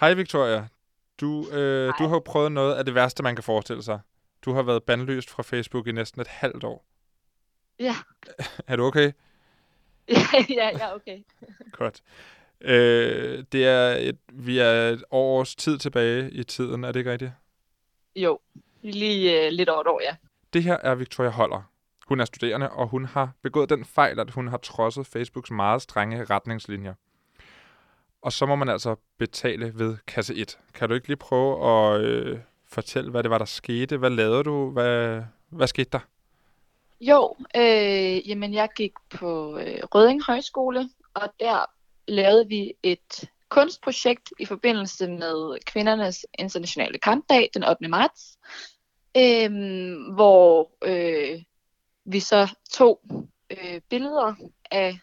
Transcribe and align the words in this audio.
Hej 0.00 0.14
Victoria. 0.14 0.68
Du, 1.20 1.50
øh, 1.50 1.92
du 1.98 2.06
har 2.06 2.14
jo 2.14 2.22
prøvet 2.24 2.52
noget 2.52 2.74
af 2.74 2.84
det 2.84 2.94
værste, 2.94 3.22
man 3.22 3.36
kan 3.36 3.44
forestille 3.44 3.82
sig. 3.82 4.00
Du 4.44 4.52
har 4.52 4.62
været 4.62 4.82
bandlyst 4.82 5.30
fra 5.30 5.42
Facebook 5.42 5.86
i 5.86 5.92
næsten 5.92 6.20
et 6.20 6.26
halvt 6.26 6.64
år. 6.64 6.84
Ja, 7.78 7.94
Er 8.66 8.76
du 8.76 8.84
okay? 8.84 9.12
ja, 10.08 10.44
ja, 10.48 10.70
ja, 10.78 10.94
okay. 10.94 11.18
Godt. 11.78 12.02
Øh, 12.60 13.44
det 13.52 13.66
er 13.66 13.96
et, 13.96 14.18
vi 14.32 14.58
er 14.58 14.88
et 14.88 15.04
års 15.10 15.56
tid 15.56 15.78
tilbage 15.78 16.30
i 16.30 16.44
tiden, 16.44 16.84
er 16.84 16.92
det 16.92 17.00
ikke 17.00 17.12
rigtigt? 17.12 17.32
Jo, 18.16 18.40
lige 18.82 19.46
øh, 19.46 19.52
lidt 19.52 19.68
over 19.68 19.80
et 19.80 19.86
år, 19.86 20.00
ja. 20.02 20.16
Det 20.52 20.62
her 20.62 20.76
er 20.82 20.94
Victoria 20.94 21.30
Holler. 21.30 21.62
Hun 22.08 22.20
er 22.20 22.24
studerende, 22.24 22.70
og 22.70 22.88
hun 22.88 23.04
har 23.04 23.32
begået 23.42 23.70
den 23.70 23.84
fejl, 23.84 24.20
at 24.20 24.30
hun 24.30 24.48
har 24.48 24.56
trodset 24.56 25.06
Facebooks 25.06 25.50
meget 25.50 25.82
strenge 25.82 26.24
retningslinjer. 26.24 26.94
Og 28.22 28.32
så 28.32 28.46
må 28.46 28.56
man 28.56 28.68
altså 28.68 28.96
betale 29.18 29.78
ved 29.78 29.96
kasse 30.06 30.34
1. 30.34 30.58
Kan 30.74 30.88
du 30.88 30.94
ikke 30.94 31.08
lige 31.08 31.16
prøve 31.16 31.70
at 31.70 32.00
øh, 32.00 32.38
fortælle, 32.66 33.10
hvad 33.10 33.22
det 33.22 33.30
var, 33.30 33.38
der 33.38 33.44
skete? 33.44 33.96
Hvad 33.96 34.10
lavede 34.10 34.44
du? 34.44 34.70
Hvad, 34.70 35.22
hvad 35.48 35.66
skete 35.66 35.90
der? 35.92 36.00
Jo, 37.00 37.36
øh, 37.56 38.28
jamen 38.28 38.54
jeg 38.54 38.68
gik 38.76 38.92
på 39.10 39.58
øh, 39.58 39.78
Rødding 39.94 40.22
Højskole, 40.26 40.90
og 41.14 41.28
der 41.40 41.64
lavede 42.08 42.48
vi 42.48 42.74
et 42.82 43.30
kunstprojekt 43.48 44.32
i 44.38 44.44
forbindelse 44.44 45.08
med 45.08 45.64
kvindernes 45.64 46.26
internationale 46.38 46.98
kampdag 46.98 47.50
den 47.54 47.64
8. 47.64 47.88
marts, 47.88 48.38
øh, 49.16 49.50
hvor 50.14 50.70
øh, 50.84 51.42
vi 52.04 52.20
så 52.20 52.54
tog 52.72 53.00
øh, 53.50 53.80
billeder 53.90 54.34
af 54.70 54.98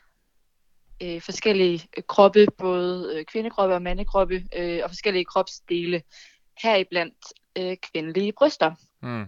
øh, 1.04 1.22
forskellige 1.22 1.88
kroppe, 2.08 2.48
både 2.58 3.16
øh, 3.16 3.26
kvindekroppe 3.26 3.76
og 3.76 3.82
mandekroppe, 3.82 4.44
øh, 4.56 4.80
og 4.84 4.90
forskellige 4.90 5.26
kropsdele, 5.26 6.04
heriblandt 6.64 7.34
øh, 7.56 7.78
kvindelige 7.78 8.32
bryster. 8.32 8.76
Mm. 9.02 9.26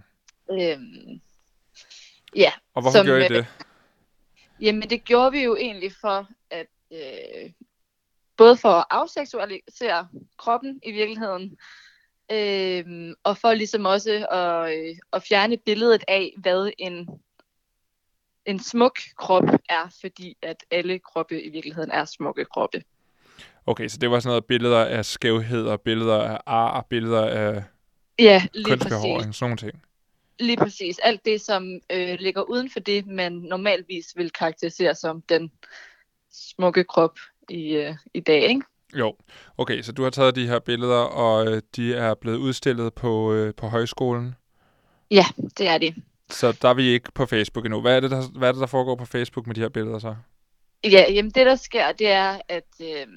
Øh, 0.51 0.79
ja, 2.35 2.51
Og 2.73 2.81
hvorfor 2.81 2.97
Som, 2.97 3.05
gjorde 3.05 3.21
I 3.21 3.23
øh, 3.23 3.29
det? 3.29 3.45
Jamen 4.61 4.89
det 4.89 5.03
gjorde 5.03 5.31
vi 5.31 5.43
jo 5.43 5.55
egentlig 5.55 5.91
for 6.01 6.27
at 6.49 6.67
øh, 6.91 7.51
både 8.37 8.57
for 8.57 8.69
at 8.69 8.85
afseksualisere 8.89 10.07
kroppen 10.37 10.79
i 10.83 10.91
virkeligheden, 10.91 11.57
øh, 12.31 13.13
og 13.23 13.37
for 13.37 13.53
ligesom 13.53 13.85
også 13.85 14.27
at, 14.31 14.77
øh, 14.77 14.95
at 15.13 15.23
fjerne 15.23 15.57
billedet 15.57 16.03
af, 16.07 16.33
hvad 16.37 16.71
en, 16.77 17.09
en 18.47 18.59
smuk 18.59 18.99
krop 19.17 19.43
er, 19.69 19.95
fordi 20.01 20.37
at 20.41 20.63
alle 20.71 20.99
kroppe 20.99 21.41
i 21.43 21.49
virkeligheden 21.49 21.91
er 21.91 22.05
smukke 22.05 22.45
kroppe. 22.45 22.83
Okay, 23.65 23.87
så 23.87 23.97
det 23.97 24.11
var 24.11 24.19
sådan 24.19 24.29
noget 24.29 24.45
billeder 24.45 24.85
af 24.85 25.05
skævheder, 25.05 25.77
billeder 25.77 26.21
af 26.23 26.39
ar, 26.45 26.85
billeder 26.89 27.25
af 27.25 27.63
Ja, 28.19 28.43
lige 28.53 28.77
præcis. 28.77 28.91
sådan 28.91 29.33
nogle 29.41 29.57
ting. 29.57 29.83
Lige 30.39 30.57
præcis. 30.57 30.99
Alt 30.99 31.25
det, 31.25 31.41
som 31.41 31.79
øh, 31.91 32.17
ligger 32.19 32.41
uden 32.41 32.69
for 32.69 32.79
det, 32.79 33.07
man 33.07 33.31
normalvis 33.33 34.13
vil 34.15 34.31
karakterisere 34.31 34.95
som 34.95 35.21
den 35.21 35.51
smukke 36.31 36.83
krop 36.83 37.19
i, 37.49 37.75
øh, 37.75 37.95
i 38.13 38.19
dag, 38.19 38.41
ikke? 38.41 38.61
Jo, 38.95 39.15
okay, 39.57 39.81
så 39.81 39.91
du 39.91 40.03
har 40.03 40.09
taget 40.09 40.35
de 40.35 40.47
her 40.47 40.59
billeder, 40.59 41.01
og 41.01 41.47
øh, 41.47 41.61
de 41.75 41.95
er 41.95 42.13
blevet 42.13 42.37
udstillet 42.37 42.93
på, 42.93 43.33
øh, 43.33 43.53
på 43.55 43.67
højskolen. 43.67 44.35
Ja, 45.11 45.25
det 45.57 45.67
er 45.67 45.77
det. 45.77 45.95
Så 46.29 46.51
der 46.61 46.69
er 46.69 46.73
vi 46.73 46.87
ikke 46.87 47.11
på 47.11 47.25
Facebook 47.25 47.65
endnu. 47.65 47.81
Hvad 47.81 47.95
er, 47.95 47.99
det, 47.99 48.11
der, 48.11 48.37
hvad 48.37 48.47
er 48.47 48.51
det, 48.51 48.61
der 48.61 48.67
foregår 48.67 48.95
på 48.95 49.05
Facebook 49.05 49.47
med 49.47 49.55
de 49.55 49.61
her 49.61 49.69
billeder 49.69 49.99
så? 49.99 50.15
Ja, 50.83 51.05
jamen 51.11 51.31
det 51.31 51.45
der 51.45 51.55
sker, 51.55 51.91
det 51.91 52.07
er, 52.07 52.39
at 52.49 52.67
øh, 52.81 53.07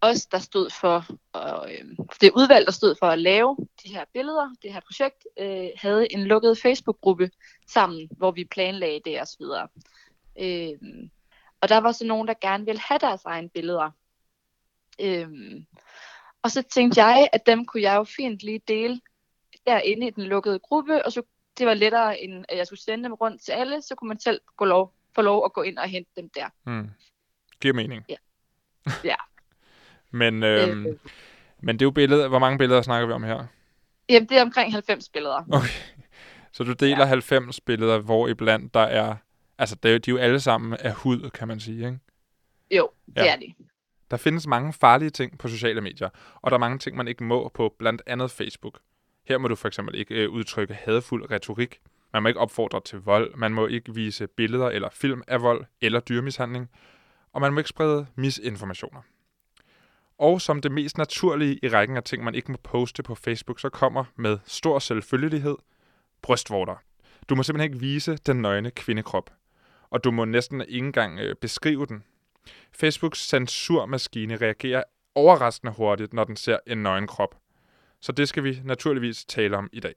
os, 0.00 0.26
der 0.26 0.38
stod 0.38 0.70
for, 0.70 1.06
og, 1.32 1.72
øh, 1.72 1.84
det 2.20 2.30
udvalg, 2.34 2.66
der 2.66 2.72
stod 2.72 2.94
for 2.98 3.06
at 3.06 3.18
lave 3.18 3.56
de 3.84 3.94
her 3.94 4.04
billeder, 4.12 4.50
det 4.62 4.72
her 4.72 4.80
projekt, 4.80 5.26
øh, 5.38 5.68
havde 5.76 6.12
en 6.12 6.24
lukket 6.24 6.58
Facebook-gruppe 6.58 7.30
sammen, 7.68 8.08
hvor 8.16 8.30
vi 8.30 8.44
planlagde 8.44 9.00
det 9.04 9.20
og 9.20 9.26
så 9.26 9.36
videre. 9.40 9.68
Øh, 10.40 10.78
og 11.60 11.68
der 11.68 11.78
var 11.78 11.92
så 11.92 12.06
nogen, 12.06 12.28
der 12.28 12.34
gerne 12.40 12.64
ville 12.64 12.80
have 12.80 12.98
deres 12.98 13.24
egne 13.24 13.48
billeder. 13.48 13.90
Øh, 15.00 15.28
og 16.42 16.50
så 16.50 16.62
tænkte 16.62 17.04
jeg, 17.04 17.28
at 17.32 17.46
dem 17.46 17.66
kunne 17.66 17.82
jeg 17.82 17.96
jo 17.96 18.04
fint 18.04 18.42
lige 18.42 18.62
dele 18.68 19.00
derinde 19.66 20.06
i 20.06 20.10
den 20.10 20.24
lukkede 20.24 20.58
gruppe, 20.58 21.04
og 21.04 21.12
så 21.12 21.22
det 21.60 21.66
var 21.68 21.74
lettere, 21.74 22.20
end 22.20 22.44
at 22.48 22.56
jeg 22.58 22.66
skulle 22.66 22.80
sende 22.80 23.04
dem 23.04 23.12
rundt 23.14 23.42
til 23.42 23.52
alle, 23.52 23.82
så 23.82 23.94
kunne 23.94 24.08
man 24.08 24.20
selv 24.20 24.40
gå 24.56 24.64
lov, 24.64 24.94
få 25.14 25.22
lov 25.22 25.44
at 25.44 25.52
gå 25.52 25.62
ind 25.62 25.78
og 25.78 25.88
hente 25.88 26.10
dem 26.16 26.30
der. 26.34 26.46
Hmm. 26.64 26.90
Giver 27.60 27.74
mening. 27.74 28.04
Ja. 28.08 28.16
Ja. 29.04 29.14
men, 30.10 30.42
øhm, 30.42 30.86
Øh. 30.86 30.96
men 31.60 31.76
det 31.78 31.82
er 31.82 31.86
jo 31.86 31.90
billeder. 31.90 32.28
Hvor 32.28 32.38
mange 32.38 32.58
billeder 32.58 32.82
snakker 32.82 33.06
vi 33.06 33.12
om 33.12 33.22
her? 33.22 33.44
Jamen, 34.08 34.28
det 34.28 34.38
er 34.38 34.42
omkring 34.42 34.72
90 34.72 35.08
billeder. 35.08 35.44
Okay. 35.52 35.68
Så 36.52 36.64
du 36.64 36.72
deler 36.72 36.98
ja. 36.98 37.04
90 37.04 37.60
billeder, 37.60 37.98
hvor 37.98 38.28
iblandt 38.28 38.74
der 38.74 38.80
er... 38.80 39.16
Altså, 39.58 39.74
det 39.82 39.88
er 39.88 39.92
jo- 39.92 39.98
de 39.98 40.10
er 40.10 40.14
jo 40.14 40.18
alle 40.18 40.40
sammen 40.40 40.72
af 40.80 40.92
hud, 40.92 41.30
kan 41.30 41.48
man 41.48 41.60
sige, 41.60 41.86
ikke? 41.86 41.98
Jo, 42.70 42.90
det 43.06 43.16
Ja. 43.16 43.32
er 43.32 43.36
det. 43.36 43.54
Der 44.10 44.16
findes 44.16 44.46
mange 44.46 44.72
farlige 44.72 45.10
ting 45.10 45.38
på 45.38 45.48
sociale 45.48 45.80
medier, 45.80 46.08
og 46.34 46.50
der 46.50 46.54
er 46.56 46.60
mange 46.60 46.78
ting, 46.78 46.96
man 46.96 47.08
ikke 47.08 47.24
må 47.24 47.48
på 47.48 47.74
blandt 47.78 48.02
andet 48.06 48.30
Facebook. 48.30 48.78
Her 49.24 49.38
må 49.38 49.48
du 49.48 49.54
for 49.54 49.68
eksempel 49.68 49.94
ikke 49.94 50.14
øh, 50.14 50.30
udtrykke 50.30 50.74
hadfuld 50.74 51.30
retorik. 51.30 51.80
Man 52.12 52.22
må 52.22 52.28
ikke 52.28 52.40
opfordre 52.40 52.80
til 52.84 52.98
vold. 52.98 53.36
Man 53.36 53.52
må 53.52 53.66
ikke 53.66 53.94
vise 53.94 54.26
billeder 54.26 54.68
eller 54.68 54.88
film 54.92 55.22
af 55.28 55.42
vold 55.42 55.64
eller 55.80 56.00
dyrmishandling. 56.00 56.70
Og 57.32 57.40
man 57.40 57.52
må 57.52 57.60
ikke 57.60 57.68
sprede 57.68 58.06
misinformationer. 58.14 59.00
Og 60.18 60.40
som 60.40 60.60
det 60.60 60.72
mest 60.72 60.98
naturlige 60.98 61.58
i 61.62 61.68
rækken 61.68 61.96
af 61.96 62.02
ting, 62.02 62.24
man 62.24 62.34
ikke 62.34 62.50
må 62.50 62.58
poste 62.62 63.02
på 63.02 63.14
Facebook, 63.14 63.60
så 63.60 63.68
kommer 63.68 64.04
med 64.16 64.38
stor 64.44 64.78
selvfølgelighed 64.78 65.56
brystvorter. 66.22 66.74
Du 67.28 67.34
må 67.34 67.42
simpelthen 67.42 67.72
ikke 67.72 67.80
vise 67.80 68.16
den 68.16 68.42
nøgne 68.42 68.70
kvindekrop. 68.70 69.30
Og 69.90 70.04
du 70.04 70.10
må 70.10 70.24
næsten 70.24 70.60
ikke 70.60 70.86
engang 70.86 71.18
øh, 71.18 71.34
beskrive 71.36 71.86
den. 71.86 72.04
Facebooks 72.72 73.28
censurmaskine 73.28 74.36
reagerer 74.36 74.82
overraskende 75.14 75.72
hurtigt, 75.72 76.12
når 76.12 76.24
den 76.24 76.36
ser 76.36 76.58
en 76.66 76.82
nøgen 76.82 77.06
krop. 77.06 77.36
Så 78.00 78.12
det 78.12 78.28
skal 78.28 78.44
vi 78.44 78.60
naturligvis 78.64 79.24
tale 79.24 79.56
om 79.56 79.68
i 79.72 79.80
dag. 79.80 79.94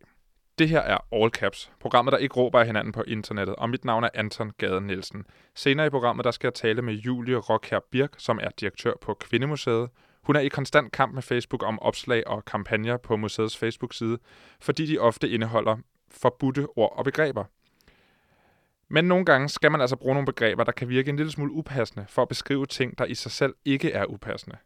Det 0.59 0.69
her 0.69 0.79
er 0.79 0.97
All 1.11 1.31
Caps, 1.31 1.71
programmet, 1.79 2.11
der 2.11 2.17
ikke 2.17 2.35
råber 2.35 2.59
af 2.59 2.65
hinanden 2.65 2.93
på 2.93 3.03
internettet, 3.07 3.55
og 3.55 3.69
mit 3.69 3.85
navn 3.85 4.03
er 4.03 4.09
Anton 4.13 4.51
Gade 4.57 4.81
Nielsen. 4.81 5.25
Senere 5.55 5.87
i 5.87 5.89
programmet, 5.89 6.25
der 6.25 6.31
skal 6.31 6.47
jeg 6.47 6.53
tale 6.53 6.81
med 6.81 6.93
Julie 6.93 7.37
Rockher 7.37 7.79
Birk, 7.91 8.15
som 8.17 8.39
er 8.41 8.49
direktør 8.59 8.93
på 9.01 9.13
Kvindemuseet. 9.13 9.89
Hun 10.23 10.35
er 10.35 10.39
i 10.39 10.47
konstant 10.47 10.91
kamp 10.91 11.13
med 11.13 11.21
Facebook 11.21 11.63
om 11.63 11.79
opslag 11.79 12.27
og 12.27 12.45
kampagner 12.45 12.97
på 12.97 13.15
museets 13.15 13.57
Facebook-side, 13.57 14.17
fordi 14.61 14.85
de 14.85 14.99
ofte 14.99 15.29
indeholder 15.29 15.77
forbudte 16.11 16.67
ord 16.75 16.93
og 16.97 17.05
begreber. 17.05 17.43
Men 18.87 19.05
nogle 19.05 19.25
gange 19.25 19.49
skal 19.49 19.71
man 19.71 19.81
altså 19.81 19.95
bruge 19.95 20.13
nogle 20.13 20.25
begreber, 20.25 20.63
der 20.63 20.71
kan 20.71 20.89
virke 20.89 21.09
en 21.09 21.15
lille 21.15 21.31
smule 21.31 21.51
upassende, 21.51 22.05
for 22.09 22.21
at 22.21 22.27
beskrive 22.27 22.65
ting, 22.65 22.97
der 22.97 23.05
i 23.05 23.15
sig 23.15 23.31
selv 23.31 23.53
ikke 23.65 23.91
er 23.91 24.05
upassende. 24.05 24.57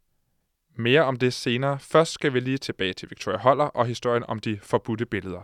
Mere 0.77 1.01
om 1.01 1.15
det 1.15 1.33
senere. 1.33 1.79
Først 1.79 2.11
skal 2.11 2.33
vi 2.33 2.39
lige 2.39 2.57
tilbage 2.57 2.93
til 2.93 3.09
Victoria 3.09 3.37
Holler 3.37 3.65
og 3.65 3.85
historien 3.85 4.23
om 4.27 4.39
de 4.39 4.59
forbudte 4.63 5.05
billeder. 5.05 5.41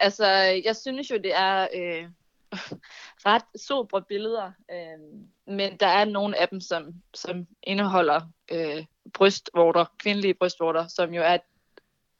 Altså, 0.00 0.26
jeg 0.64 0.76
synes 0.76 1.10
jo, 1.10 1.16
det 1.16 1.34
er 1.34 1.68
øh, 1.74 2.08
ret 3.26 3.60
sobre 3.60 4.02
billeder, 4.02 4.52
øh, 4.70 5.20
men 5.46 5.76
der 5.76 5.86
er 5.86 6.04
nogle 6.04 6.40
af 6.40 6.48
dem, 6.48 6.60
som, 6.60 6.94
som 7.14 7.46
indeholder 7.62 8.20
øh, 8.52 8.84
brystvorter, 9.14 9.84
kvindelige 9.98 10.34
brystvorter, 10.34 10.86
som 10.88 11.14
jo 11.14 11.22
er, 11.22 11.38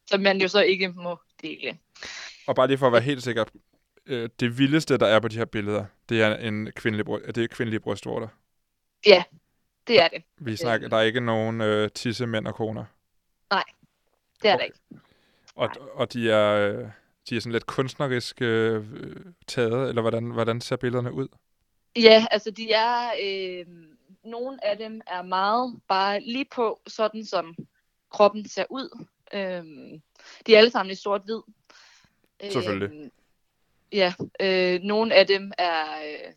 som 0.07 0.21
man 0.21 0.41
jo 0.41 0.49
så 0.49 0.63
ikke 0.63 0.89
må 0.89 1.19
dele. 1.43 1.79
Og 2.47 2.55
bare 2.55 2.67
lige 2.67 2.79
for 2.79 2.87
at 2.87 2.93
være 2.93 3.03
helt 3.03 3.23
sikker, 3.23 3.45
øh, 4.07 4.29
det 4.41 4.59
vildeste, 4.59 4.99
der 4.99 5.07
er 5.07 5.21
på 5.21 5.29
de 5.29 5.37
her 5.37 5.45
billeder, 5.45 5.85
det 6.09 6.23
er 6.23 6.37
en 6.37 6.73
kvindelig, 6.73 7.07
det 7.07 7.39
er 7.39 7.47
kvindelige 7.47 7.81
brystvorter. 7.81 8.29
Ja, 9.07 9.25
det 9.89 10.03
er 10.03 10.09
det. 10.09 10.23
Vi 10.39 10.57
snakker, 10.57 10.89
der 10.89 10.97
er 10.97 11.03
ikke 11.03 11.21
nogen 11.21 11.61
øh, 11.61 11.91
tisse, 11.91 12.27
mænd 12.27 12.47
og 12.47 12.55
koner. 12.55 12.85
Det 14.43 14.51
er 14.51 14.55
Okay. 14.55 14.59
der 14.59 14.65
ikke. 14.65 14.79
Og, 15.55 15.71
og 15.95 16.13
de 16.13 16.31
er, 16.31 16.55
øh, 16.55 16.89
de 17.29 17.37
er 17.37 17.41
sådan 17.41 17.53
lidt 17.53 17.67
kunstnerisk 17.67 18.43
øh, 18.43 18.85
taget, 19.47 19.89
eller 19.89 20.03
hvordan, 20.03 20.31
hvordan 20.31 20.61
ser 20.61 20.77
billederne 20.77 21.13
ud? 21.13 21.29
Ja, 21.97 22.27
altså 22.31 22.51
de 22.51 22.73
er, 22.73 23.11
øh, 23.23 23.67
nogle 24.25 24.65
af 24.67 24.79
dem 24.79 25.01
er 25.07 25.23
meget 25.23 25.81
bare 25.89 26.21
lige 26.21 26.47
på, 26.55 26.81
sådan 26.87 27.25
som 27.25 27.57
kroppen 28.11 28.49
ser 28.49 28.65
ud. 28.71 29.05
Øh, 29.35 29.65
de 30.47 30.55
er 30.55 30.59
alle 30.59 30.71
sammen 30.71 30.93
i 30.93 30.95
sort-hvid. 30.95 31.41
Selvfølgelig. 32.51 33.05
Øh, 33.05 33.11
ja, 33.93 34.15
øh, 34.41 34.81
nogle 34.83 35.15
af 35.15 35.27
dem 35.27 35.53
er, 35.59 35.83
øh, 35.83 36.33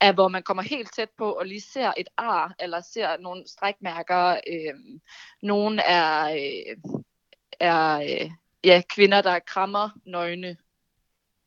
er, 0.00 0.12
hvor 0.12 0.28
man 0.28 0.42
kommer 0.42 0.62
helt 0.62 0.94
tæt 0.94 1.10
på 1.18 1.32
og 1.32 1.46
lige 1.46 1.60
ser 1.60 1.92
et 1.96 2.08
ar, 2.16 2.54
eller 2.60 2.80
ser 2.80 3.16
nogle 3.16 3.44
strækmærker. 3.46 4.30
Øh, 4.30 5.00
nogle 5.42 5.82
er, 5.82 6.30
øh, 6.30 6.94
er 7.60 8.00
øh, 8.00 8.30
ja, 8.64 8.82
kvinder, 8.94 9.22
der 9.22 9.38
krammer 9.38 9.90
nøgne. 10.06 10.56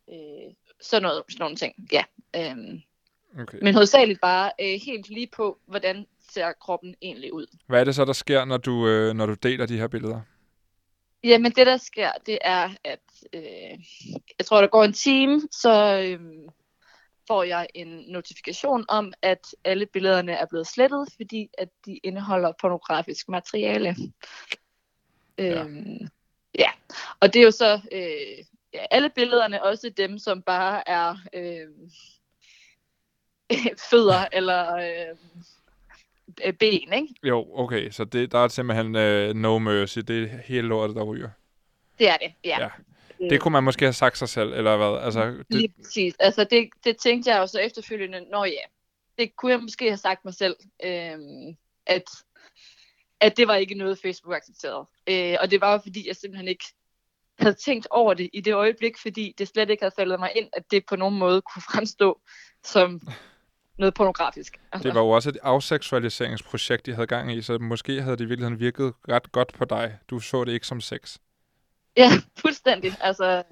Øh, 0.09 0.53
sådan, 0.81 1.01
noget, 1.01 1.23
sådan 1.29 1.43
nogle 1.43 1.55
ting, 1.55 1.75
ja. 1.91 2.03
Øh, 2.35 2.81
Okay. 3.39 3.57
men 3.61 3.73
hovedsageligt 3.73 4.21
bare 4.21 4.51
øh, 4.61 4.79
helt 4.85 5.09
lige 5.09 5.27
på, 5.27 5.59
hvordan 5.65 6.07
ser 6.29 6.51
kroppen 6.51 6.95
egentlig 7.01 7.33
ud. 7.33 7.45
Hvad 7.67 7.79
er 7.79 7.83
det 7.83 7.95
så, 7.95 8.05
der 8.05 8.13
sker, 8.13 8.45
når 8.45 8.57
du, 8.57 8.87
øh, 8.87 9.13
når 9.13 9.25
du 9.25 9.33
deler 9.33 9.65
de 9.65 9.77
her 9.77 9.87
billeder? 9.87 10.21
Jamen 11.23 11.51
det 11.51 11.67
der 11.67 11.77
sker, 11.77 12.11
det 12.25 12.37
er, 12.41 12.69
at 12.83 12.99
øh, 13.33 13.79
jeg 14.39 14.45
tror, 14.45 14.61
der 14.61 14.67
går 14.67 14.83
en 14.83 14.93
time, 14.93 15.41
så 15.51 16.01
øh, 16.01 16.19
får 17.27 17.43
jeg 17.43 17.67
en 17.75 17.87
notifikation 18.07 18.85
om, 18.87 19.13
at 19.21 19.55
alle 19.63 19.85
billederne 19.85 20.31
er 20.31 20.45
blevet 20.45 20.67
slettet, 20.67 21.07
fordi 21.15 21.49
at 21.57 21.69
de 21.85 21.97
indeholder 21.97 22.53
pornografisk 22.61 23.29
materiale. 23.29 23.95
Ja. 25.37 25.63
Øhm, 25.63 26.07
ja, 26.59 26.69
og 27.19 27.33
det 27.33 27.39
er 27.39 27.43
jo 27.43 27.51
så 27.51 27.81
øh, 27.91 28.45
ja, 28.73 28.85
alle 28.91 29.09
billederne, 29.09 29.63
også 29.63 29.89
dem, 29.89 30.17
som 30.17 30.41
bare 30.41 30.89
er 30.89 31.15
øh, 31.33 31.67
fødder 33.89 34.27
eller 34.31 34.75
øh, 34.75 35.17
øh, 36.45 36.53
ben, 36.53 36.93
ikke? 36.93 37.15
Jo, 37.23 37.47
okay, 37.53 37.89
så 37.89 38.05
det, 38.05 38.31
der 38.31 38.39
er 38.39 38.47
simpelthen 38.47 38.95
øh, 38.95 39.33
no 39.33 39.59
mercy. 39.59 39.99
Det 39.99 40.23
er 40.23 40.37
hele 40.45 40.67
lortet, 40.67 40.95
der 40.95 41.03
ryger. 41.03 41.29
Det 41.99 42.09
er 42.09 42.17
det, 42.17 42.33
ja. 42.43 42.59
Ja. 42.59 42.69
Det 43.29 43.41
kunne 43.41 43.51
man 43.51 43.63
måske 43.63 43.85
have 43.85 43.93
sagt 43.93 44.17
sig 44.17 44.29
selv, 44.29 44.53
eller 44.53 44.77
hvad? 44.77 45.05
Altså, 45.05 45.25
det... 45.25 45.45
Lige 45.49 45.73
præcis. 45.77 46.15
Altså 46.19 46.43
det, 46.43 46.69
det 46.83 46.97
tænkte 46.97 47.31
jeg 47.31 47.39
jo 47.39 47.47
så 47.47 47.59
efterfølgende, 47.59 48.25
når 48.31 48.45
ja, 48.45 48.65
det 49.17 49.35
kunne 49.35 49.51
jeg 49.51 49.59
måske 49.59 49.85
have 49.85 49.97
sagt 49.97 50.25
mig 50.25 50.33
selv, 50.33 50.55
øhm, 50.83 51.55
at, 51.85 52.03
at 53.19 53.37
det 53.37 53.47
var 53.47 53.55
ikke 53.55 53.75
noget, 53.75 53.99
Facebook 54.01 54.35
accepterede. 54.35 54.85
Øh, 55.09 55.37
og 55.41 55.51
det 55.51 55.61
var 55.61 55.71
jo 55.71 55.77
fordi, 55.77 56.07
jeg 56.07 56.15
simpelthen 56.15 56.47
ikke 56.47 56.65
havde 57.39 57.53
tænkt 57.53 57.87
over 57.89 58.13
det 58.13 58.29
i 58.33 58.41
det 58.41 58.53
øjeblik, 58.53 58.97
fordi 58.97 59.35
det 59.37 59.47
slet 59.47 59.69
ikke 59.69 59.83
havde 59.83 59.95
faldet 59.97 60.19
mig 60.19 60.31
ind, 60.35 60.49
at 60.53 60.63
det 60.71 60.85
på 60.85 60.95
nogen 60.95 61.17
måde 61.17 61.41
kunne 61.41 61.63
fremstå 61.71 62.21
som 62.63 63.01
noget 63.77 63.93
pornografisk. 63.93 64.59
Altså, 64.71 64.87
det 64.87 64.95
var 64.95 65.01
jo 65.01 65.09
også 65.09 65.29
et 65.29 65.37
afseksualiseringsprojekt, 65.41 66.85
de 66.85 66.93
havde 66.93 67.07
gang 67.07 67.33
i, 67.33 67.41
så 67.41 67.57
måske 67.57 68.01
havde 68.01 68.17
det 68.17 68.23
i 68.23 68.27
virkeligheden 68.27 68.59
virket 68.59 68.93
ret 69.09 69.31
godt 69.31 69.53
på 69.53 69.65
dig. 69.65 69.97
Du 70.09 70.19
så 70.19 70.43
det 70.43 70.51
ikke 70.51 70.67
som 70.67 70.81
sex. 70.81 71.17
Ja, 71.97 72.09
fuldstændig. 72.41 72.93
Altså, 72.99 73.43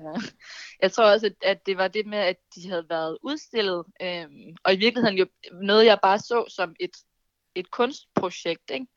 jeg 0.81 0.91
tror 0.91 1.11
også, 1.11 1.25
at, 1.25 1.33
at 1.41 1.65
det 1.65 1.77
var 1.77 1.87
det 1.87 2.05
med, 2.05 2.17
at 2.17 2.37
de 2.55 2.69
havde 2.69 2.85
været 2.89 3.17
udstillet, 3.21 3.83
øhm, 4.01 4.55
og 4.63 4.73
i 4.73 4.77
virkeligheden 4.77 5.17
jo 5.17 5.25
noget, 5.61 5.85
jeg 5.85 5.99
bare 6.03 6.19
så 6.19 6.45
som 6.49 6.75
et, 6.79 6.91
et 7.55 7.71
kunstprojekt, 7.71 8.71
ikke? 8.71 8.87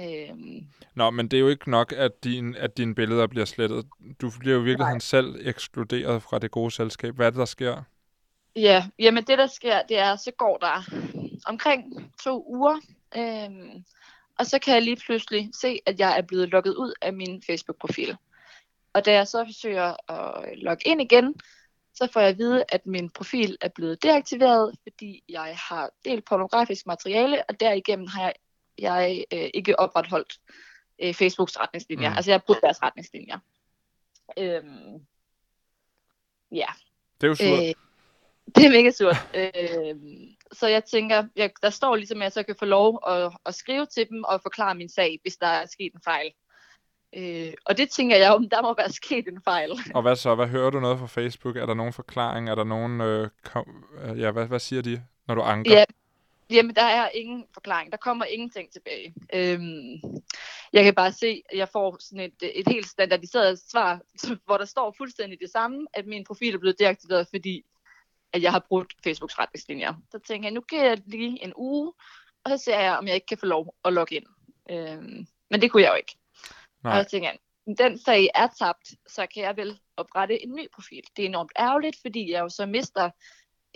Øhm, 0.00 0.68
Nå, 0.94 1.10
men 1.10 1.28
det 1.28 1.36
er 1.36 1.40
jo 1.40 1.48
ikke 1.48 1.70
nok, 1.70 1.92
at, 1.92 2.24
din, 2.24 2.54
at 2.54 2.76
dine 2.76 2.94
billeder 2.94 3.26
bliver 3.26 3.44
slettet. 3.44 3.86
Du 4.20 4.30
bliver 4.40 4.54
jo 4.54 4.60
i 4.60 4.64
virkeligheden 4.64 4.94
Nej. 4.94 5.00
selv 5.00 5.36
ekskluderet 5.48 6.22
fra 6.22 6.38
det 6.38 6.50
gode 6.50 6.70
selskab. 6.70 7.14
Hvad 7.14 7.26
er 7.26 7.30
det, 7.30 7.38
der 7.38 7.44
sker? 7.44 7.82
ja, 8.56 8.86
jamen 8.98 9.24
det 9.24 9.38
der 9.38 9.46
sker, 9.46 9.82
det 9.82 9.98
er, 9.98 10.16
så 10.16 10.30
går 10.38 10.58
der 10.58 10.84
omkring 11.46 12.12
to 12.24 12.44
uger, 12.48 12.80
øhm, 13.16 13.84
og 14.38 14.46
så 14.46 14.58
kan 14.58 14.74
jeg 14.74 14.82
lige 14.82 14.96
pludselig 14.96 15.50
se, 15.54 15.78
at 15.86 16.00
jeg 16.00 16.18
er 16.18 16.22
blevet 16.22 16.48
logget 16.48 16.74
ud 16.74 16.94
af 17.02 17.12
min 17.12 17.42
Facebook-profil. 17.42 18.16
Og 18.92 19.04
da 19.04 19.12
jeg 19.12 19.28
så 19.28 19.44
forsøger 19.44 20.10
at 20.12 20.58
logge 20.58 20.88
ind 20.88 21.00
igen, 21.02 21.34
så 21.94 22.08
får 22.12 22.20
jeg 22.20 22.28
at 22.28 22.38
vide, 22.38 22.64
at 22.68 22.86
min 22.86 23.10
profil 23.10 23.56
er 23.60 23.68
blevet 23.68 24.02
deaktiveret, 24.02 24.74
fordi 24.82 25.22
jeg 25.28 25.56
har 25.68 25.90
delt 26.04 26.24
pornografisk 26.24 26.86
materiale, 26.86 27.42
og 27.48 27.60
derigennem 27.60 28.06
har 28.06 28.22
jeg, 28.22 28.34
jeg 28.78 29.24
øh, 29.32 29.50
ikke 29.54 29.78
opretholdt 29.78 30.38
øh, 30.98 31.14
Facebooks 31.14 31.60
retningslinjer. 31.60 32.10
Mm. 32.10 32.16
Altså 32.16 32.30
jeg 32.30 32.34
har 32.34 32.44
brugt 32.46 32.60
deres 32.62 32.82
retningslinjer. 32.82 33.38
Øhm, 34.38 35.06
ja, 36.52 36.66
Det 37.20 37.26
er 37.26 37.28
jo 37.28 37.34
surt. 37.34 37.48
øh, 37.48 37.74
det 38.54 38.64
er 38.64 38.70
mega 38.70 38.90
surt. 38.90 39.16
øh, 39.34 39.96
så 40.52 40.66
jeg 40.66 40.84
tænker, 40.84 41.24
jeg, 41.36 41.50
der 41.62 41.70
står 41.70 41.96
ligesom, 41.96 42.18
at 42.18 42.24
jeg 42.24 42.32
så 42.32 42.42
kan 42.42 42.56
få 42.58 42.64
lov 42.64 43.00
at, 43.06 43.32
at 43.46 43.54
skrive 43.54 43.86
til 43.86 44.08
dem 44.10 44.24
og 44.24 44.42
forklare 44.42 44.74
min 44.74 44.88
sag, 44.88 45.18
hvis 45.22 45.36
der 45.36 45.46
er 45.46 45.66
sket 45.66 45.92
en 45.94 46.00
fejl. 46.04 46.32
Øh, 47.16 47.52
og 47.64 47.78
det 47.78 47.90
tænker 47.90 48.16
jeg 48.16 48.32
om, 48.32 48.48
der 48.48 48.62
må 48.62 48.74
være 48.78 48.92
sket 49.02 49.28
en 49.28 49.40
fejl. 49.44 49.70
Og 49.94 50.02
hvad 50.02 50.16
så? 50.16 50.34
Hvad 50.34 50.46
hører 50.46 50.70
du 50.70 50.80
noget 50.80 50.98
fra 50.98 51.06
Facebook? 51.06 51.56
Er 51.56 51.66
der 51.66 51.74
nogen 51.74 51.92
forklaring? 51.92 52.48
Er 52.48 52.54
der 52.54 52.64
nogen... 52.64 53.00
Øh, 53.00 53.28
kom, 53.44 53.84
øh, 54.02 54.20
ja, 54.20 54.30
hvad, 54.30 54.46
hvad 54.46 54.58
siger 54.58 54.82
de, 54.82 55.02
når 55.28 55.34
du 55.34 55.40
anker? 55.40 55.72
Ja, 55.72 55.84
jamen 56.50 56.74
der 56.74 56.84
er 56.84 57.08
ingen 57.08 57.44
forklaring. 57.54 57.92
Der 57.92 57.98
kommer 57.98 58.24
ingenting 58.24 58.72
tilbage. 58.72 59.14
Øhm, 59.34 60.00
jeg 60.72 60.84
kan 60.84 60.94
bare 60.94 61.12
se, 61.12 61.42
at 61.50 61.58
jeg 61.58 61.68
får 61.68 61.96
sådan 62.00 62.24
et, 62.24 62.50
et 62.54 62.68
helt 62.68 62.86
standardiseret 62.86 63.60
svar, 63.70 64.00
hvor 64.46 64.58
der 64.58 64.64
står 64.64 64.94
fuldstændig 64.98 65.38
det 65.40 65.50
samme, 65.50 65.86
at 65.92 66.06
min 66.06 66.24
profil 66.24 66.54
er 66.54 66.58
blevet 66.58 66.78
deaktiveret, 66.78 67.26
fordi 67.30 67.64
at 68.32 68.42
jeg 68.42 68.52
har 68.52 68.64
brugt 68.68 68.94
Facebooks 69.04 69.38
retningslinjer. 69.38 69.94
Så 70.10 70.18
tænker 70.18 70.48
jeg, 70.48 70.54
nu 70.54 70.60
giver 70.60 70.84
jeg 70.84 70.98
lige 71.06 71.44
en 71.44 71.52
uge, 71.56 71.92
og 72.44 72.50
så 72.50 72.56
ser 72.64 72.80
jeg, 72.80 72.98
om 72.98 73.06
jeg 73.06 73.14
ikke 73.14 73.26
kan 73.26 73.38
få 73.38 73.46
lov 73.46 73.74
at 73.84 73.92
logge 73.92 74.16
ind. 74.16 74.26
Øhm, 74.70 75.26
men 75.50 75.62
det 75.62 75.70
kunne 75.70 75.82
jeg 75.82 75.90
jo 75.90 75.94
ikke. 75.96 76.16
Nej. 76.84 76.98
Og 76.98 77.04
så 77.04 77.10
tænker 77.10 77.28
jeg, 77.28 77.38
den 77.78 77.98
sag 77.98 78.28
er 78.34 78.48
tabt, 78.58 78.88
så 79.06 79.26
kan 79.34 79.42
jeg 79.42 79.56
vel 79.56 79.78
oprette 79.96 80.42
en 80.42 80.54
ny 80.54 80.66
profil. 80.74 81.02
Det 81.16 81.22
er 81.22 81.28
enormt 81.28 81.52
ærgerligt, 81.58 81.96
fordi 82.02 82.30
jeg 82.30 82.40
jo 82.40 82.48
så 82.48 82.66
mister 82.66 83.10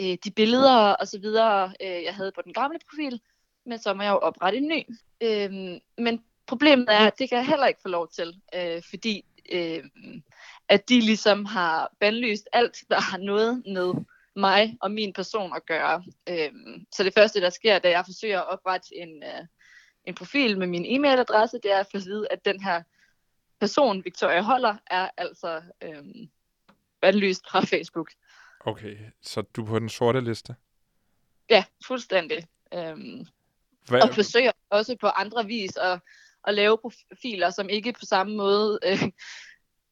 øh, 0.00 0.16
de 0.24 0.30
billeder 0.30 0.92
og 0.92 1.08
så 1.08 1.18
videre, 1.18 1.74
øh, 1.80 2.02
jeg 2.04 2.14
havde 2.14 2.32
på 2.34 2.42
den 2.42 2.52
gamle 2.52 2.78
profil, 2.90 3.20
men 3.66 3.78
så 3.78 3.94
må 3.94 4.02
jeg 4.02 4.10
jo 4.10 4.18
oprette 4.18 4.58
en 4.58 4.68
ny. 4.68 4.86
Øhm, 5.20 5.80
men 5.98 6.24
problemet 6.46 6.86
er, 6.88 7.06
at 7.06 7.18
det 7.18 7.28
kan 7.28 7.38
jeg 7.38 7.46
heller 7.46 7.66
ikke 7.66 7.82
få 7.82 7.88
lov 7.88 8.08
til, 8.08 8.40
øh, 8.54 8.82
fordi 8.90 9.24
øh, 9.52 9.84
at 10.68 10.88
de 10.88 11.00
ligesom 11.00 11.44
har 11.44 11.92
bandlyst 12.00 12.48
alt, 12.52 12.76
der 12.90 13.00
har 13.00 13.18
noget 13.18 13.62
med 13.66 14.04
mig 14.36 14.76
og 14.80 14.90
min 14.90 15.12
person 15.12 15.52
at 15.56 15.66
gøre. 15.66 16.04
Øhm, 16.28 16.86
så 16.92 17.04
det 17.04 17.14
første, 17.14 17.40
der 17.40 17.50
sker, 17.50 17.78
da 17.78 17.90
jeg 17.90 18.04
forsøger 18.06 18.40
at 18.40 18.48
oprette 18.48 18.96
en, 18.96 19.22
øh, 19.22 19.46
en 20.04 20.14
profil 20.14 20.58
med 20.58 20.66
min 20.66 20.84
e-mailadresse, 20.84 21.58
det 21.62 21.72
er 21.72 21.78
at 21.78 21.86
få 21.90 21.96
at 21.96 22.04
vide, 22.04 22.26
at 22.30 22.44
den 22.44 22.62
her 22.62 22.82
person, 23.60 24.04
Victoria 24.04 24.40
Holler, 24.40 24.76
er 24.90 25.10
altså 25.16 25.62
øhm, 25.82 26.30
bandlyst 27.00 27.50
fra 27.50 27.60
Facebook. 27.60 28.10
Okay, 28.60 28.96
så 29.22 29.42
du 29.42 29.62
er 29.62 29.66
på 29.66 29.78
den 29.78 29.88
sorte 29.88 30.20
liste. 30.20 30.54
Ja, 31.50 31.64
fuldstændig. 31.86 32.46
Øhm, 32.74 33.26
Hvad, 33.88 34.02
og 34.02 34.14
forsøger 34.14 34.52
også 34.70 34.96
på 35.00 35.06
andre 35.06 35.46
vis 35.46 35.76
at, 35.76 36.00
at 36.46 36.54
lave 36.54 36.78
profiler, 36.78 37.50
som 37.50 37.68
ikke 37.68 37.92
på 37.92 38.04
samme 38.04 38.36
måde 38.36 38.78
øh, 38.84 39.02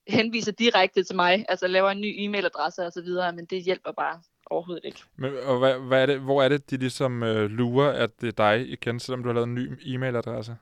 henviser 0.09 0.53
direkte 0.53 1.05
til 1.05 1.17
mig, 1.17 1.47
altså 1.49 1.67
laver 1.67 1.91
en 1.91 2.01
ny 2.01 2.15
e-mailadresse 2.19 2.83
og 2.83 2.93
så 2.93 3.03
videre, 3.03 3.33
men 3.33 3.45
det 3.45 3.63
hjælper 3.63 3.93
bare 3.93 4.23
overhovedet 4.51 4.85
ikke. 4.85 5.03
men, 5.17 5.33
og 5.45 5.59
hvad, 5.59 5.79
hvad 5.79 6.03
er 6.03 6.07
det, 6.07 6.21
hvor 6.21 6.43
er 6.43 6.49
det, 6.49 6.71
de 6.71 6.77
ligesom 6.77 7.23
øh, 7.23 7.51
lurer, 7.51 7.93
at 7.93 8.21
det 8.21 8.29
er 8.29 8.33
dig 8.33 8.69
igen, 8.69 9.01
selvom 9.01 9.23
du 9.23 9.29
har 9.29 9.35
lavet 9.35 9.47
en 9.47 9.55
ny 9.55 9.79
e-mailadresse? 9.81 10.53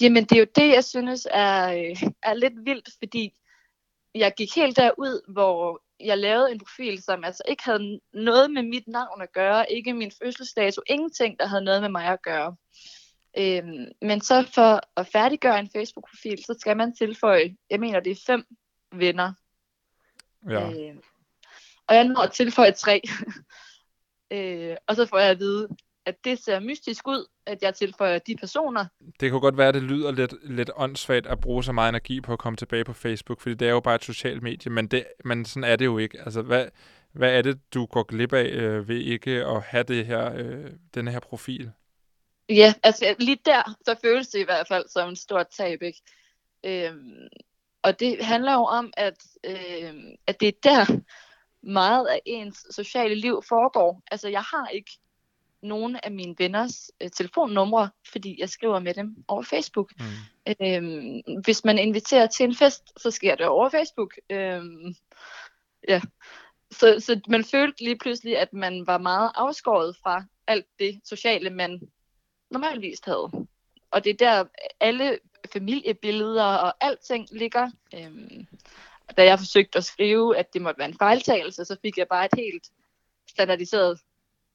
Jamen 0.00 0.24
det 0.24 0.32
er 0.32 0.40
jo 0.40 0.46
det, 0.56 0.68
jeg 0.74 0.84
synes 0.84 1.28
er, 1.30 1.72
øh, 1.72 2.10
er 2.22 2.34
lidt 2.34 2.64
vildt, 2.64 2.88
fordi 2.98 3.34
jeg 4.14 4.34
gik 4.36 4.54
helt 4.54 4.76
derud, 4.76 5.32
hvor 5.32 5.82
jeg 6.00 6.18
lavede 6.18 6.52
en 6.52 6.58
profil, 6.58 7.02
som 7.02 7.24
altså 7.24 7.42
ikke 7.48 7.64
havde 7.64 8.00
noget 8.12 8.50
med 8.50 8.62
mit 8.62 8.88
navn 8.88 9.22
at 9.22 9.32
gøre, 9.32 9.72
ikke 9.72 9.94
min 9.94 10.12
fødselsdato, 10.22 10.82
ingenting, 10.86 11.38
der 11.38 11.46
havde 11.46 11.64
noget 11.64 11.80
med 11.82 11.88
mig 11.88 12.06
at 12.06 12.22
gøre. 12.22 12.56
Øhm, 13.38 13.86
men 14.02 14.20
så 14.20 14.48
for 14.54 14.80
at 15.00 15.06
færdiggøre 15.06 15.58
en 15.58 15.70
Facebook-profil, 15.76 16.44
så 16.44 16.56
skal 16.60 16.76
man 16.76 16.94
tilføje, 16.94 17.56
jeg 17.70 17.80
mener 17.80 18.00
det 18.00 18.12
er 18.12 18.22
fem 18.26 18.44
venner. 18.92 19.32
Ja. 20.50 20.70
Øh, 20.70 20.96
og 21.88 21.94
jeg 21.94 22.04
når 22.04 22.20
at 22.20 22.32
tilføje 22.32 22.72
tre. 22.72 23.02
øh, 24.32 24.76
og 24.86 24.96
så 24.96 25.06
får 25.06 25.18
jeg 25.18 25.30
at 25.30 25.38
vide, 25.38 25.68
at 26.06 26.24
det 26.24 26.38
ser 26.38 26.60
mystisk 26.60 27.08
ud, 27.08 27.26
at 27.46 27.62
jeg 27.62 27.74
tilføjer 27.74 28.18
de 28.18 28.36
personer. 28.36 28.86
Det 29.20 29.30
kunne 29.30 29.40
godt 29.40 29.56
være, 29.56 29.68
at 29.68 29.74
det 29.74 29.82
lyder 29.82 30.12
lidt, 30.12 30.34
lidt 30.42 30.70
åndssvagt 30.76 31.26
at 31.26 31.40
bruge 31.40 31.64
så 31.64 31.72
meget 31.72 31.88
energi 31.88 32.20
på 32.20 32.32
at 32.32 32.38
komme 32.38 32.56
tilbage 32.56 32.84
på 32.84 32.92
Facebook, 32.92 33.40
fordi 33.40 33.54
det 33.54 33.68
er 33.68 33.72
jo 33.72 33.80
bare 33.80 33.94
et 33.94 34.04
socialt 34.04 34.42
medie, 34.42 34.72
men, 34.72 34.86
det, 34.86 35.06
men 35.24 35.44
sådan 35.44 35.64
er 35.64 35.76
det 35.76 35.84
jo 35.84 35.98
ikke. 35.98 36.20
Altså, 36.20 36.42
hvad, 36.42 36.66
hvad 37.12 37.38
er 37.38 37.42
det, 37.42 37.60
du 37.74 37.86
går 37.86 38.02
glip 38.02 38.32
af 38.32 38.44
øh, 38.44 38.88
ved 38.88 38.96
ikke 38.96 39.30
at 39.30 39.62
have 39.62 39.82
det 39.84 40.06
her, 40.06 40.32
øh, 40.34 40.70
denne 40.94 41.10
her 41.10 41.20
profil? 41.20 41.70
Ja, 42.48 42.74
altså 42.82 43.14
lige 43.18 43.38
der, 43.44 43.62
så 43.84 43.96
føles 44.04 44.28
det 44.28 44.38
i 44.38 44.44
hvert 44.44 44.68
fald 44.68 44.88
som 44.88 45.08
en 45.08 45.16
stort 45.16 45.46
tab, 45.56 45.82
ikke? 45.82 46.02
Øhm, 46.64 47.28
og 47.82 48.00
det 48.00 48.24
handler 48.24 48.52
jo 48.52 48.64
om, 48.64 48.92
at, 48.96 49.24
øhm, 49.44 50.14
at 50.26 50.40
det 50.40 50.48
er 50.48 50.52
der 50.62 51.00
meget 51.66 52.06
af 52.06 52.20
ens 52.24 52.66
sociale 52.70 53.14
liv 53.14 53.42
foregår. 53.48 54.02
Altså 54.10 54.28
jeg 54.28 54.42
har 54.42 54.68
ikke 54.68 54.90
nogen 55.62 55.96
af 56.02 56.12
mine 56.12 56.34
venners 56.38 56.90
øh, 57.00 57.10
telefonnumre, 57.10 57.90
fordi 58.12 58.40
jeg 58.40 58.48
skriver 58.48 58.78
med 58.78 58.94
dem 58.94 59.16
over 59.28 59.42
Facebook. 59.42 59.92
Mm. 59.98 60.04
Øhm, 60.66 61.40
hvis 61.44 61.64
man 61.64 61.78
inviterer 61.78 62.26
til 62.26 62.44
en 62.44 62.54
fest, 62.54 62.92
så 62.96 63.10
sker 63.10 63.34
det 63.34 63.46
over 63.46 63.68
Facebook. 63.68 64.14
Øhm, 64.30 64.94
ja. 65.88 66.00
så, 66.70 66.96
så 66.98 67.20
man 67.28 67.44
følte 67.44 67.84
lige 67.84 67.98
pludselig, 67.98 68.38
at 68.38 68.52
man 68.52 68.86
var 68.86 68.98
meget 68.98 69.30
afskåret 69.34 69.96
fra 70.02 70.24
alt 70.46 70.66
det 70.78 71.00
sociale, 71.04 71.50
man 71.50 71.80
normalvis 72.50 73.00
havde. 73.04 73.30
Og 73.90 74.04
det 74.04 74.10
er 74.10 74.16
der 74.16 74.44
alle 74.80 75.18
familiebilleder 75.52 76.44
og 76.44 76.74
alting 76.80 77.28
ligger. 77.32 77.70
Øhm, 77.94 78.46
da 79.16 79.24
jeg 79.24 79.38
forsøgte 79.38 79.78
at 79.78 79.84
skrive, 79.84 80.36
at 80.36 80.52
det 80.52 80.62
måtte 80.62 80.78
være 80.78 80.88
en 80.88 80.98
fejltagelse, 80.98 81.64
så 81.64 81.76
fik 81.82 81.98
jeg 81.98 82.06
bare 82.08 82.24
et 82.24 82.34
helt 82.36 82.64
standardiseret 83.28 84.00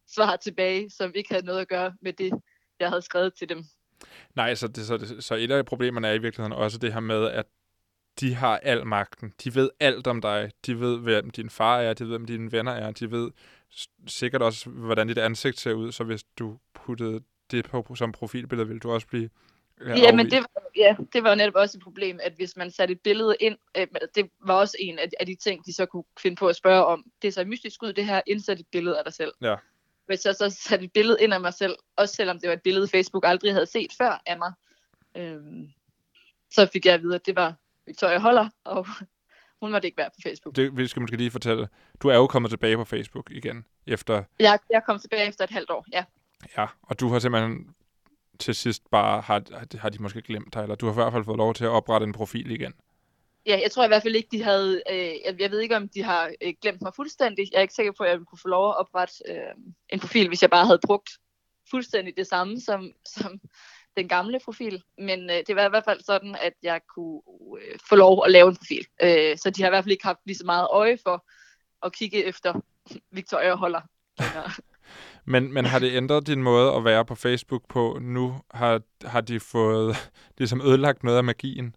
svar 0.08 0.36
tilbage, 0.36 0.90
som 0.90 1.12
ikke 1.16 1.30
havde 1.34 1.46
noget 1.46 1.60
at 1.60 1.68
gøre 1.68 1.94
med 2.02 2.14
det, 2.14 2.32
jeg 2.80 2.90
havde 2.90 3.02
skrevet 3.02 3.34
til 3.34 3.50
dem. 3.50 3.64
Nej, 4.36 4.56
så, 4.56 4.68
det, 4.68 4.86
så, 4.86 4.98
det, 4.98 5.24
så 5.24 5.36
et 5.36 5.52
af 5.52 5.66
problemerne 5.66 6.08
er 6.08 6.14
i 6.14 6.22
virkeligheden 6.22 6.54
også 6.54 6.78
det 6.78 6.94
her 6.94 7.00
med, 7.00 7.28
at 7.28 7.46
de 8.20 8.36
har 8.36 8.58
al 8.58 8.88
magten. 8.88 9.34
De 9.44 9.56
ved 9.56 9.70
alt 9.80 10.08
om 10.08 10.22
dig. 10.22 10.52
De 10.66 10.80
ved, 10.80 11.00
hvem 11.00 11.30
din 11.30 11.50
far 11.50 11.80
er. 11.80 11.94
De 11.94 12.04
ved, 12.04 12.12
hvem 12.12 12.26
dine 12.26 12.52
venner 12.52 12.72
er. 12.72 12.92
De 12.92 13.12
ved 13.12 13.32
sikkert 14.08 14.42
også, 14.42 14.70
hvordan 14.70 15.08
dit 15.08 15.18
ansigt 15.18 15.60
ser 15.60 15.74
ud. 15.74 15.92
Så 15.92 16.04
hvis 16.04 16.24
du 16.40 16.58
puttede 16.74 17.22
det 17.52 17.66
på 17.66 17.96
som 17.96 18.12
profilbillede, 18.12 18.68
ville 18.68 18.80
du 18.80 18.92
også 18.92 19.08
blive 19.08 19.30
Ja, 19.86 19.98
ja 19.98 20.16
men 20.16 20.32
det, 20.32 20.40
var, 20.40 20.64
ja, 20.76 20.96
det 21.14 21.24
var 21.24 21.30
jo 21.30 21.36
netop 21.36 21.56
også 21.56 21.78
et 21.78 21.84
problem, 21.84 22.20
at 22.24 22.34
hvis 22.34 22.58
man 22.58 22.72
satte 22.72 22.92
et 22.92 23.02
billede 23.02 23.36
ind, 23.40 23.58
øh, 23.78 23.88
det 24.16 24.30
var 24.40 24.54
også 24.54 24.78
en 24.80 25.00
af, 25.20 25.26
de 25.28 25.36
ting, 25.36 25.66
de 25.66 25.74
så 25.74 25.86
kunne 25.86 26.04
finde 26.20 26.36
på 26.36 26.48
at 26.48 26.56
spørge 26.56 26.86
om. 26.86 27.06
Det 27.22 27.34
så 27.34 27.46
mystisk 27.46 27.84
ud, 27.84 27.94
det 27.94 28.06
her, 28.06 28.22
indsæt 28.28 28.60
et 28.60 28.68
billede 28.72 28.98
af 28.98 29.04
dig 29.04 29.14
selv. 29.14 29.32
Ja. 29.42 29.56
Hvis 30.06 30.26
jeg 30.26 30.36
så 30.36 30.50
satte 30.50 30.86
et 30.86 30.94
billede 30.94 31.18
ind 31.22 31.34
af 31.34 31.42
mig 31.42 31.54
selv, 31.54 31.76
også 31.96 32.16
selvom 32.16 32.40
det 32.40 32.48
var 32.48 32.54
et 32.54 32.62
billede, 32.62 32.88
Facebook 32.88 33.24
aldrig 33.28 33.54
havde 33.54 33.66
set 33.66 33.92
før 33.98 34.22
af 34.26 34.38
mig, 34.38 34.54
øh, 35.18 35.42
så 36.52 36.70
fik 36.74 36.86
jeg 36.86 36.94
at 36.94 37.02
vide, 37.02 37.16
at 37.16 37.26
det 37.26 37.36
var 37.36 37.54
Victoria 37.86 38.20
Holler, 38.20 38.50
og 38.64 38.88
hun 39.62 39.72
måtte 39.72 39.88
ikke 39.88 39.98
være 39.98 40.10
på 40.10 40.22
Facebook. 40.24 40.56
Det 40.56 40.78
vi 40.78 40.88
skal 40.88 41.02
måske 41.02 41.18
lige 41.18 41.32
fortælle. 41.32 41.68
Du 42.02 42.08
er 42.08 42.16
jo 42.16 42.28
kommet 42.28 42.52
tilbage 42.52 42.78
på 42.78 42.86
Facebook 42.86 43.32
igen, 43.32 43.66
efter... 43.88 44.24
Jeg, 44.40 44.60
jeg 44.70 44.84
kom 44.86 45.00
tilbage 45.00 45.28
efter 45.28 45.44
et 45.44 45.50
halvt 45.50 45.70
år, 45.70 45.86
ja. 45.92 46.04
Ja, 46.58 46.68
og 46.82 47.00
du 47.00 47.08
har 47.10 47.20
simpelthen 47.20 47.76
til 48.42 48.56
sidst 48.56 48.84
bare, 48.92 49.22
har, 49.22 49.44
har 49.78 49.90
de 49.90 50.02
måske 50.02 50.22
glemt 50.22 50.54
dig, 50.54 50.62
eller 50.62 50.76
du 50.76 50.86
har 50.86 50.94
i 50.94 50.96
hvert 50.96 51.14
fald 51.14 51.26
fået 51.26 51.38
lov 51.38 51.54
til 51.54 51.64
at 51.64 51.70
oprette 51.70 52.06
en 52.06 52.14
profil 52.14 52.52
igen. 52.52 52.74
Ja, 53.46 53.60
jeg 53.64 53.72
tror 53.72 53.84
i 53.84 53.88
hvert 53.88 54.04
fald 54.04 54.16
ikke, 54.16 54.30
de 54.32 54.44
havde, 54.44 54.82
øh, 54.92 55.14
jeg, 55.26 55.36
jeg 55.40 55.52
ved 55.52 55.60
ikke, 55.60 55.76
om 55.76 55.90
de 55.90 56.04
har 56.04 56.32
øh, 56.42 56.54
glemt 56.62 56.82
mig 56.82 56.92
fuldstændig. 56.96 57.48
Jeg 57.52 57.58
er 57.58 57.62
ikke 57.62 57.74
sikker 57.74 57.92
på, 57.98 58.04
at 58.04 58.10
jeg 58.10 58.20
kunne 58.20 58.40
få 58.42 58.48
lov 58.48 58.70
at 58.70 58.78
oprette 58.78 59.14
øh, 59.28 59.54
en 59.90 60.00
profil, 60.00 60.28
hvis 60.28 60.42
jeg 60.42 60.50
bare 60.50 60.66
havde 60.66 60.80
brugt 60.86 61.10
fuldstændig 61.72 62.18
det 62.18 62.28
samme 62.28 62.60
som, 62.60 62.92
som 63.06 63.40
den 63.98 64.08
gamle 64.08 64.40
profil. 64.46 64.84
Men 64.98 65.30
øh, 65.30 65.44
det 65.48 65.56
var 65.56 65.66
i 65.66 65.70
hvert 65.70 65.84
fald 65.84 66.04
sådan, 66.04 66.36
at 66.42 66.54
jeg 66.64 66.82
kunne 66.96 67.22
øh, 67.62 67.80
få 67.90 67.96
lov 67.96 68.24
at 68.26 68.32
lave 68.32 68.50
en 68.50 68.56
profil. 68.56 68.86
Øh, 69.04 69.38
så 69.38 69.50
de 69.50 69.62
har 69.62 69.70
i 69.70 69.72
hvert 69.72 69.84
fald 69.84 69.92
ikke 69.92 70.06
haft 70.06 70.20
lige 70.26 70.38
så 70.38 70.46
meget 70.46 70.68
øje 70.72 70.98
for 71.04 71.26
at 71.86 71.94
kigge 71.94 72.26
efter 72.26 72.54
Victoria 73.12 73.56
Holder. 73.56 73.82
men, 75.26 75.54
men 75.54 75.66
har 75.66 75.80
det 75.80 75.96
ændret 75.96 76.28
din 76.28 76.44
måde 76.44 76.74
at 76.74 76.84
være 76.84 77.06
på 77.06 77.16
Facebook 77.16 77.68
på? 77.68 77.98
Nu 78.02 78.42
har, 78.52 78.82
har 79.06 79.22
de 79.22 79.40
fået 79.40 79.96
ligesom 80.38 80.62
ødelagt 80.62 81.04
noget 81.04 81.18
af 81.18 81.24
magien? 81.24 81.76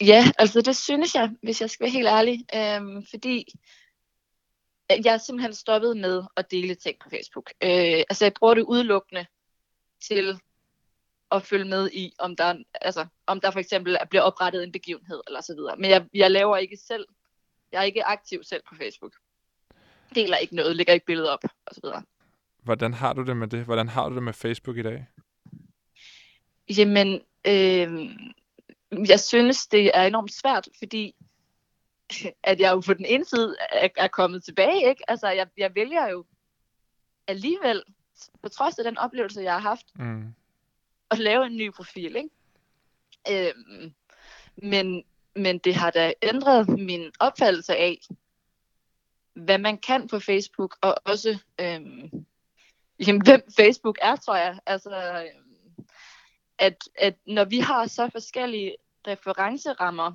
Ja, 0.00 0.24
altså 0.38 0.60
det 0.60 0.76
synes 0.76 1.14
jeg, 1.14 1.30
hvis 1.42 1.60
jeg 1.60 1.70
skal 1.70 1.84
være 1.84 1.92
helt 1.92 2.08
ærlig. 2.08 2.44
Øhm, 2.54 3.06
fordi 3.10 3.44
øh, 4.92 4.98
jeg 5.04 5.14
er 5.14 5.18
simpelthen 5.18 5.54
stoppet 5.54 5.96
med 5.96 6.22
at 6.36 6.50
dele 6.50 6.74
ting 6.74 6.96
på 7.02 7.10
Facebook. 7.10 7.50
Øh, 7.62 8.02
altså 8.10 8.24
jeg 8.24 8.32
bruger 8.38 8.54
det 8.54 8.62
udelukkende 8.62 9.26
til 10.08 10.40
at 11.30 11.42
følge 11.42 11.64
med 11.64 11.90
i, 11.90 12.12
om 12.18 12.36
der, 12.36 12.62
altså, 12.74 13.06
om 13.26 13.40
der 13.40 13.50
for 13.50 13.58
eksempel 13.58 13.98
bliver 14.10 14.22
oprettet 14.22 14.64
en 14.64 14.72
begivenhed 14.72 15.20
eller 15.26 15.40
så 15.40 15.54
videre. 15.54 15.76
Men 15.76 15.90
jeg, 15.90 16.06
jeg 16.14 16.30
laver 16.30 16.56
ikke 16.56 16.76
selv, 16.76 17.06
jeg 17.72 17.78
er 17.78 17.82
ikke 17.82 18.04
aktiv 18.04 18.44
selv 18.44 18.62
på 18.68 18.74
Facebook. 18.74 19.12
Deler 20.14 20.36
ikke 20.36 20.56
noget, 20.56 20.76
lægger 20.76 20.92
ikke 20.92 21.06
billeder 21.06 21.30
op 21.30 21.44
og 21.66 21.74
så 21.74 21.80
videre. 21.82 22.02
Hvordan 22.62 22.94
har 22.94 23.12
du 23.12 23.22
det 23.22 23.36
med 23.36 23.48
det? 23.48 23.64
Hvordan 23.64 23.88
har 23.88 24.08
du 24.08 24.14
det 24.14 24.22
med 24.22 24.32
Facebook 24.32 24.76
i 24.76 24.82
dag? 24.82 25.06
Jamen, 26.76 27.20
øh, 27.46 28.10
jeg 29.08 29.20
synes, 29.20 29.66
det 29.66 29.90
er 29.94 30.02
enormt 30.02 30.32
svært, 30.32 30.68
fordi 30.78 31.14
at 32.42 32.60
jeg 32.60 32.72
jo 32.72 32.80
på 32.80 32.94
den 32.94 33.04
ene 33.04 33.24
side 33.24 33.56
er, 33.72 33.88
er 33.96 34.08
kommet 34.08 34.44
tilbage, 34.44 34.88
ikke? 34.88 35.10
Altså, 35.10 35.28
jeg, 35.28 35.46
jeg 35.56 35.74
vælger 35.74 36.08
jo 36.08 36.24
alligevel, 37.26 37.82
på 38.42 38.48
trods 38.48 38.78
af 38.78 38.84
den 38.84 38.98
oplevelse, 38.98 39.40
jeg 39.40 39.52
har 39.52 39.60
haft, 39.60 39.86
mm. 39.98 40.34
at 41.10 41.18
lave 41.18 41.46
en 41.46 41.56
ny 41.56 41.72
profil, 41.72 42.16
ikke? 42.16 42.30
Øhm, 43.30 43.92
men, 44.56 45.04
men 45.36 45.58
det 45.58 45.74
har 45.74 45.90
da 45.90 46.12
ændret 46.22 46.68
min 46.68 47.12
opfattelse 47.20 47.76
af, 47.76 48.00
hvad 49.34 49.58
man 49.58 49.78
kan 49.78 50.08
på 50.08 50.20
Facebook, 50.20 50.76
og 50.80 50.94
også 51.04 51.38
øhm, 51.60 52.26
jamen, 53.06 53.22
hvem 53.22 53.42
Facebook 53.56 53.98
er, 54.02 54.16
tror 54.16 54.36
jeg. 54.36 54.58
Altså, 54.66 54.90
øhm, 54.90 55.86
at, 56.58 56.88
at 56.98 57.14
når 57.26 57.44
vi 57.44 57.58
har 57.58 57.86
så 57.86 58.08
forskellige 58.12 58.76
referencerammer 59.06 60.12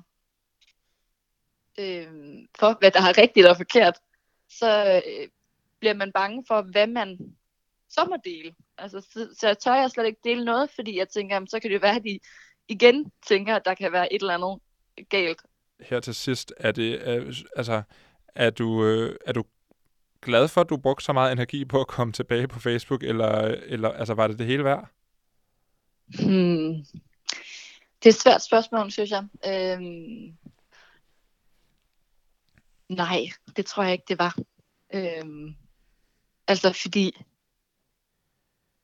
øh, 1.78 2.08
for, 2.58 2.78
hvad 2.78 2.90
der 2.90 3.00
er 3.00 3.18
rigtigt 3.18 3.46
og 3.46 3.56
forkert, 3.56 3.98
så 4.48 5.02
øh, 5.06 5.28
bliver 5.80 5.94
man 5.94 6.12
bange 6.12 6.44
for, 6.48 6.62
hvad 6.62 6.86
man 6.86 7.18
så 7.88 8.04
må 8.04 8.16
dele. 8.24 8.54
Altså, 8.78 9.00
så, 9.00 9.28
så 9.38 9.54
tør 9.54 9.74
jeg 9.74 9.90
slet 9.90 10.06
ikke 10.06 10.20
dele 10.24 10.44
noget, 10.44 10.70
fordi 10.74 10.98
jeg 10.98 11.08
tænker, 11.08 11.36
jamen, 11.36 11.48
så 11.48 11.60
kan 11.60 11.70
det 11.70 11.74
jo 11.74 11.80
være, 11.80 11.96
at 11.96 12.04
de 12.04 12.18
igen 12.68 13.12
tænker, 13.26 13.56
at 13.56 13.64
der 13.64 13.74
kan 13.74 13.92
være 13.92 14.12
et 14.12 14.20
eller 14.20 14.34
andet 14.34 14.60
galt. 15.08 15.42
Her 15.80 16.00
til 16.00 16.14
sidst, 16.14 16.52
er 16.56 16.72
det, 16.72 17.08
er, 17.08 17.42
altså, 17.56 17.82
er 18.34 18.50
du, 18.50 18.84
øh, 18.84 19.16
er 19.26 19.32
du 19.32 19.44
glad 20.24 20.48
for, 20.48 20.60
at 20.60 20.68
du 20.70 20.76
brugte 20.76 21.04
så 21.04 21.12
meget 21.12 21.32
energi 21.32 21.64
på 21.64 21.80
at 21.80 21.86
komme 21.86 22.12
tilbage 22.12 22.48
på 22.48 22.60
Facebook, 22.60 23.02
eller, 23.02 23.30
eller 23.46 23.90
altså, 23.90 24.14
var 24.14 24.26
det 24.26 24.38
det 24.38 24.46
hele 24.46 24.64
værd? 24.64 24.90
Hmm. 26.06 26.84
Det 28.02 28.06
er 28.06 28.14
et 28.14 28.22
svært 28.22 28.42
spørgsmål, 28.42 28.90
synes 28.90 29.10
jeg. 29.10 29.24
Øhm... 29.46 30.36
Nej, 32.88 33.20
det 33.56 33.66
tror 33.66 33.82
jeg 33.82 33.92
ikke, 33.92 34.04
det 34.08 34.18
var. 34.18 34.36
Øhm... 34.94 35.54
Altså, 36.46 36.72
fordi 36.82 37.24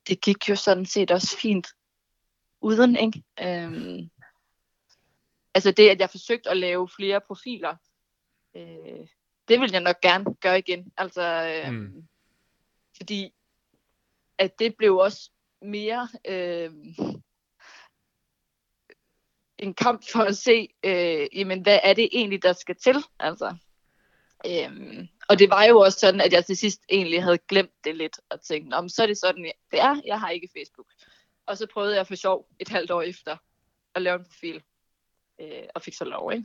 det 0.09 0.21
gik 0.21 0.49
jo 0.49 0.57
sådan 0.57 0.87
set 0.87 1.11
også 1.11 1.39
fint 1.39 1.69
uden, 2.61 2.97
ikke? 2.97 3.23
Øhm... 3.43 4.11
Altså 5.55 5.71
det, 5.71 5.89
at 5.89 6.01
jeg 6.01 6.11
forsøgte 6.11 6.51
at 6.51 6.57
lave 6.57 6.89
flere 6.89 7.21
profiler, 7.27 7.77
øh, 8.57 9.07
det 9.51 9.61
vil 9.61 9.71
jeg 9.73 9.81
nok 9.81 10.01
gerne 10.01 10.35
gøre 10.41 10.59
igen. 10.59 10.93
Altså, 10.97 11.23
øh, 11.23 11.73
mm. 11.73 12.09
fordi 12.97 13.35
at 14.39 14.59
det 14.59 14.77
blev 14.77 14.97
også 14.97 15.31
mere 15.63 16.09
øh, 16.25 16.71
en 19.59 19.75
kamp 19.75 20.03
for 20.13 20.21
at 20.21 20.37
se, 20.37 20.69
øh, 20.85 21.27
jamen, 21.39 21.63
hvad 21.63 21.79
er 21.83 21.95
det 21.95 22.09
egentlig, 22.13 22.43
der 22.43 22.53
skal 22.53 22.77
til? 22.77 22.97
Altså, 23.19 23.57
øh, 24.47 25.07
og 25.29 25.39
det 25.39 25.51
var 25.51 25.65
jo 25.65 25.81
også 25.81 25.99
sådan, 25.99 26.21
at 26.21 26.33
jeg 26.33 26.47
til 26.47 26.57
sidst 26.57 26.81
egentlig 26.89 27.23
havde 27.23 27.39
glemt 27.39 27.85
det 27.85 27.97
lidt, 27.97 28.21
og 28.31 28.41
tænkte, 28.41 28.75
om 28.75 28.89
så 28.89 29.03
er 29.03 29.07
det 29.07 29.19
sådan, 29.19 29.53
det 29.71 29.81
er, 29.81 30.01
jeg 30.07 30.21
har 30.21 30.31
ikke 30.31 30.49
Facebook. 30.57 30.87
Og 31.47 31.59
så 31.59 31.67
prøvede 31.73 31.97
jeg 31.97 32.07
for 32.07 32.15
sjov 32.15 32.49
et 32.59 32.69
halvt 32.69 32.91
år 32.91 33.03
efter 33.03 33.37
at 33.95 34.03
lave 34.03 34.19
en 34.19 34.25
profil, 34.25 34.63
øh, 35.41 35.63
og 35.75 35.83
fik 35.83 35.95
så 35.95 36.05
lov, 36.05 36.33
ikke? 36.33 36.45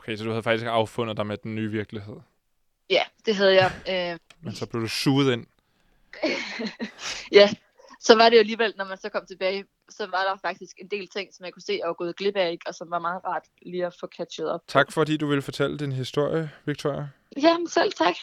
Okay, 0.00 0.16
så 0.16 0.24
du 0.24 0.30
havde 0.30 0.42
faktisk 0.42 0.66
affundet 0.66 1.16
dig 1.16 1.26
med 1.26 1.36
den 1.36 1.54
nye 1.54 1.70
virkelighed? 1.70 2.16
Ja, 2.90 3.02
det 3.26 3.36
havde 3.36 3.54
jeg. 3.54 3.72
Øh... 4.12 4.18
Men 4.42 4.54
så 4.54 4.66
blev 4.66 4.82
du 4.82 4.88
suget 4.88 5.32
ind? 5.32 5.46
ja, 7.38 7.48
så 8.00 8.16
var 8.16 8.28
det 8.28 8.36
jo 8.36 8.40
alligevel, 8.40 8.74
når 8.76 8.84
man 8.84 8.98
så 8.98 9.08
kom 9.08 9.26
tilbage, 9.26 9.64
så 9.88 10.06
var 10.06 10.22
der 10.22 10.36
faktisk 10.48 10.76
en 10.78 10.88
del 10.88 11.08
ting, 11.08 11.34
som 11.34 11.44
jeg 11.44 11.52
kunne 11.52 11.62
se 11.62 11.80
og 11.84 11.96
gået 11.96 12.16
glip 12.16 12.36
af, 12.36 12.50
ikke? 12.50 12.68
og 12.68 12.74
som 12.74 12.90
var 12.90 12.98
meget 12.98 13.24
rart 13.24 13.42
lige 13.62 13.86
at 13.86 13.94
få 14.00 14.06
catchet 14.16 14.50
op. 14.50 14.60
Tak 14.68 14.92
fordi 14.92 15.16
du 15.16 15.26
ville 15.26 15.42
fortælle 15.42 15.78
din 15.78 15.92
historie, 15.92 16.50
Victoria. 16.64 17.08
Jamen 17.42 17.68
selv 17.68 17.92
tak. 17.92 18.16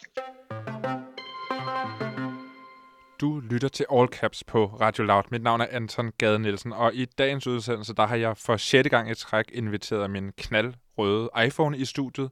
Du 3.22 3.40
lytter 3.40 3.68
til 3.68 3.86
All 3.92 4.08
Caps 4.08 4.44
på 4.44 4.66
Radio 4.66 5.04
Loud. 5.04 5.24
Mit 5.32 5.44
navn 5.44 5.62
er 5.62 5.68
Anton 5.72 6.12
Gade 6.18 6.40
Nielsen, 6.40 6.74
og 6.74 6.96
i 6.96 7.06
dagens 7.06 7.48
udsendelse, 7.48 7.94
der 7.94 8.06
har 8.06 8.16
jeg 8.16 8.38
for 8.38 8.58
sjette 8.58 8.90
gang 8.90 9.12
i 9.12 9.16
træk 9.16 9.46
inviteret 9.54 10.10
min 10.10 10.32
knaldrøde 10.32 11.30
iPhone 11.46 11.78
i 11.78 11.86
studiet, 11.86 12.30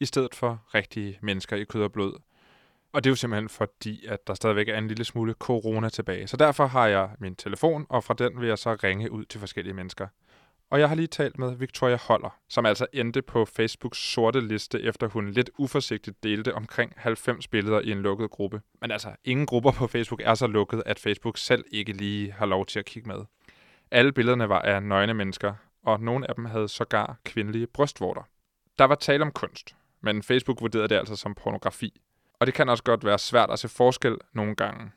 i 0.00 0.04
stedet 0.04 0.34
for 0.34 0.62
rigtige 0.74 1.18
mennesker 1.22 1.56
i 1.56 1.64
kød 1.64 1.82
og 1.82 1.92
blod. 1.92 2.12
Og 2.92 3.04
det 3.04 3.10
er 3.10 3.12
jo 3.12 3.16
simpelthen 3.16 3.48
fordi, 3.48 4.06
at 4.06 4.26
der 4.26 4.34
stadigvæk 4.34 4.68
er 4.68 4.78
en 4.78 4.88
lille 4.88 5.04
smule 5.04 5.32
corona 5.32 5.88
tilbage. 5.88 6.26
Så 6.26 6.36
derfor 6.36 6.66
har 6.66 6.86
jeg 6.86 7.10
min 7.18 7.36
telefon, 7.36 7.86
og 7.88 8.04
fra 8.04 8.14
den 8.14 8.40
vil 8.40 8.48
jeg 8.48 8.58
så 8.58 8.74
ringe 8.74 9.12
ud 9.12 9.24
til 9.24 9.40
forskellige 9.40 9.74
mennesker. 9.74 10.06
Og 10.74 10.80
jeg 10.80 10.88
har 10.88 10.96
lige 10.96 11.06
talt 11.06 11.38
med 11.38 11.54
Victoria 11.54 11.96
Holler, 11.96 12.38
som 12.48 12.66
altså 12.66 12.86
endte 12.92 13.22
på 13.22 13.44
Facebooks 13.44 13.98
sorte 13.98 14.40
liste, 14.40 14.82
efter 14.82 15.08
hun 15.08 15.30
lidt 15.30 15.50
uforsigtigt 15.58 16.22
delte 16.22 16.54
omkring 16.54 16.92
90 16.96 17.48
billeder 17.48 17.80
i 17.80 17.90
en 17.90 18.02
lukket 18.02 18.30
gruppe. 18.30 18.60
Men 18.80 18.90
altså, 18.90 19.08
ingen 19.24 19.46
grupper 19.46 19.72
på 19.72 19.86
Facebook 19.86 20.20
er 20.24 20.34
så 20.34 20.46
lukket, 20.46 20.82
at 20.86 20.98
Facebook 20.98 21.38
selv 21.38 21.64
ikke 21.70 21.92
lige 21.92 22.32
har 22.32 22.46
lov 22.46 22.66
til 22.66 22.78
at 22.78 22.84
kigge 22.84 23.08
med. 23.08 23.24
Alle 23.90 24.12
billederne 24.12 24.48
var 24.48 24.60
af 24.60 24.82
nøgne 24.82 25.14
mennesker, 25.14 25.54
og 25.82 26.00
nogle 26.00 26.28
af 26.28 26.34
dem 26.34 26.44
havde 26.44 26.68
sågar 26.68 27.16
kvindelige 27.24 27.66
brystvorter. 27.66 28.22
Der 28.78 28.84
var 28.84 28.94
tale 28.94 29.24
om 29.24 29.32
kunst, 29.32 29.76
men 30.00 30.22
Facebook 30.22 30.60
vurderede 30.60 30.88
det 30.88 30.96
altså 30.96 31.16
som 31.16 31.34
pornografi. 31.34 32.00
Og 32.40 32.46
det 32.46 32.54
kan 32.54 32.68
også 32.68 32.84
godt 32.84 33.04
være 33.04 33.18
svært 33.18 33.50
at 33.50 33.58
se 33.58 33.68
forskel 33.68 34.16
nogle 34.32 34.54
gange. 34.54 34.90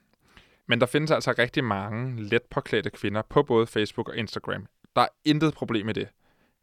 Men 0.68 0.80
der 0.80 0.86
findes 0.86 1.12
altså 1.12 1.34
rigtig 1.40 1.64
mange 1.64 2.24
let 2.24 2.44
påklædte 2.44 2.90
kvinder 2.90 3.22
på 3.22 3.44
både 3.44 3.68
Facebook 3.68 4.10
og 4.10 4.18
Instagram. 4.18 4.68
Der 4.98 5.04
er 5.04 5.08
intet 5.26 5.54
problem 5.54 5.86
med 5.86 5.94
det. 5.94 6.08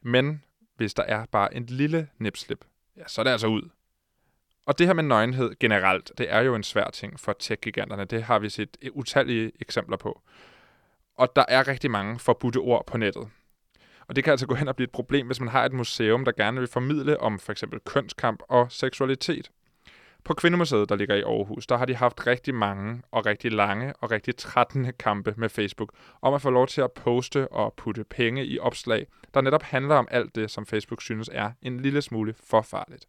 Men 0.03 0.43
hvis 0.77 0.95
der 0.95 1.03
er 1.03 1.27
bare 1.27 1.55
en 1.55 1.67
lille 1.67 2.09
nipslip, 2.19 2.65
ja, 2.97 3.03
så 3.07 3.21
er 3.21 3.23
det 3.23 3.31
altså 3.31 3.47
ud. 3.47 3.71
Og 4.67 4.79
det 4.79 4.87
her 4.87 4.95
med 4.95 5.05
nøgenhed 5.05 5.55
generelt, 5.61 6.13
det 6.19 6.33
er 6.33 6.41
jo 6.41 6.55
en 6.55 6.63
svær 6.63 6.91
ting 6.91 7.21
for 7.21 7.33
tech-giganterne. 7.33 8.05
Det 8.05 8.23
har 8.23 8.39
vi 8.39 8.49
set 8.49 8.77
utallige 8.93 9.53
eksempler 9.61 9.97
på. 9.97 10.21
Og 11.15 11.37
der 11.37 11.45
er 11.49 11.69
rigtig 11.69 11.91
mange 11.91 12.19
forbudte 12.19 12.59
ord 12.59 12.87
på 12.87 12.99
nettet. 12.99 13.29
Og 14.07 14.17
det 14.17 14.25
kan 14.25 14.31
altså 14.31 14.47
gå 14.47 14.55
hen 14.55 14.69
og 14.69 14.77
blive 14.77 14.85
et 14.85 14.93
problem, 14.93 15.27
hvis 15.27 15.41
man 15.41 15.49
har 15.49 15.65
et 15.65 15.73
museum, 15.73 16.25
der 16.25 16.33
gerne 16.33 16.61
vil 16.61 16.69
formidle 16.69 17.21
om 17.21 17.39
for 17.39 17.53
eksempel 17.53 17.81
kønskamp 17.81 18.43
og 18.49 18.73
seksualitet. 18.73 19.51
På 20.25 20.35
Kvindemuseet, 20.35 20.89
der 20.89 20.97
ligger 20.97 21.15
i 21.15 21.23
Aarhus, 21.23 21.67
der 21.67 21.77
har 21.77 21.85
de 21.85 21.95
haft 21.95 22.27
rigtig 22.27 22.55
mange 22.55 23.03
og 23.11 23.27
rigtig 23.27 23.53
lange 23.53 23.93
og 24.01 24.11
rigtig 24.11 24.37
trættende 24.37 24.93
kampe 24.93 25.35
med 25.37 25.49
Facebook 25.49 25.93
om 26.23 26.35
at 26.35 26.43
få 26.43 26.51
lov 26.51 26.67
til 26.67 26.81
at 26.81 26.93
poste 26.93 27.49
og 27.49 27.75
putte 27.77 28.05
penge 28.05 28.47
i 28.47 28.59
opslag, 28.59 29.07
der 29.35 29.41
netop 29.41 29.63
handler 29.63 29.95
om 29.95 30.09
alt 30.11 30.35
det, 30.35 30.51
som 30.51 30.67
Facebook 30.67 31.03
synes 31.03 31.31
er 31.33 31.51
en 31.63 31.81
lille 31.81 32.03
smule 32.03 32.35
for 32.51 32.63
farligt. 32.63 33.07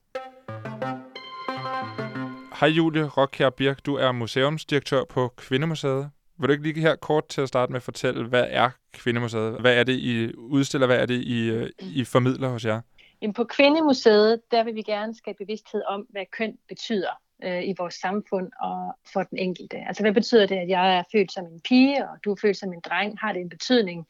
Hej 2.60 2.70
Julie 2.70 3.06
Rockhær 3.06 3.50
Birk, 3.50 3.86
du 3.86 3.96
er 3.96 4.12
museumsdirektør 4.12 5.04
på 5.10 5.34
Kvindemuseet. 5.38 6.10
Vil 6.40 6.48
du 6.48 6.52
ikke 6.52 6.64
lige 6.64 6.82
her 6.82 6.96
kort 6.96 7.28
til 7.28 7.42
at 7.42 7.48
starte 7.48 7.72
med 7.72 7.78
at 7.78 7.84
fortælle, 7.84 8.28
hvad 8.28 8.46
er 8.50 8.70
Kvindemuseet? 8.94 9.62
Hvad 9.62 9.76
er 9.76 9.84
det, 9.84 9.94
I 9.94 10.36
udstiller? 10.36 10.88
Hvad 10.88 10.98
er 10.98 11.06
det, 11.06 11.22
I, 11.22 11.50
øh, 11.50 11.70
I 11.80 12.04
formidler 12.04 12.50
hos 12.50 12.66
jer? 12.66 12.82
Jamen 13.26 13.34
på 13.34 13.44
Kvindemuseet, 13.44 14.42
der 14.52 14.64
vil 14.64 14.76
vi 14.76 14.82
gerne 14.82 15.16
skabe 15.16 15.38
bevidsthed 15.38 15.82
om, 15.88 16.02
hvad 16.10 16.26
køn 16.32 16.58
betyder 16.68 17.10
øh, 17.44 17.68
i 17.68 17.74
vores 17.78 17.94
samfund 17.94 18.52
og 18.62 18.94
for 19.14 19.24
den 19.24 19.38
enkelte. 19.38 19.78
Altså 19.78 20.04
hvad 20.04 20.14
betyder 20.14 20.46
det, 20.46 20.56
at 20.56 20.70
jeg 20.70 20.98
er 20.98 21.04
født 21.12 21.32
som 21.34 21.46
en 21.46 21.62
pige, 21.62 22.10
og 22.10 22.18
du 22.26 22.32
er 22.32 22.36
født 22.42 22.58
som 22.58 22.74
en 22.74 22.80
dreng? 22.80 23.20
Har 23.20 23.34
det 23.34 23.42
en 23.42 23.50
betydning? 23.50 24.08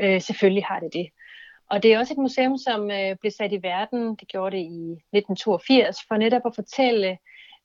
Øh, 0.00 0.20
selvfølgelig 0.20 0.64
har 0.64 0.80
det 0.80 0.92
det. 0.92 1.08
Og 1.70 1.82
det 1.82 1.92
er 1.92 1.98
også 1.98 2.14
et 2.14 2.18
museum, 2.18 2.58
som 2.58 2.90
øh, 2.90 3.16
blev 3.20 3.30
sat 3.30 3.52
i 3.52 3.62
verden, 3.62 4.14
det 4.14 4.28
gjorde 4.28 4.56
det 4.56 4.62
i 4.62 4.92
1982, 4.92 5.96
for 6.08 6.16
netop 6.16 6.42
at 6.46 6.54
fortælle 6.54 7.18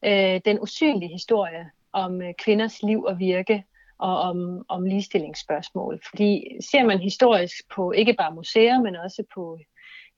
øh, 0.05 0.41
den 0.45 0.59
usynlige 0.59 1.11
historie 1.11 1.71
om 1.93 2.21
øh, 2.21 2.33
kvinders 2.33 2.83
liv 2.83 3.03
og 3.03 3.19
virke 3.19 3.63
og 3.97 4.19
om, 4.19 4.65
om 4.69 4.85
ligestillingsspørgsmål. 4.85 6.01
Fordi 6.09 6.57
ser 6.71 6.83
man 6.83 6.99
historisk 6.99 7.69
på 7.75 7.91
ikke 7.91 8.13
bare 8.13 8.35
museer, 8.35 8.81
men 8.81 8.95
også 8.95 9.23
på 9.33 9.59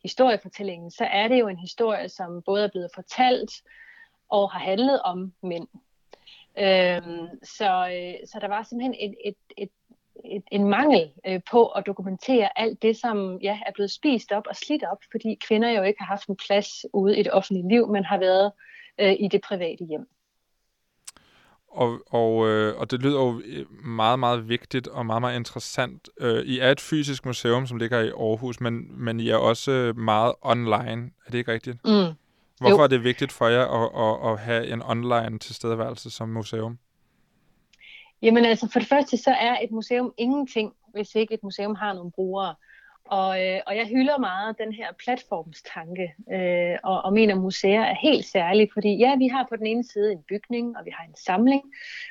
historiefortællingen, 0.03 0.91
så 0.91 1.03
er 1.03 1.27
det 1.27 1.39
jo 1.39 1.47
en 1.47 1.57
historie, 1.57 2.09
som 2.09 2.41
både 2.45 2.63
er 2.63 2.69
blevet 2.69 2.89
fortalt 2.95 3.51
og 4.29 4.51
har 4.51 4.59
handlet 4.59 5.01
om 5.01 5.33
mænd. 5.43 5.67
Øhm, 6.57 7.27
så, 7.43 7.89
øh, 7.93 8.27
så 8.27 8.37
der 8.41 8.47
var 8.47 8.63
simpelthen 8.63 8.95
et, 8.99 9.15
et, 9.25 9.35
et, 9.57 9.69
et, 10.25 10.43
en 10.51 10.69
mangel 10.69 11.11
øh, 11.27 11.41
på 11.51 11.67
at 11.67 11.85
dokumentere 11.85 12.59
alt 12.59 12.81
det, 12.81 12.97
som 12.97 13.39
ja, 13.41 13.59
er 13.65 13.71
blevet 13.71 13.91
spist 13.91 14.31
op 14.31 14.47
og 14.47 14.55
slidt 14.55 14.83
op, 14.83 14.97
fordi 15.11 15.37
kvinder 15.47 15.69
jo 15.69 15.83
ikke 15.83 15.99
har 15.99 16.07
haft 16.07 16.27
en 16.27 16.35
plads 16.47 16.85
ude 16.93 17.19
i 17.19 17.23
det 17.23 17.31
offentlige 17.31 17.67
liv, 17.67 17.87
men 17.87 18.05
har 18.05 18.17
været 18.17 18.51
øh, 18.99 19.15
i 19.19 19.27
det 19.27 19.41
private 19.41 19.85
hjem. 19.85 20.07
Og, 21.71 21.99
og, 22.09 22.47
øh, 22.47 22.77
og 22.77 22.91
det 22.91 23.01
lyder 23.01 23.19
jo 23.19 23.41
øh, 23.45 23.85
meget, 23.85 24.19
meget 24.19 24.49
vigtigt 24.49 24.87
og 24.87 25.05
meget, 25.05 25.21
meget 25.21 25.35
interessant. 25.35 26.09
Øh, 26.19 26.45
I 26.45 26.59
er 26.59 26.71
et 26.71 26.81
fysisk 26.81 27.25
museum, 27.25 27.67
som 27.67 27.77
ligger 27.77 27.99
i 27.99 28.09
Aarhus, 28.09 28.59
men, 28.59 29.03
men 29.03 29.19
I 29.19 29.29
er 29.29 29.35
også 29.35 29.93
meget 29.95 30.33
online. 30.41 31.11
Er 31.25 31.31
det 31.31 31.37
ikke 31.37 31.51
rigtigt? 31.51 31.77
Mm. 31.85 32.13
Hvorfor 32.59 32.77
jo. 32.77 32.83
er 32.83 32.87
det 32.87 33.03
vigtigt 33.03 33.31
for 33.31 33.47
jer 33.47 33.65
at, 33.65 33.89
at, 34.05 34.31
at 34.31 34.39
have 34.39 34.67
en 34.73 34.81
online 34.81 35.39
tilstedeværelse 35.39 36.09
som 36.09 36.29
museum? 36.29 36.77
Jamen 38.21 38.45
altså, 38.45 38.69
for 38.71 38.79
det 38.79 38.89
første 38.89 39.17
så 39.17 39.31
er 39.31 39.57
et 39.63 39.71
museum 39.71 40.13
ingenting, 40.17 40.73
hvis 40.93 41.15
ikke 41.15 41.33
et 41.33 41.43
museum 41.43 41.75
har 41.75 41.93
nogle 41.93 42.11
brugere. 42.11 42.55
Og, 43.11 43.45
øh, 43.45 43.59
og 43.67 43.75
jeg 43.75 43.87
hylder 43.87 44.17
meget 44.17 44.57
den 44.57 44.73
her 44.73 44.87
platformstanke, 45.03 46.13
øh, 46.33 46.77
og, 46.83 47.01
og 47.01 47.13
mener, 47.13 47.35
at 47.35 47.41
museer 47.41 47.81
er 47.81 47.95
helt 48.01 48.25
særlige, 48.25 48.69
fordi 48.73 48.97
ja, 48.97 49.15
vi 49.17 49.27
har 49.27 49.45
på 49.49 49.55
den 49.55 49.65
ene 49.65 49.83
side 49.83 50.11
en 50.11 50.23
bygning, 50.29 50.77
og 50.77 50.85
vi 50.85 50.91
har 50.91 51.05
en 51.05 51.15
samling, 51.15 51.61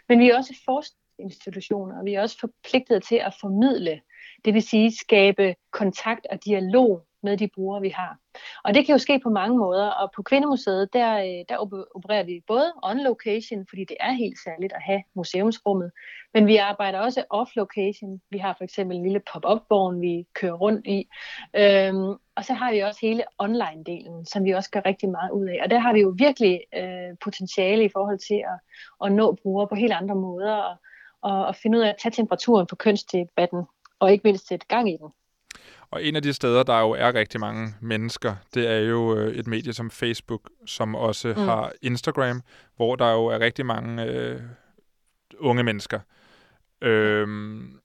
men 0.09 0.19
vi 0.19 0.31
er 0.31 0.37
også 0.37 0.55
forskningsinstitutioner, 0.64 1.99
og 1.99 2.05
vi 2.05 2.14
er 2.14 2.23
også 2.23 2.38
forpligtet 2.40 3.02
til 3.02 3.17
at 3.17 3.35
formidle, 3.40 4.00
det 4.45 4.55
vil 4.55 4.62
sige 4.62 4.97
skabe 4.97 5.55
kontakt 5.73 6.26
og 6.31 6.45
dialog 6.45 7.08
med 7.23 7.37
de 7.37 7.49
brugere, 7.55 7.81
vi 7.81 7.89
har. 7.89 8.19
Og 8.65 8.75
det 8.75 8.87
kan 8.87 8.93
jo 8.93 8.99
ske 8.99 9.21
på 9.23 9.31
mange 9.31 9.59
måder, 9.59 9.87
og 9.87 10.11
på 10.17 10.23
Kvindemuseet, 10.23 10.93
der, 10.93 11.19
øh, 11.19 11.45
der 11.49 11.57
opererer 11.95 12.23
vi 12.23 12.43
både 12.47 12.73
on 12.83 12.99
location, 12.99 13.67
fordi 13.69 13.85
det 13.85 13.97
er 14.00 14.13
helt 14.13 14.39
særligt 14.45 14.73
at 14.73 14.83
have 14.83 15.02
museumsrummet, 15.15 15.91
men 16.35 16.47
vi 16.47 16.57
arbejder 16.57 16.99
også 16.99 17.25
off 17.31 17.50
location. 17.57 18.21
Vi 18.31 18.39
har 18.39 18.54
for 18.59 18.65
eksempel 18.65 18.97
en 18.97 19.02
lille 19.02 19.23
pop-up-vogn, 19.33 20.00
vi 20.00 20.26
kører 20.35 20.52
rundt 20.52 20.87
i, 20.87 21.09
øhm, 21.57 22.15
og 22.37 22.45
så 22.45 22.54
har 22.54 22.73
vi 22.73 22.81
også 22.81 23.00
hele 23.02 23.25
online-delen, 23.39 24.25
som 24.25 24.45
vi 24.45 24.50
også 24.50 24.71
gør 24.71 24.81
rigtig 24.87 25.09
meget 25.09 25.31
ud 25.31 25.47
af. 25.49 25.61
Og 25.65 25.71
der 25.71 25.78
har 25.78 25.93
vi 25.93 26.00
jo 26.00 26.15
virkelig 26.19 26.61
øh, 26.75 27.17
potentiale 27.25 27.85
i 27.85 27.89
forhold 27.93 28.19
til 28.19 28.35
at, 28.52 28.59
at 29.04 29.13
nå 29.13 29.37
brugere 29.43 29.69
på 29.69 29.75
helt 29.75 29.93
andre 29.93 30.15
måder, 30.15 30.54
og, 30.54 30.76
og, 31.23 31.47
og 31.47 31.57
finde 31.57 31.78
ud 31.78 31.83
af 31.83 31.89
at 31.89 31.97
tage 32.02 32.13
temperaturen 32.13 32.67
på 32.67 32.76
kønsdebatten, 32.76 33.63
og 33.99 34.13
ikke 34.13 34.23
mindst 34.25 34.49
sætte 34.49 34.67
gang 34.67 34.91
i 34.91 34.97
den. 34.97 35.09
Og 35.91 36.05
en 36.05 36.17
af 36.17 36.23
de 36.23 36.33
steder, 36.33 36.63
der 36.63 36.81
jo 36.81 36.91
er 36.91 37.15
rigtig 37.15 37.41
mange 37.41 37.75
mennesker, 37.81 38.35
det 38.55 38.71
er 38.71 38.79
jo 38.79 39.17
øh, 39.17 39.35
et 39.35 39.47
medie 39.47 39.73
som 39.73 39.91
Facebook, 39.91 40.51
som 40.67 40.95
også 40.95 41.35
mm. 41.37 41.43
har 41.43 41.73
Instagram, 41.83 42.43
hvor 42.77 42.97
der 42.97 43.13
jo 43.13 43.27
er 43.27 43.39
rigtig 43.39 43.67
mange 43.67 44.05
øh, 44.05 44.41
unge 45.39 45.63
mennesker. 45.63 46.01
Øhm, 46.83 47.81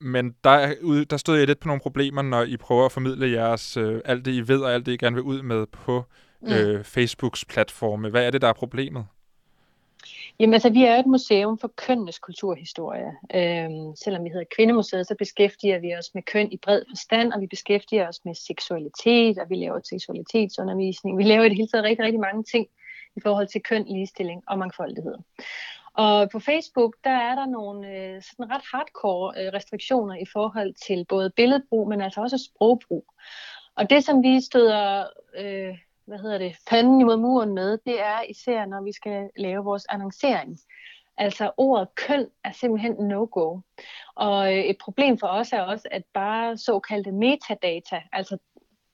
men 0.00 0.34
der, 0.44 0.74
der 1.10 1.16
stod 1.16 1.38
jeg 1.38 1.46
lidt 1.46 1.60
på 1.60 1.68
nogle 1.68 1.80
problemer, 1.80 2.22
når 2.22 2.42
I 2.42 2.56
prøver 2.56 2.84
at 2.84 2.92
formidle 2.92 3.30
jeres 3.30 3.76
øh, 3.76 4.00
alt 4.04 4.24
det, 4.24 4.32
I 4.32 4.48
ved 4.48 4.60
og 4.60 4.74
alt 4.74 4.86
det, 4.86 4.92
I 4.92 4.96
gerne 4.96 5.16
vil 5.16 5.22
ud 5.22 5.42
med 5.42 5.66
på 5.66 6.04
mm. 6.42 6.52
øh, 6.52 6.84
Facebooks 6.84 7.44
platforme. 7.44 8.08
Hvad 8.08 8.26
er 8.26 8.30
det, 8.30 8.42
der 8.42 8.48
er 8.48 8.52
problemet? 8.52 9.06
Jamen 10.40 10.54
altså, 10.54 10.70
vi 10.70 10.84
er 10.84 10.96
et 10.96 11.06
museum 11.06 11.58
for 11.58 11.68
kønnenes 11.68 12.18
kulturhistorie. 12.18 13.12
Øhm, 13.34 13.96
selvom 13.96 14.24
vi 14.24 14.28
hedder 14.28 14.54
Kvindemuseet, 14.56 15.06
så 15.06 15.14
beskæftiger 15.18 15.78
vi 15.78 15.94
os 15.94 16.10
med 16.14 16.22
køn 16.22 16.52
i 16.52 16.56
bred 16.56 16.82
forstand, 16.90 17.32
og 17.32 17.40
vi 17.40 17.46
beskæftiger 17.46 18.08
os 18.08 18.20
med 18.24 18.34
seksualitet, 18.34 19.38
og 19.38 19.50
vi 19.50 19.54
laver 19.54 19.80
seksualitetsundervisning. 19.84 21.18
Vi 21.18 21.22
laver 21.22 21.44
i 21.44 21.48
det 21.48 21.56
hele 21.56 21.68
taget 21.68 21.84
rigtig, 21.84 22.04
rigtig 22.04 22.20
mange 22.20 22.42
ting 22.44 22.66
i 23.16 23.20
forhold 23.20 23.46
til 23.46 23.62
køn, 23.62 23.84
ligestilling 23.84 24.42
og 24.46 24.58
mangfoldighed. 24.58 25.14
Og 25.94 26.30
på 26.30 26.38
Facebook, 26.38 26.96
der 27.04 27.16
er 27.28 27.34
der 27.34 27.46
nogle 27.46 27.88
øh, 27.88 28.22
sådan 28.22 28.52
ret 28.54 28.64
hardcore 28.72 29.34
øh, 29.38 29.52
restriktioner 29.52 30.14
i 30.14 30.26
forhold 30.32 30.74
til 30.86 31.06
både 31.08 31.30
billedbrug, 31.36 31.88
men 31.88 32.00
altså 32.00 32.20
også 32.20 32.38
sprogbrug. 32.38 33.04
Og 33.76 33.90
det, 33.90 34.04
som 34.04 34.22
vi 34.22 34.40
støder 34.40 35.04
øh, 35.38 35.74
hvad 36.10 36.18
hedder 36.18 36.38
det, 36.38 36.56
panden 36.70 37.00
imod 37.00 37.16
muren 37.16 37.54
med, 37.54 37.78
det 37.86 38.00
er 38.00 38.22
især, 38.28 38.66
når 38.66 38.82
vi 38.82 38.92
skal 38.92 39.30
lave 39.36 39.64
vores 39.64 39.86
annoncering. 39.88 40.58
Altså 41.16 41.50
ordet 41.56 41.94
køn 41.94 42.26
er 42.44 42.52
simpelthen 42.52 42.92
no-go. 42.92 43.60
Og 44.14 44.56
øh, 44.56 44.64
et 44.64 44.76
problem 44.80 45.18
for 45.18 45.26
os 45.26 45.52
er 45.52 45.62
også, 45.62 45.88
at 45.90 46.02
bare 46.14 46.56
såkaldte 46.56 47.12
metadata, 47.12 48.02
altså 48.12 48.38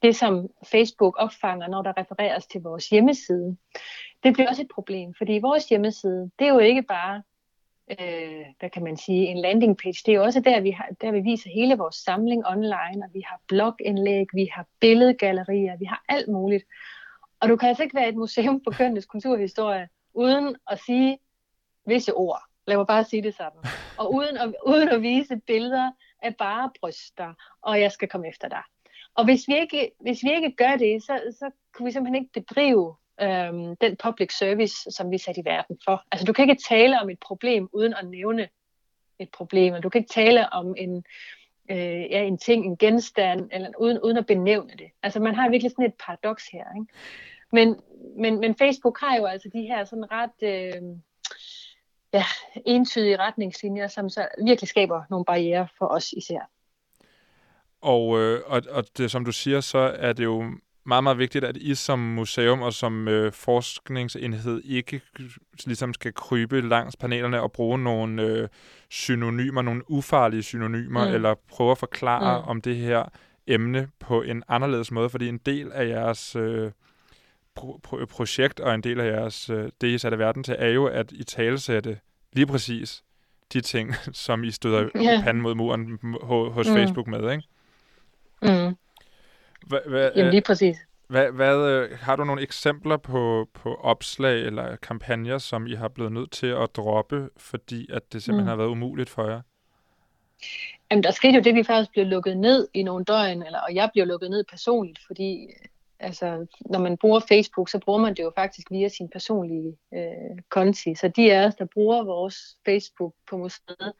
det 0.03 0.17
som 0.17 0.49
Facebook 0.65 1.15
opfanger, 1.19 1.69
når 1.69 1.83
der 1.83 1.93
refereres 1.97 2.47
til 2.47 2.63
vores 2.63 2.89
hjemmeside, 2.89 3.57
det 4.23 4.33
bliver 4.33 4.49
også 4.49 4.63
et 4.63 4.75
problem, 4.75 5.15
fordi 5.19 5.39
vores 5.43 5.69
hjemmeside, 5.69 6.31
det 6.39 6.47
er 6.47 6.53
jo 6.53 6.59
ikke 6.59 6.83
bare, 6.83 7.23
øh, 7.91 8.45
hvad 8.59 8.71
kan 8.71 8.85
man 8.85 8.97
sige, 8.97 9.27
en 9.27 9.39
landing 9.39 9.79
page, 9.79 10.03
det 10.07 10.09
er 10.09 10.17
jo 10.17 10.25
også 10.25 10.41
der, 10.41 10.61
vi, 10.61 10.71
har, 10.71 10.89
der 11.01 11.11
vi 11.11 11.21
viser 11.21 11.51
hele 11.51 11.77
vores 11.79 11.97
samling 11.97 12.47
online, 12.47 13.05
og 13.05 13.11
vi 13.15 13.21
har 13.27 13.41
blogindlæg, 13.49 14.27
vi 14.35 14.49
har 14.53 14.67
billedgallerier, 14.81 15.77
vi 15.77 15.85
har 15.85 16.05
alt 16.09 16.29
muligt. 16.29 16.65
Og 17.41 17.49
du 17.49 17.57
kan 17.57 17.69
altså 17.69 17.83
ikke 17.83 17.95
være 17.95 18.09
et 18.09 18.17
museum 18.17 18.61
på 18.61 18.71
kønnes 18.71 19.07
kulturhistorie, 19.07 19.89
uden 20.15 20.57
at 20.71 20.81
sige 20.87 21.19
visse 21.87 22.15
ord. 22.15 22.43
Lad 22.67 22.77
mig 22.77 22.87
bare 22.87 23.05
sige 23.05 23.23
det 23.23 23.37
sådan. 23.37 23.61
Og 23.99 24.15
uden 24.15 24.37
at, 24.37 24.55
uden 24.67 24.89
at 24.89 25.03
vise 25.03 25.37
billeder 25.47 25.91
af 26.23 26.37
bare 26.37 26.71
bryster, 26.81 27.35
og 27.63 27.81
jeg 27.81 27.93
skal 27.93 28.09
komme 28.09 28.29
efter 28.29 28.49
dig. 28.49 28.63
Og 29.15 29.25
hvis 29.25 29.49
vi 29.49 29.59
ikke, 29.59 29.93
hvis 30.01 30.23
vi 30.23 30.35
ikke 30.35 30.57
gør 30.57 30.77
det, 30.77 31.03
så, 31.03 31.21
så 31.39 31.51
kunne 31.75 31.87
vi 31.87 31.93
simpelthen 31.93 32.23
ikke 32.23 32.33
bedrive 32.33 32.97
øhm, 33.21 33.77
den 33.77 33.97
public 33.97 34.39
service, 34.39 34.91
som 34.91 35.11
vi 35.11 35.15
er 35.15 35.19
sat 35.19 35.37
i 35.37 35.45
verden 35.45 35.79
for. 35.85 36.05
Altså 36.13 36.27
du 36.27 36.33
kan 36.33 36.51
ikke 36.51 36.63
tale 36.69 37.01
om 37.01 37.11
et 37.11 37.19
problem 37.21 37.69
uden 37.73 37.95
at 37.95 38.09
nævne 38.09 38.49
et 39.19 39.31
problem, 39.31 39.75
og 39.75 39.83
du 39.83 39.89
kan 39.89 39.99
ikke 39.99 40.13
tale 40.13 40.53
om 40.53 40.75
en, 40.79 41.05
øh, 41.71 42.11
ja, 42.11 42.23
en 42.23 42.39
ting, 42.39 42.65
en 42.65 42.77
genstand, 42.77 43.49
eller 43.53 43.71
uden, 43.79 43.99
uden 44.01 44.17
at 44.17 44.27
benævne 44.27 44.73
det. 44.79 44.91
Altså 45.03 45.21
man 45.21 45.35
har 45.35 45.51
virkelig 45.51 45.71
sådan 45.71 45.85
et 45.85 45.95
paradoks 46.07 46.49
her. 46.53 46.65
Ikke? 46.81 46.93
Men, 47.53 47.77
men, 48.19 48.41
men 48.41 48.55
Facebook 48.55 49.01
har 49.01 49.17
jo 49.17 49.25
altså 49.25 49.49
de 49.53 49.63
her 49.63 49.85
sådan 49.85 50.13
ret 50.13 50.43
øh, 50.43 50.83
ja, 52.13 52.25
entydige 52.67 53.17
retningslinjer, 53.17 53.89
som 53.89 54.09
så 54.09 54.29
virkelig 54.45 54.69
skaber 54.69 55.03
nogle 55.11 55.25
barriere 55.25 55.69
for 55.79 55.87
os 55.87 56.13
især. 56.13 56.51
Og, 57.81 58.21
øh, 58.21 58.43
og, 58.47 58.63
og 58.71 58.85
det, 58.99 59.11
som 59.11 59.25
du 59.25 59.33
siger, 59.33 59.61
så 59.61 59.79
er 59.79 60.13
det 60.13 60.25
jo 60.25 60.45
meget, 60.87 61.05
meget 61.05 61.19
vigtigt, 61.19 61.45
at 61.45 61.57
I 61.57 61.75
som 61.75 61.99
museum 61.99 62.63
og 62.63 62.73
som 62.73 63.09
øh, 63.09 63.33
forskningsenhed 63.33 64.63
ikke 64.65 65.01
ligesom 65.67 65.95
skal 65.95 66.15
krybe 66.15 66.61
langs 66.61 66.97
panelerne 66.97 67.43
og 67.43 67.53
bruge 67.53 67.79
nogle 67.79 68.23
øh, 68.23 68.49
synonymer, 68.91 69.63
nogle 69.63 69.91
ufarlige 69.91 70.43
synonymer, 70.43 71.09
mm. 71.09 71.15
eller 71.15 71.35
prøve 71.49 71.71
at 71.71 71.79
forklare 71.79 72.41
mm. 72.41 72.49
om 72.49 72.61
det 72.61 72.77
her 72.77 73.05
emne 73.47 73.89
på 73.99 74.23
en 74.23 74.43
anderledes 74.49 74.91
måde, 74.91 75.11
fordi 75.11 75.29
en 75.29 75.39
del 75.39 75.73
af 75.73 75.89
jeres 75.89 76.37
øh, 76.37 76.71
pro- 77.61 77.81
pro- 77.87 78.05
projekt 78.05 78.61
og 78.61 78.75
en 78.75 78.81
del 78.81 79.01
af 79.01 79.07
jeres, 79.07 79.51
øh, 79.51 79.69
det, 79.81 79.89
I 79.89 79.99
satte 79.99 80.19
verden 80.19 80.45
til, 80.45 80.57
er 80.59 80.69
jo 80.69 80.87
at 80.87 81.13
I 81.13 81.25
talesætte 81.25 81.99
lige 82.33 82.47
præcis 82.47 83.05
de 83.53 83.61
ting, 83.61 83.95
som 84.27 84.45
I 84.45 84.51
støder 84.51 84.89
ja. 84.95 85.21
panden 85.25 85.43
mod 85.43 85.55
muren 85.55 85.99
hos 86.23 86.69
mm. 86.69 86.75
Facebook 86.75 87.07
med, 87.07 87.33
ikke? 87.33 87.45
Mm. 88.43 88.77
Hva, 89.67 89.79
hva, 89.87 90.11
Jamen 90.17 90.31
lige 90.31 90.43
præcis. 90.43 90.77
Hvad, 91.09 91.31
hvad, 91.31 91.69
øh, 91.69 91.99
har 91.99 92.17
du 92.17 92.25
nogle 92.25 92.43
eksempler 92.43 92.97
på, 92.97 93.49
på 93.55 93.75
opslag 93.75 94.41
eller 94.41 94.77
kampagner, 94.77 95.39
som 95.39 95.67
I 95.67 95.75
har 95.75 95.89
blevet 95.89 96.13
nødt 96.13 96.31
til 96.31 96.47
at 96.47 96.77
droppe, 96.77 97.29
fordi 97.37 97.93
at 97.93 98.13
det 98.13 98.23
simpelthen 98.23 98.45
mm. 98.45 98.49
har 98.49 98.57
været 98.57 98.69
umuligt 98.69 99.11
for 99.11 99.29
jer? 99.29 99.41
Jamen, 100.91 101.03
der 101.03 101.11
skete 101.11 101.35
jo 101.35 101.41
det, 101.41 101.55
vi 101.55 101.63
faktisk 101.63 101.93
blev 101.93 102.07
lukket 102.07 102.37
ned 102.37 102.69
i 102.75 102.83
nogle 102.83 103.05
døgn, 103.05 103.43
eller, 103.43 103.61
og 103.61 103.75
jeg 103.75 103.91
blev 103.93 104.07
lukket 104.07 104.31
ned 104.31 104.45
personligt, 104.45 104.99
fordi 105.07 105.49
altså, 105.99 106.47
når 106.61 106.79
man 106.79 106.97
bruger 106.97 107.21
Facebook, 107.29 107.69
så 107.69 107.79
bruger 107.79 108.01
man 108.01 108.15
det 108.15 108.23
jo 108.23 108.33
faktisk 108.37 108.71
via 108.71 108.89
sin 108.89 109.09
personlige 109.09 109.77
øh, 109.95 110.39
konti. 110.51 110.95
Så 110.95 111.09
de 111.09 111.33
af 111.33 111.47
os, 111.47 111.55
der 111.55 111.67
bruger 111.75 112.05
vores 112.05 112.57
Facebook 112.65 113.15
på 113.31 113.37
museet, 113.37 113.93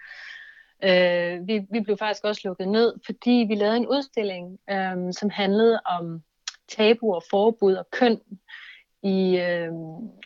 øh, 0.85 1.49
vi, 1.49 1.67
vi 1.71 1.81
blev 1.81 1.97
faktisk 1.97 2.25
også 2.25 2.41
lukket 2.45 2.69
ned, 2.69 2.95
fordi 3.07 3.45
vi 3.49 3.55
lavede 3.55 3.77
en 3.77 3.87
udstilling, 3.87 4.59
øh, 4.71 5.13
som 5.13 5.31
handlede 5.31 5.81
om 5.85 6.23
tabu 6.69 7.15
og 7.15 7.23
forbud 7.31 7.75
og 7.75 7.91
køn 7.91 8.21
i, 9.03 9.37
øh, 9.37 9.73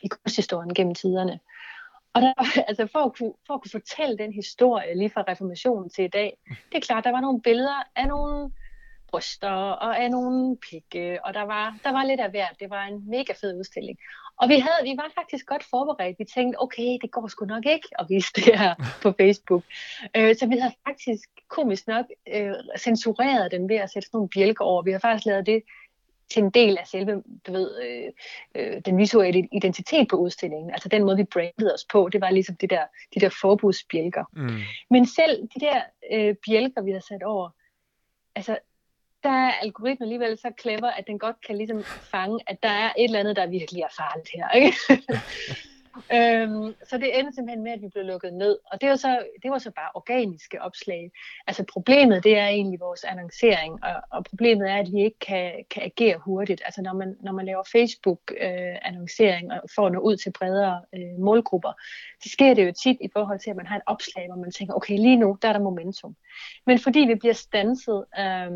i 0.03 0.09
kunsthistorien 0.09 0.75
gennem 0.75 0.95
tiderne. 0.95 1.41
Og 2.15 2.23
der, 2.23 2.33
altså 2.69 2.87
for, 2.93 2.99
at 2.99 3.13
kunne, 3.17 3.33
for 3.47 3.55
at 3.55 3.61
kunne 3.63 3.71
fortælle 3.71 4.19
den 4.19 4.33
historie 4.33 4.97
lige 4.97 5.11
fra 5.11 5.25
reformationen 5.29 5.91
til 5.91 6.05
i 6.05 6.09
dag, 6.09 6.39
det 6.49 6.77
er 6.77 6.81
klart, 6.81 7.05
der 7.05 7.11
var 7.11 7.21
nogle 7.21 7.43
billeder 7.43 7.83
af 7.97 8.09
nogle 8.09 8.51
bryster 9.11 9.51
og 9.85 9.99
af 10.03 10.11
nogle 10.11 10.57
pigge, 10.57 11.25
og 11.25 11.35
der 11.35 11.43
var, 11.43 11.79
der 11.85 11.93
var 11.93 12.05
lidt 12.05 12.21
af 12.21 12.31
hvert. 12.31 12.57
Det 12.61 12.71
var 12.71 12.85
en 12.85 13.11
mega 13.11 13.33
fed 13.41 13.59
udstilling. 13.59 13.99
Og 14.37 14.49
vi, 14.49 14.59
havde, 14.59 14.81
vi 14.83 14.95
var 14.97 15.13
faktisk 15.15 15.47
godt 15.47 15.65
forberedt. 15.65 16.19
Vi 16.19 16.25
tænkte, 16.25 16.63
okay, 16.63 16.99
det 17.03 17.11
går 17.11 17.29
sgu 17.29 17.45
nok 17.45 17.67
ikke 17.67 17.89
at 17.99 18.07
vise 18.09 18.33
det 18.35 18.45
her 18.59 18.75
på 19.03 19.13
Facebook. 19.21 19.63
Øh, 20.17 20.37
så 20.37 20.47
vi 20.47 20.57
havde 20.59 20.75
faktisk 20.89 21.29
komisk 21.49 21.87
nok 21.87 22.07
øh, 22.35 22.55
censureret 22.79 23.53
den 23.53 23.69
ved 23.69 23.77
at 23.77 23.91
sætte 23.91 24.07
sådan 24.07 24.17
nogle 24.17 24.29
bjælker 24.29 24.65
over. 24.65 24.83
Vi 24.83 24.93
har 24.93 24.99
faktisk 24.99 25.27
lavet 25.27 25.47
det 25.47 25.63
til 26.31 26.43
en 26.43 26.51
del 26.51 26.79
af 26.79 26.87
selve, 26.87 27.23
du 27.47 27.53
ved, 27.53 27.83
øh, 27.83 28.13
øh, 28.55 28.81
den 28.85 28.99
visuelle 28.99 29.49
identitet 29.53 30.09
på 30.09 30.17
udstillingen. 30.17 30.71
Altså 30.71 30.89
den 30.89 31.05
måde, 31.05 31.17
vi 31.17 31.25
brandede 31.25 31.75
os 31.75 31.85
på, 31.93 32.09
det 32.13 32.21
var 32.21 32.31
ligesom 32.31 32.57
det 32.57 32.71
der, 32.71 32.85
de 33.15 33.21
der 33.21 33.39
forbudsbjælker. 33.41 34.25
Mm. 34.33 34.61
Men 34.91 35.07
selv 35.07 35.43
de 35.55 35.61
der 35.61 35.83
øh, 36.13 36.35
bjælker, 36.47 36.83
vi 36.83 36.93
har 36.93 37.01
sat 37.01 37.23
over, 37.23 37.51
altså 38.35 38.59
der 39.23 39.31
er 39.31 39.53
algoritmen 39.63 40.07
alligevel 40.07 40.39
så 40.39 40.53
clever, 40.61 40.91
at 40.91 41.07
den 41.07 41.19
godt 41.19 41.37
kan 41.47 41.57
ligesom 41.57 41.83
fange, 41.85 42.41
at 42.47 42.63
der 42.63 42.69
er 42.69 42.93
et 42.99 43.05
eller 43.05 43.21
andet, 43.21 43.37
der 43.37 43.47
virkelig 43.47 43.83
er 43.83 43.95
farligt 43.97 44.31
her. 44.35 44.51
Ikke? 44.51 44.77
øhm, 46.17 46.75
så 46.89 46.99
det 46.99 47.19
endte 47.19 47.35
simpelthen 47.35 47.63
med, 47.63 47.73
at 47.73 47.83
vi 47.83 47.89
blev 47.89 48.05
lukket 48.05 48.35
ned. 48.35 48.59
Og 48.73 48.81
det 48.81 48.89
var, 48.89 48.97
så, 48.97 49.23
det 49.43 49.51
var 49.51 49.59
så 49.59 49.71
bare 49.71 49.91
organiske 49.95 50.63
opslag. 50.63 51.11
Altså 51.47 51.65
problemet, 51.73 52.25
det 52.25 52.39
er 52.39 52.47
egentlig 52.47 52.81
vores 52.81 53.05
annoncering, 53.05 53.85
og, 53.85 54.03
og 54.11 54.25
problemet 54.25 54.71
er, 54.71 54.77
at 54.77 54.93
vi 54.93 55.05
ikke 55.05 55.19
kan, 55.19 55.53
kan 55.71 55.83
agere 55.83 56.19
hurtigt. 56.19 56.63
Altså 56.65 56.83
når 56.83 56.93
man, 56.93 57.17
når 57.21 57.33
man 57.33 57.47
laver 57.47 57.63
Facebook-annoncering 57.73 59.53
øh, 59.53 59.59
og 59.63 59.69
får 59.75 59.89
nå 59.89 59.99
ud 59.99 60.17
til 60.17 60.33
bredere 60.33 60.83
øh, 60.95 61.19
målgrupper, 61.19 61.73
så 62.23 62.29
sker 62.29 62.55
det 62.55 62.67
jo 62.67 62.73
tit 62.83 62.97
i 63.01 63.09
forhold 63.13 63.41
til, 63.41 63.51
at 63.51 63.57
man 63.57 63.67
har 63.67 63.77
et 63.77 63.83
opslag, 63.87 64.27
hvor 64.27 64.41
man 64.41 64.53
tænker, 64.53 64.75
okay, 64.75 64.97
lige 64.97 65.17
nu, 65.17 65.39
der 65.43 65.49
er 65.49 65.53
der 65.53 65.61
momentum. 65.61 66.17
Men 66.67 66.79
fordi 66.79 67.01
vi 67.01 67.15
bliver 67.15 67.35
stanset 67.35 68.05
øh, 68.19 68.51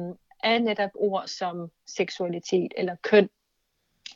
af 0.44 0.62
netop 0.62 0.90
ord 0.94 1.26
som 1.26 1.70
seksualitet 1.86 2.72
eller 2.76 2.96
køn, 3.02 3.28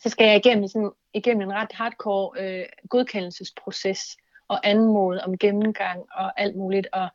så 0.02 0.08
skal 0.08 0.26
jeg 0.26 0.36
igennem, 0.36 0.68
sådan, 0.68 0.90
igennem 1.14 1.42
en 1.42 1.52
ret 1.52 1.72
hardcore 1.72 2.40
øh, 2.40 2.66
godkendelsesproces 2.90 4.16
og 4.48 4.60
anmode 4.62 5.20
om 5.24 5.38
gennemgang 5.38 6.06
og 6.14 6.40
alt 6.40 6.56
muligt. 6.56 6.86
Og 6.92 7.08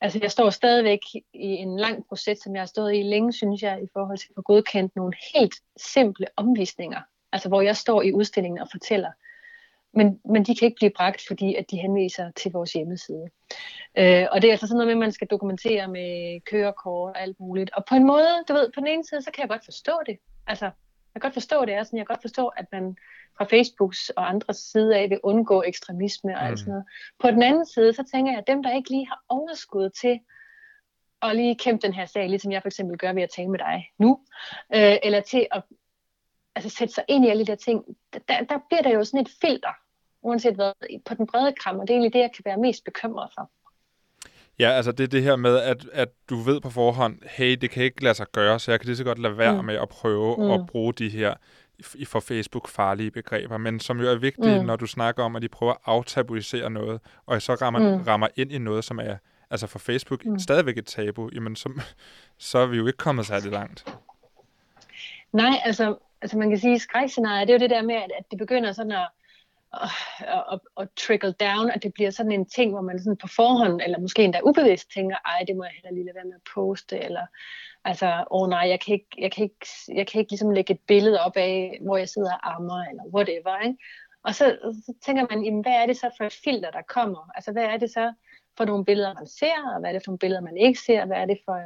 altså, 0.00 0.18
jeg 0.22 0.30
står 0.30 0.50
stadigvæk 0.50 1.00
i 1.34 1.46
en 1.46 1.76
lang 1.76 2.06
proces, 2.08 2.38
som 2.38 2.54
jeg 2.54 2.60
har 2.60 2.66
stået 2.66 2.94
i 2.94 3.02
længe, 3.02 3.32
synes 3.32 3.62
jeg, 3.62 3.82
i 3.82 3.86
forhold 3.92 4.18
til 4.18 4.28
at 4.30 4.34
få 4.34 4.42
godkendt 4.42 4.96
nogle 4.96 5.12
helt 5.34 5.54
simple 5.76 6.26
omvisninger. 6.36 7.00
Altså 7.32 7.48
hvor 7.48 7.60
jeg 7.60 7.76
står 7.76 8.02
i 8.02 8.12
udstillingen 8.12 8.60
og 8.60 8.68
fortæller, 8.70 9.10
men, 9.96 10.20
men 10.24 10.44
de 10.44 10.56
kan 10.56 10.66
ikke 10.66 10.76
blive 10.76 10.92
bragt, 10.96 11.24
fordi 11.26 11.54
at 11.54 11.70
de 11.70 11.76
henviser 11.76 12.30
til 12.30 12.52
vores 12.52 12.72
hjemmeside. 12.72 13.28
Øh, 13.98 14.26
og 14.32 14.42
det 14.42 14.48
er 14.48 14.52
altså 14.52 14.66
sådan 14.66 14.76
noget 14.76 14.86
med, 14.86 14.94
at 14.94 15.06
man 15.06 15.12
skal 15.12 15.26
dokumentere 15.26 15.88
med 15.88 16.40
kørekort 16.40 17.16
og 17.16 17.22
alt 17.22 17.40
muligt. 17.40 17.70
Og 17.74 17.84
på 17.84 17.94
en 17.94 18.06
måde, 18.06 18.28
du 18.48 18.52
ved, 18.52 18.70
på 18.74 18.80
den 18.80 18.86
ene 18.86 19.04
side, 19.04 19.22
så 19.22 19.30
kan 19.30 19.42
jeg 19.42 19.48
godt 19.48 19.64
forstå 19.64 19.92
det. 20.06 20.18
Altså, 20.46 20.64
jeg 20.64 21.22
kan 21.22 21.28
godt 21.28 21.34
forstå 21.34 21.64
det 21.64 21.74
er 21.74 21.82
sådan, 21.82 21.96
jeg 21.96 22.06
kan 22.06 22.14
godt 22.14 22.22
forstå, 22.22 22.46
at 22.46 22.66
man 22.72 22.96
fra 23.38 23.44
Facebooks 23.44 24.08
og 24.08 24.28
andres 24.28 24.56
side 24.56 24.96
af 24.96 25.10
vil 25.10 25.20
undgå 25.22 25.62
ekstremisme 25.66 26.36
og 26.36 26.42
mm. 26.42 26.46
alt 26.46 26.58
sådan 26.58 26.70
noget. 26.70 26.84
På 27.18 27.30
den 27.30 27.42
anden 27.42 27.66
side, 27.66 27.92
så 27.92 28.04
tænker 28.12 28.32
jeg, 28.32 28.38
at 28.38 28.46
dem, 28.46 28.62
der 28.62 28.76
ikke 28.76 28.90
lige 28.90 29.08
har 29.08 29.20
overskud 29.28 29.90
til 29.90 30.20
at 31.22 31.36
lige 31.36 31.58
kæmpe 31.58 31.86
den 31.86 31.94
her 31.94 32.06
sag, 32.06 32.28
ligesom 32.28 32.52
jeg 32.52 32.62
for 32.62 32.68
eksempel 32.68 32.98
gør 32.98 33.12
ved 33.12 33.22
at 33.22 33.30
tale 33.30 33.48
med 33.48 33.58
dig 33.58 33.90
nu, 33.98 34.20
øh, 34.74 34.96
eller 35.02 35.20
til 35.20 35.46
at 35.50 35.62
altså, 36.54 36.70
sætte 36.70 36.94
sig 36.94 37.04
ind 37.08 37.24
i 37.24 37.28
alle 37.28 37.46
de 37.46 37.50
der 37.50 37.56
ting, 37.56 37.84
der, 38.12 38.44
der 38.44 38.58
bliver 38.68 38.82
der 38.82 38.90
jo 38.90 39.04
sådan 39.04 39.20
et 39.20 39.32
filter, 39.40 39.74
uanset 40.24 40.54
hvad, 40.54 40.72
på 41.04 41.14
den 41.14 41.26
brede 41.26 41.52
kram, 41.60 41.78
og 41.78 41.88
det 41.88 41.90
er 41.90 41.94
egentlig 41.94 42.12
det, 42.12 42.18
jeg 42.18 42.30
kan 42.36 42.44
være 42.44 42.56
mest 42.56 42.84
bekymret 42.84 43.30
for. 43.34 43.50
Ja, 44.58 44.70
altså 44.70 44.92
det 44.92 45.04
er 45.04 45.08
det 45.08 45.22
her 45.22 45.36
med, 45.36 45.56
at, 45.56 45.86
at 45.92 46.08
du 46.30 46.36
ved 46.36 46.60
på 46.60 46.70
forhånd, 46.70 47.18
hey, 47.30 47.56
det 47.60 47.70
kan 47.70 47.84
ikke 47.84 48.04
lade 48.04 48.14
sig 48.14 48.26
gøre, 48.32 48.58
så 48.58 48.70
jeg 48.70 48.80
kan 48.80 48.86
lige 48.86 48.96
så 48.96 49.04
godt 49.04 49.18
lade 49.18 49.38
være 49.38 49.60
mm. 49.60 49.66
med 49.66 49.74
at 49.74 49.88
prøve 49.88 50.36
mm. 50.36 50.50
at 50.50 50.66
bruge 50.66 50.92
de 50.92 51.08
her 51.08 51.34
for 52.06 52.20
Facebook 52.20 52.68
farlige 52.68 53.10
begreber, 53.10 53.58
men 53.58 53.80
som 53.80 54.00
jo 54.00 54.10
er 54.10 54.14
vigtige, 54.14 54.60
mm. 54.60 54.66
når 54.66 54.76
du 54.76 54.86
snakker 54.86 55.22
om, 55.24 55.36
at 55.36 55.42
de 55.42 55.48
prøver 55.48 55.72
at 55.72 55.78
aftabuisere 55.84 56.70
noget, 56.70 57.00
og 57.26 57.42
så 57.42 57.54
rammer, 57.54 57.96
mm. 57.96 58.02
rammer 58.02 58.28
ind 58.36 58.52
i 58.52 58.58
noget, 58.58 58.84
som 58.84 58.98
er 58.98 59.16
altså 59.50 59.66
for 59.66 59.78
Facebook 59.78 60.24
mm. 60.24 60.38
stadigvæk 60.38 60.78
et 60.78 60.86
tabu, 60.86 61.30
jamen 61.34 61.56
så, 61.56 61.80
så 62.38 62.58
er 62.58 62.66
vi 62.66 62.76
jo 62.76 62.86
ikke 62.86 62.96
kommet 62.96 63.26
særlig 63.26 63.52
langt. 63.52 63.94
Nej, 65.32 65.60
altså, 65.64 65.96
altså 66.22 66.38
man 66.38 66.48
kan 66.48 66.58
sige, 66.58 66.74
at 66.74 66.80
skrækscenariet, 66.80 67.48
det 67.48 67.54
er 67.54 67.58
jo 67.58 67.62
det 67.62 67.70
der 67.70 67.82
med, 67.82 67.94
at, 67.94 68.10
at 68.18 68.24
det 68.30 68.38
begynder 68.38 68.72
sådan 68.72 68.92
at, 68.92 69.08
og, 70.28 70.44
og, 70.46 70.60
og 70.74 70.88
trickle 70.96 71.32
down, 71.32 71.70
at 71.70 71.82
det 71.82 71.94
bliver 71.94 72.10
sådan 72.10 72.32
en 72.32 72.46
ting, 72.46 72.70
hvor 72.70 72.80
man 72.80 72.98
sådan 72.98 73.16
på 73.16 73.28
forhånd, 73.28 73.80
eller 73.84 73.98
måske 73.98 74.24
endda 74.24 74.40
ubevidst 74.44 74.90
tænker, 74.94 75.16
ej, 75.16 75.44
det 75.46 75.56
må 75.56 75.64
jeg 75.64 75.72
heller 75.72 75.94
lige 75.94 76.04
lade 76.04 76.16
være 76.16 76.24
med 76.24 76.34
at 76.34 76.48
poste, 76.54 76.98
eller 76.98 77.26
altså, 77.84 78.06
åh 78.30 78.42
oh, 78.42 78.48
nej, 78.48 78.68
jeg 78.68 78.80
kan, 78.80 78.94
ikke, 78.94 79.06
jeg, 79.18 79.32
kan 79.32 79.44
ikke, 79.44 79.66
jeg 79.94 80.06
kan 80.06 80.18
ikke 80.18 80.32
ligesom 80.32 80.50
lægge 80.50 80.74
et 80.74 80.80
billede 80.86 81.20
op 81.20 81.36
af, 81.36 81.78
hvor 81.82 81.96
jeg 81.96 82.08
sidder 82.08 82.32
og 82.32 82.54
ammer, 82.54 82.84
eller 82.90 83.04
whatever, 83.14 83.60
ikke? 83.66 83.78
Og 84.24 84.34
så, 84.34 84.58
så 84.86 84.92
tænker 85.06 85.26
man, 85.30 85.44
jamen, 85.44 85.62
hvad 85.62 85.72
er 85.72 85.86
det 85.86 85.96
så 85.96 86.10
for 86.16 86.24
et 86.24 86.40
filter, 86.44 86.70
der 86.70 86.82
kommer? 86.88 87.30
Altså, 87.34 87.52
hvad 87.52 87.64
er 87.64 87.76
det 87.76 87.90
så 87.90 88.12
for 88.56 88.64
nogle 88.64 88.84
billeder, 88.84 89.14
man 89.14 89.26
ser, 89.26 89.72
og 89.74 89.80
hvad 89.80 89.90
er 89.90 89.92
det 89.92 90.02
for 90.04 90.10
nogle 90.10 90.18
billeder, 90.18 90.40
man 90.40 90.56
ikke 90.56 90.80
ser? 90.80 91.06
Hvad 91.06 91.16
er 91.16 91.26
det 91.26 91.38
for 91.44 91.58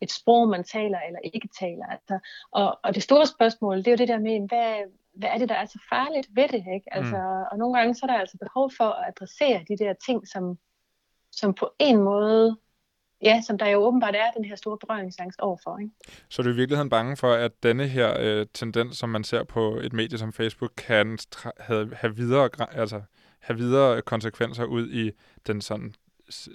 et 0.00 0.12
sprog, 0.12 0.48
man 0.48 0.64
taler 0.64 0.98
eller 1.06 1.20
ikke 1.24 1.48
taler? 1.60 1.86
Altså, 1.86 2.18
og, 2.50 2.78
og 2.82 2.94
det 2.94 3.02
store 3.02 3.26
spørgsmål, 3.26 3.76
det 3.78 3.86
er 3.86 3.90
jo 3.90 3.96
det 3.96 4.08
der 4.08 4.18
med, 4.18 4.48
hvad, 4.48 4.74
hvad 5.14 5.28
er 5.28 5.38
det, 5.38 5.48
der 5.48 5.54
er 5.54 5.64
så 5.64 5.78
farligt 5.88 6.28
ved 6.34 6.48
det? 6.48 6.64
Ikke? 6.74 6.86
Altså, 6.90 7.16
mm. 7.16 7.48
Og 7.50 7.58
nogle 7.58 7.78
gange 7.78 7.94
så 7.94 8.00
er 8.06 8.10
der 8.10 8.18
altså 8.18 8.38
behov 8.38 8.70
for 8.76 8.84
at 8.84 9.08
adressere 9.08 9.64
de 9.68 9.76
der 9.78 9.94
ting, 10.06 10.28
som, 10.28 10.58
som 11.32 11.54
på 11.54 11.70
en 11.78 11.96
måde, 12.02 12.58
ja, 13.22 13.42
som 13.46 13.58
der 13.58 13.66
jo 13.66 13.78
åbenbart 13.78 14.14
er 14.14 14.30
den 14.30 14.44
her 14.44 14.56
store 14.56 14.78
berøringsangst 14.78 15.40
overfor. 15.40 15.78
Ikke? 15.78 15.94
Så 16.28 16.42
er 16.42 16.44
du 16.44 16.50
i 16.50 16.56
virkeligheden 16.56 16.90
bange 16.90 17.16
for, 17.16 17.32
at 17.32 17.62
denne 17.62 17.86
her 17.88 18.16
øh, 18.18 18.46
tendens, 18.54 18.98
som 18.98 19.08
man 19.08 19.24
ser 19.24 19.44
på 19.44 19.76
et 19.82 19.92
medie 19.92 20.18
som 20.18 20.32
Facebook, 20.32 20.72
kan 20.76 21.18
have, 21.58 21.94
have, 21.94 22.16
videre, 22.16 22.48
altså, 22.72 23.02
have 23.40 23.58
videre 23.58 24.02
konsekvenser 24.02 24.64
ud 24.64 24.88
i 24.90 25.10
den 25.46 25.60
sådan 25.60 25.94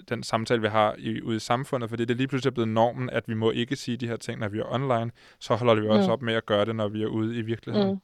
den 0.08 0.22
samtale, 0.22 0.60
vi 0.60 0.68
har 0.68 0.94
i, 0.98 1.22
ude 1.22 1.36
i 1.36 1.38
samfundet, 1.38 1.90
fordi 1.90 2.04
det 2.04 2.10
er 2.10 2.16
lige 2.16 2.28
pludselig 2.28 2.54
blevet 2.54 2.68
normen, 2.68 3.10
at 3.10 3.28
vi 3.28 3.34
må 3.34 3.50
ikke 3.50 3.76
sige 3.76 3.96
de 3.96 4.08
her 4.08 4.16
ting, 4.16 4.40
når 4.40 4.48
vi 4.48 4.58
er 4.58 4.72
online, 4.72 5.10
så 5.40 5.54
holder 5.54 5.74
vi 5.74 5.88
også 5.88 6.08
mm. 6.08 6.12
op 6.12 6.22
med 6.22 6.34
at 6.34 6.46
gøre 6.46 6.64
det, 6.64 6.76
når 6.76 6.88
vi 6.88 7.02
er 7.02 7.06
ude 7.06 7.36
i 7.36 7.42
virkeligheden. 7.42 7.90
Mm. 7.90 8.00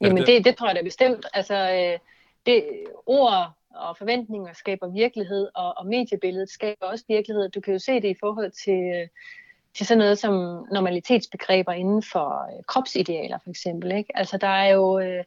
Jamen 0.00 0.16
det, 0.16 0.26
det, 0.26 0.44
det 0.44 0.56
tror 0.56 0.66
jeg 0.66 0.76
da 0.76 0.82
bestemt. 0.82 1.26
Altså, 1.34 1.54
øh, 1.54 1.98
det, 2.46 2.64
ord 3.06 3.52
og 3.74 3.96
forventninger 3.96 4.52
skaber 4.52 4.88
virkelighed, 4.88 5.48
og, 5.54 5.74
og 5.78 5.86
mediebilledet 5.86 6.50
skaber 6.50 6.86
også 6.86 7.04
virkelighed. 7.08 7.48
Du 7.48 7.60
kan 7.60 7.72
jo 7.72 7.78
se 7.78 7.94
det 7.94 8.08
i 8.08 8.16
forhold 8.20 8.50
til, 8.50 9.00
øh, 9.00 9.08
til 9.76 9.86
sådan 9.86 9.98
noget 9.98 10.18
som 10.18 10.66
normalitetsbegreber 10.72 11.72
inden 11.72 12.02
for 12.12 12.56
øh, 12.56 12.64
kropsidealer 12.64 13.38
for 13.42 13.50
eksempel. 13.50 13.92
Ikke? 13.92 14.18
Altså 14.18 14.38
der 14.38 14.48
er 14.48 14.68
jo... 14.68 14.98
Øh, 14.98 15.24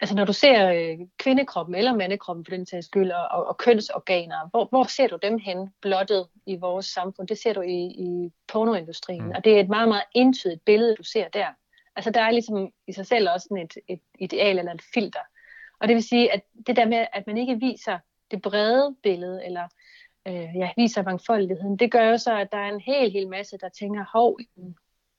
altså 0.00 0.14
når 0.14 0.24
du 0.24 0.32
ser 0.32 0.70
øh, 0.70 1.06
kvindekroppen 1.18 1.74
eller 1.74 1.94
mandekroppen 1.94 2.44
for 2.44 2.50
den 2.50 2.66
sags 2.66 2.86
skyld, 2.86 3.10
og, 3.10 3.28
og, 3.30 3.46
og 3.46 3.56
kønsorganer, 3.56 4.48
hvor, 4.50 4.64
hvor 4.64 4.84
ser 4.84 5.06
du 5.06 5.18
dem 5.22 5.38
hen 5.38 5.70
blottet 5.80 6.26
i 6.46 6.56
vores 6.56 6.86
samfund? 6.86 7.28
Det 7.28 7.38
ser 7.38 7.52
du 7.52 7.60
i, 7.60 7.84
i 7.86 8.32
pornoindustrien, 8.52 9.24
mm. 9.24 9.32
og 9.36 9.44
det 9.44 9.56
er 9.56 9.60
et 9.60 9.68
meget, 9.68 9.88
meget 9.88 10.04
entydigt 10.14 10.64
billede, 10.64 10.94
du 10.96 11.02
ser 11.02 11.28
der. 11.28 11.46
Altså 11.96 12.10
der 12.10 12.20
er 12.20 12.30
ligesom 12.30 12.72
i 12.86 12.92
sig 12.92 13.06
selv 13.06 13.28
også 13.30 13.46
sådan 13.48 13.64
et, 13.64 13.76
et 13.88 14.00
ideal 14.18 14.58
eller 14.58 14.74
et 14.74 14.82
filter. 14.94 15.20
Og 15.80 15.88
det 15.88 15.94
vil 15.94 16.02
sige, 16.02 16.32
at 16.32 16.40
det 16.66 16.76
der 16.76 16.86
med, 16.86 17.06
at 17.12 17.26
man 17.26 17.38
ikke 17.38 17.60
viser 17.60 17.98
det 18.30 18.42
brede 18.42 18.96
billede, 19.02 19.46
eller 19.46 19.68
øh, 20.28 20.56
ja, 20.56 20.70
viser 20.76 21.02
mangfoldigheden, 21.02 21.76
det 21.76 21.92
gør 21.92 22.04
jo 22.04 22.18
så, 22.18 22.38
at 22.38 22.52
der 22.52 22.58
er 22.58 22.68
en 22.68 22.80
hel, 22.80 23.10
hel 23.10 23.28
masse, 23.28 23.58
der 23.58 23.68
tænker, 23.68 24.04
hov, 24.12 24.38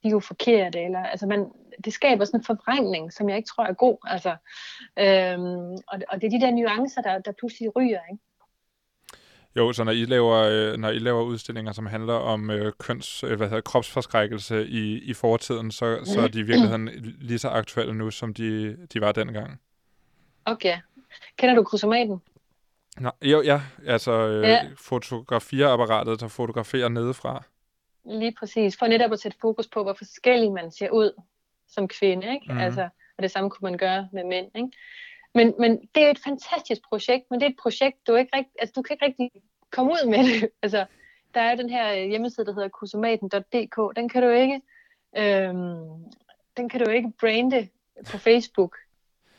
de 0.04 0.08
er 0.08 0.10
jo 0.10 0.20
forkerte, 0.20 0.82
eller 0.82 1.00
altså 1.00 1.28
man, 1.28 1.52
det 1.86 1.94
skaber 1.94 2.26
sådan 2.26 2.40
en 2.40 2.44
forvrængning, 2.46 3.14
som 3.14 3.30
jeg 3.30 3.38
ikke 3.38 3.48
tror 3.48 3.66
er 3.66 3.74
god. 3.74 3.98
Altså, 4.04 4.36
øhm, 5.00 5.72
og, 5.88 6.00
og 6.10 6.22
det 6.22 6.28
er 6.28 6.40
de 6.40 6.46
der 6.46 6.52
nuancer, 6.52 7.02
der, 7.02 7.20
der 7.20 7.32
pludselig 7.32 7.76
ryger, 7.76 8.00
ikke? 8.12 8.24
Jo, 9.58 9.74
så 9.74 9.84
når 9.84 9.92
I 9.92 10.06
laver, 10.06 10.36
øh, 10.36 10.78
når 10.78 10.90
I 10.90 11.00
laver 11.00 11.22
udstillinger, 11.24 11.72
som 11.72 11.86
handler 11.86 12.14
om 12.14 12.50
øh, 12.50 12.74
køns, 12.80 13.24
øh, 13.24 13.38
hvad 13.38 13.48
hedder, 13.48 13.62
kropsforskrækkelse 13.62 14.68
i, 14.68 15.00
i 15.00 15.14
fortiden, 15.14 15.72
så, 15.72 16.00
så 16.06 16.22
er 16.22 16.28
de 16.28 16.40
i 16.40 16.44
virkeligheden 16.44 16.90
lige 17.22 17.40
så 17.40 17.50
aktuelle 17.50 17.94
nu, 17.94 18.12
som 18.12 18.34
de, 18.34 18.78
de 18.94 19.02
var 19.02 19.12
dengang. 19.12 19.62
Okay. 20.46 20.78
Kender 21.38 21.56
du 21.56 21.64
krusomaten? 21.64 22.22
Nå, 22.98 23.12
jo, 23.22 23.42
ja. 23.42 23.62
Altså 23.88 24.12
øh, 24.12 24.44
Ja. 24.44 24.62
fotografierapparatet, 24.78 26.20
der 26.20 26.28
fotograferer 26.28 26.90
nedefra. 26.90 27.44
Lige 28.06 28.34
præcis. 28.40 28.78
For 28.78 28.88
netop 28.88 29.12
at 29.12 29.20
sætte 29.20 29.38
fokus 29.42 29.68
på, 29.68 29.84
hvor 29.84 29.94
forskellig 29.98 30.52
man 30.52 30.72
ser 30.72 30.90
ud 30.90 31.22
som 31.68 31.88
kvinde. 31.88 32.34
Ikke? 32.34 32.54
Mm. 32.54 32.58
Altså, 32.58 32.90
og 33.18 33.24
det 33.24 33.32
samme 33.32 33.50
kunne 33.50 33.70
man 33.72 33.78
gøre 33.78 34.10
med 34.14 34.24
mænd. 34.24 34.48
Ikke? 34.56 34.70
Men, 35.36 35.54
men 35.60 35.72
det 35.96 36.06
er 36.06 36.12
et 36.12 36.20
fantastisk 36.24 36.82
projekt, 36.90 37.26
men 37.32 37.40
det 37.40 37.46
er 37.46 37.50
et 37.50 37.62
projekt, 37.62 38.08
du 38.08 38.16
ikke 38.16 38.38
rigtig, 38.38 38.54
altså, 38.60 38.74
du 38.76 38.82
kan 38.82 38.94
ikke 38.94 39.06
rigtig 39.06 39.32
komme 39.72 39.92
ud 39.92 40.10
med 40.10 40.18
det. 40.18 40.50
Altså, 40.64 40.86
der 41.34 41.42
er 41.42 41.56
den 41.56 41.70
her 41.70 41.94
øh, 41.94 42.10
hjemmeside, 42.10 42.46
der 42.46 42.54
hedder 42.54 42.70
kusomaten.dk. 42.70 43.96
Den 43.96 44.10
kan 44.10 44.24
du 44.24 44.30
ikke, 44.30 44.62
øhm, 45.18 46.06
den 46.58 46.70
kan 46.70 46.80
du 46.86 46.90
ikke 46.90 47.12
brande 47.20 47.68
på 48.12 48.18
Facebook, 48.18 48.78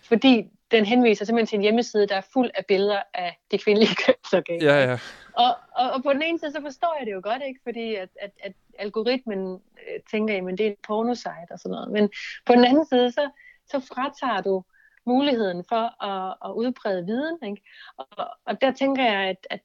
fordi 0.03 0.51
den 0.71 0.85
henviser 0.85 1.25
simpelthen 1.25 1.47
til 1.47 1.57
en 1.57 1.63
hjemmeside, 1.63 2.07
der 2.07 2.17
er 2.17 2.31
fuld 2.33 2.51
af 2.55 2.67
billeder 2.67 3.03
af 3.15 3.41
det 3.51 3.65
kvindelige 3.65 3.95
kønsorgan. 4.07 4.63
Ja, 4.63 4.85
ja. 4.85 4.99
Og, 5.33 5.55
og, 5.77 5.91
og 5.91 6.03
på 6.03 6.13
den 6.13 6.23
ene 6.23 6.39
side, 6.39 6.53
så 6.53 6.61
forstår 6.61 6.97
jeg 6.99 7.07
det 7.07 7.13
jo 7.13 7.21
godt, 7.23 7.43
ikke? 7.49 7.61
Fordi 7.63 7.95
at, 7.95 8.09
at, 8.21 8.31
at 8.43 8.53
algoritmen 8.79 9.53
øh, 9.55 10.01
tænker, 10.11 10.35
jamen 10.35 10.59
det 10.59 10.67
er 10.67 10.71
et 10.71 10.87
pornosite 10.87 11.51
og 11.51 11.59
sådan 11.59 11.71
noget. 11.71 11.91
Men 11.91 12.11
på 12.47 12.53
den 12.53 12.65
anden 12.65 12.87
side, 12.87 13.13
så, 13.13 13.31
så 13.67 13.81
fratager 13.81 14.41
du 14.41 14.63
muligheden 15.07 15.65
for 15.69 16.05
at, 16.05 16.37
at 16.45 16.51
udbrede 16.55 17.07
viden. 17.07 17.39
Ikke? 17.43 17.63
Og, 17.97 18.27
og 18.47 18.61
der 18.61 18.73
tænker 18.73 19.05
jeg, 19.05 19.23
at, 19.29 19.47
at 19.51 19.61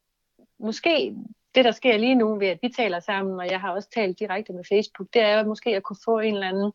måske 0.59 1.15
det, 1.55 1.65
der 1.65 1.71
sker 1.71 1.97
lige 1.97 2.15
nu 2.15 2.39
ved, 2.39 2.47
at 2.47 2.59
vi 2.61 2.69
taler 2.69 2.99
sammen, 2.99 3.39
og 3.39 3.51
jeg 3.51 3.59
har 3.59 3.71
også 3.71 3.89
talt 3.89 4.19
direkte 4.19 4.53
med 4.53 4.63
Facebook, 4.69 5.07
det 5.13 5.21
er 5.21 5.39
jo 5.39 5.47
måske 5.47 5.75
at 5.75 5.83
kunne 5.83 5.97
få 6.05 6.19
en 6.19 6.33
eller 6.33 6.47
anden 6.47 6.71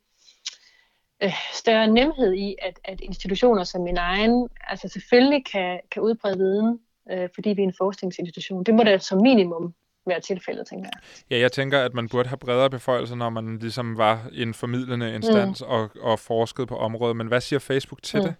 øh, 1.22 1.32
større 1.52 1.86
nemhed 1.86 2.32
i, 2.34 2.56
at, 2.62 2.80
at 2.84 3.00
institutioner 3.00 3.64
som 3.64 3.82
min 3.82 3.96
egen, 3.96 4.48
altså 4.60 4.88
selvfølgelig 4.88 5.44
kan, 5.52 5.80
kan 5.90 6.02
udbrede 6.02 6.38
viden, 6.38 6.80
øh, 7.10 7.28
fordi 7.34 7.48
vi 7.50 7.62
er 7.62 7.66
en 7.66 7.74
forskningsinstitution. 7.78 8.64
Det 8.64 8.74
må 8.74 8.82
da 8.82 8.98
som 8.98 9.22
minimum 9.22 9.74
være 10.06 10.20
tilfældet, 10.20 10.66
tænker 10.66 10.90
jeg. 10.92 11.02
Ja, 11.30 11.38
jeg 11.38 11.52
tænker, 11.52 11.78
at 11.80 11.94
man 11.94 12.08
burde 12.08 12.28
have 12.28 12.38
bredere 12.38 12.70
beføjelser, 12.70 13.14
når 13.14 13.30
man 13.30 13.58
ligesom 13.58 13.98
var 13.98 14.28
en 14.32 14.54
formidlende 14.54 15.14
instans 15.14 15.62
mm. 15.62 15.70
og, 15.70 15.90
og 16.00 16.18
forskede 16.18 16.66
på 16.66 16.76
området. 16.76 17.16
Men 17.16 17.26
hvad 17.26 17.40
siger 17.40 17.60
Facebook 17.60 18.02
til 18.02 18.18
mm. 18.18 18.24
det? 18.24 18.34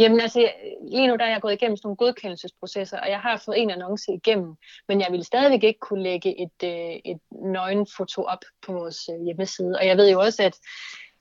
Jamen 0.00 0.20
altså, 0.20 0.52
lige 0.90 1.06
nu 1.06 1.16
der 1.16 1.24
er 1.24 1.30
jeg 1.30 1.40
gået 1.40 1.52
igennem 1.52 1.76
sådan 1.76 1.86
nogle 1.86 1.96
godkendelsesprocesser, 1.96 3.00
og 3.00 3.10
jeg 3.10 3.20
har 3.20 3.42
fået 3.44 3.62
en 3.62 3.70
annonce 3.70 4.12
igennem, 4.12 4.54
men 4.88 5.00
jeg 5.00 5.08
ville 5.10 5.24
stadigvæk 5.24 5.64
ikke 5.64 5.80
kunne 5.80 6.02
lægge 6.02 6.42
et, 6.42 6.58
øh, 6.64 7.12
et 7.12 7.20
nøgenfoto 7.30 8.22
op 8.22 8.44
på 8.66 8.72
vores 8.72 9.08
øh, 9.08 9.24
hjemmeside. 9.24 9.76
Og 9.78 9.86
jeg 9.86 9.96
ved 9.96 10.10
jo 10.10 10.20
også, 10.20 10.42
at 10.42 10.56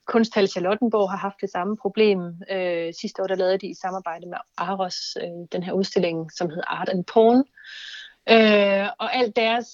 Kunsthal 0.08 0.48
Charlottenborg 0.48 1.12
har 1.12 1.18
haft 1.18 1.42
det 1.42 1.50
samme 1.50 1.78
problem. 1.78 2.20
Øh, 2.52 2.94
sidste 3.02 3.22
år 3.22 3.28
der 3.28 3.36
lavede 3.36 3.58
de 3.58 3.68
i 3.70 3.74
samarbejde 3.74 4.26
med 4.28 4.38
Aros 4.58 5.18
øh, 5.22 5.48
den 5.52 5.64
her 5.64 5.74
udstilling, 5.74 6.32
som 6.32 6.50
hed 6.50 6.64
Art 6.68 6.90
and 6.90 7.06
Porn. 7.06 7.44
Øh, 8.30 8.88
og 9.00 9.16
alt 9.16 9.36
deres, 9.36 9.68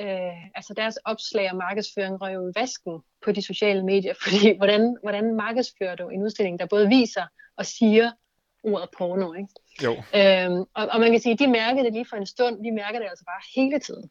øh, 0.00 0.54
altså 0.54 0.74
deres 0.76 0.96
opslag 1.04 1.50
og 1.50 1.56
markedsføring 1.56 2.22
røg 2.22 2.34
jo 2.34 2.48
i 2.48 2.52
vasken 2.56 3.02
på 3.24 3.32
de 3.32 3.42
sociale 3.42 3.84
medier, 3.84 4.14
fordi 4.24 4.56
hvordan, 4.56 4.96
hvordan 5.02 5.34
markedsfører 5.34 5.94
du 5.96 6.08
en 6.08 6.22
udstilling, 6.22 6.58
der 6.58 6.66
både 6.66 6.88
viser 6.88 7.26
og 7.56 7.66
siger 7.66 8.10
ordet 8.62 8.88
porno, 8.98 9.32
ikke? 9.32 9.48
Jo. 9.82 9.92
Øhm, 9.92 10.60
og, 10.74 10.88
og 10.92 11.00
man 11.00 11.10
kan 11.10 11.20
sige, 11.20 11.32
at 11.32 11.38
de 11.38 11.46
mærkede 11.46 11.84
det 11.84 11.92
lige 11.92 12.06
for 12.10 12.16
en 12.16 12.26
stund, 12.26 12.62
vi 12.62 12.70
mærker 12.70 12.98
det 12.98 13.08
altså 13.08 13.24
bare 13.24 13.42
hele 13.54 13.78
tiden. 13.78 14.10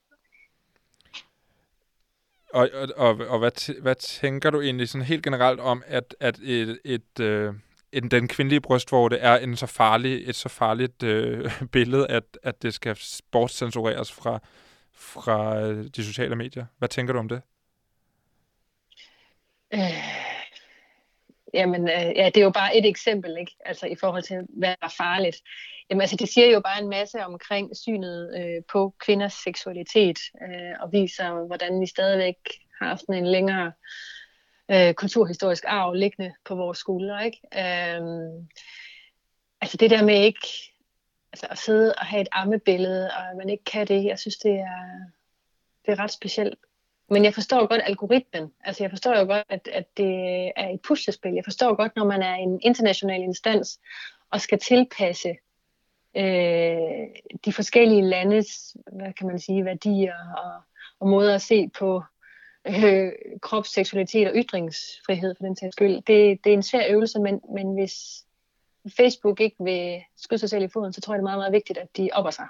Og, 2.54 2.70
og, 2.74 2.88
og, 2.98 3.28
og 3.28 3.40
hvad, 3.40 3.82
hvad 3.82 3.96
tænker 3.96 4.50
du 4.50 4.62
egentlig 4.62 4.90
sådan 4.90 5.06
helt 5.06 5.24
generelt 5.24 5.60
om, 5.60 5.84
at, 5.88 6.16
at 6.20 6.40
et, 6.40 6.80
et, 6.86 7.20
øh, 7.20 7.54
en, 7.92 8.12
den 8.12 8.28
kvindelige 8.28 8.62
brystvorte 8.62 9.18
er 9.18 9.38
en 9.38 9.56
så 9.56 9.66
farlig, 9.66 10.30
et 10.30 10.36
så 10.36 10.50
farligt 10.50 11.04
øh, 11.04 11.52
billede, 11.72 12.08
at, 12.08 12.24
at 12.44 12.62
det 12.62 12.74
skal 12.74 12.98
bortcensureres 13.32 14.12
fra, 14.12 14.40
fra 14.94 15.62
øh, 15.62 15.86
de 15.96 16.06
sociale 16.06 16.36
medier? 16.36 16.66
Hvad 16.78 16.90
tænker 16.90 17.14
du 17.14 17.20
om 17.20 17.30
det? 17.30 17.42
Øh, 19.74 20.31
jamen, 21.54 21.82
øh, 21.90 22.12
ja, 22.16 22.26
det 22.26 22.38
er 22.38 22.44
jo 22.44 22.50
bare 22.50 22.78
et 22.78 22.86
eksempel, 22.86 23.38
ikke? 23.40 23.56
Altså 23.66 23.86
i 23.86 23.96
forhold 23.96 24.24
til, 24.24 24.38
hvad 24.50 24.70
der 24.70 24.86
er 24.86 24.94
farligt. 24.98 25.38
Jamen, 25.90 26.02
altså, 26.02 26.16
det 26.16 26.30
siger 26.30 26.48
jo 26.48 26.60
bare 26.60 26.82
en 26.82 26.90
masse 26.90 27.26
omkring 27.26 27.78
synet 27.78 28.34
øh, 28.40 28.64
på 28.72 28.96
kvinders 29.00 29.34
seksualitet, 29.34 30.20
øh, 30.42 30.74
og 30.82 30.92
viser, 30.92 31.48
hvordan 31.48 31.82
vi 31.82 31.86
stadigvæk 31.86 32.36
har 32.80 32.88
haft 32.88 33.06
en 33.06 33.28
længere 33.28 33.72
øh, 34.72 34.94
kulturhistorisk 34.94 35.64
arv 35.68 35.94
liggende 35.94 36.34
på 36.46 36.56
vores 36.56 36.78
skuldre, 36.78 37.26
ikke? 37.26 37.40
Øh, 37.56 38.02
altså 39.62 39.78
det 39.78 39.90
der 39.90 40.04
med 40.04 40.24
ikke 40.24 40.48
altså 41.34 41.48
at 41.50 41.58
sidde 41.58 41.94
og 41.98 42.06
have 42.06 42.22
et 42.22 42.28
ammebillede, 42.32 43.12
og 43.12 43.30
at 43.30 43.38
man 43.38 43.50
ikke 43.50 43.64
kan 43.64 43.88
det, 43.88 44.04
jeg 44.04 44.20
synes, 44.20 44.38
det 44.38 44.52
er, 44.52 45.12
det 45.86 45.92
er 45.92 46.00
ret 46.00 46.12
specielt. 46.12 46.60
Men 47.12 47.24
jeg 47.24 47.34
forstår 47.34 47.67
godt 47.67 47.82
algoritmen. 47.86 48.52
Altså 48.63 48.84
jeg 48.84 48.91
forstår 48.91 49.19
jo 49.19 49.26
godt, 49.26 49.45
at, 49.50 49.67
at 49.67 49.97
det 49.97 50.15
er 50.56 50.69
et 50.69 50.82
puslespil. 50.82 51.34
Jeg 51.34 51.43
forstår 51.43 51.76
godt, 51.76 51.95
når 51.95 52.06
man 52.06 52.21
er 52.21 52.36
en 52.36 52.60
international 52.62 53.21
instans 53.21 53.80
og 54.30 54.41
skal 54.41 54.60
tilpasse 54.60 55.30
øh, 56.17 57.08
de 57.45 57.54
forskellige 57.54 58.02
landes, 58.02 58.76
hvad 58.91 59.13
kan 59.13 59.28
man 59.28 59.39
sige, 59.39 59.65
værdier 59.65 60.15
og, 60.38 60.62
og 61.00 61.08
måder 61.08 61.36
at 61.36 61.41
se 61.41 61.69
på 61.80 62.04
øh, 62.67 63.12
krop, 63.41 63.65
seksualitet 63.65 64.28
og 64.28 64.34
ytringsfrihed 64.36 65.36
for 65.38 65.45
den 65.45 65.56
sags 65.56 65.74
skyld. 65.74 65.95
Det, 65.95 66.43
det 66.43 66.50
er 66.50 66.54
en 66.54 66.63
svær 66.63 66.86
øvelse, 66.89 67.19
men, 67.19 67.41
men 67.56 67.74
hvis 67.74 68.26
Facebook 68.97 69.41
ikke 69.41 69.63
vil 69.63 70.02
skyde 70.17 70.39
sig 70.39 70.50
selv 70.50 70.63
i 70.63 70.67
foden, 70.74 70.93
så 70.93 71.02
tror 71.02 71.13
jeg, 71.13 71.17
det 71.17 71.21
er 71.21 71.30
meget, 71.30 71.39
meget 71.39 71.54
vigtigt, 71.54 71.80
at 71.80 71.97
de 71.97 72.10
opper 72.13 72.32
sig 72.32 72.47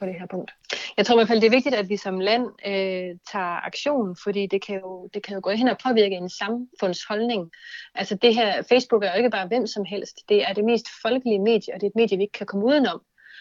på 0.00 0.06
det 0.06 0.14
her 0.20 0.26
punkt. 0.26 0.50
Jeg 0.96 1.06
tror 1.06 1.14
i 1.14 1.18
hvert 1.18 1.28
fald, 1.28 1.40
det 1.40 1.46
er 1.46 1.58
vigtigt, 1.58 1.74
at 1.74 1.88
vi 1.88 1.96
som 1.96 2.20
land 2.20 2.46
øh, 2.66 3.18
tager 3.32 3.66
aktion, 3.66 4.16
fordi 4.22 4.46
det 4.46 4.62
kan, 4.66 4.80
jo, 4.80 5.08
det 5.14 5.22
kan 5.22 5.34
jo 5.34 5.40
gå 5.42 5.50
hen 5.50 5.68
og 5.68 5.78
påvirke 5.86 6.16
en 6.16 6.30
samfundsholdning. 6.30 7.50
Altså 7.94 8.14
det 8.14 8.34
her, 8.34 8.62
Facebook 8.62 9.04
er 9.04 9.10
jo 9.12 9.16
ikke 9.16 9.30
bare 9.30 9.48
hvem 9.48 9.66
som 9.66 9.84
helst. 9.84 10.16
Det 10.28 10.48
er 10.48 10.52
det 10.52 10.64
mest 10.64 10.86
folkelige 11.02 11.38
medie, 11.38 11.74
og 11.74 11.80
det 11.80 11.86
er 11.86 11.90
et 11.90 11.96
medie, 11.96 12.16
vi 12.16 12.22
ikke 12.22 12.38
kan 12.38 12.46
komme 12.46 12.66
udenom. 12.66 13.00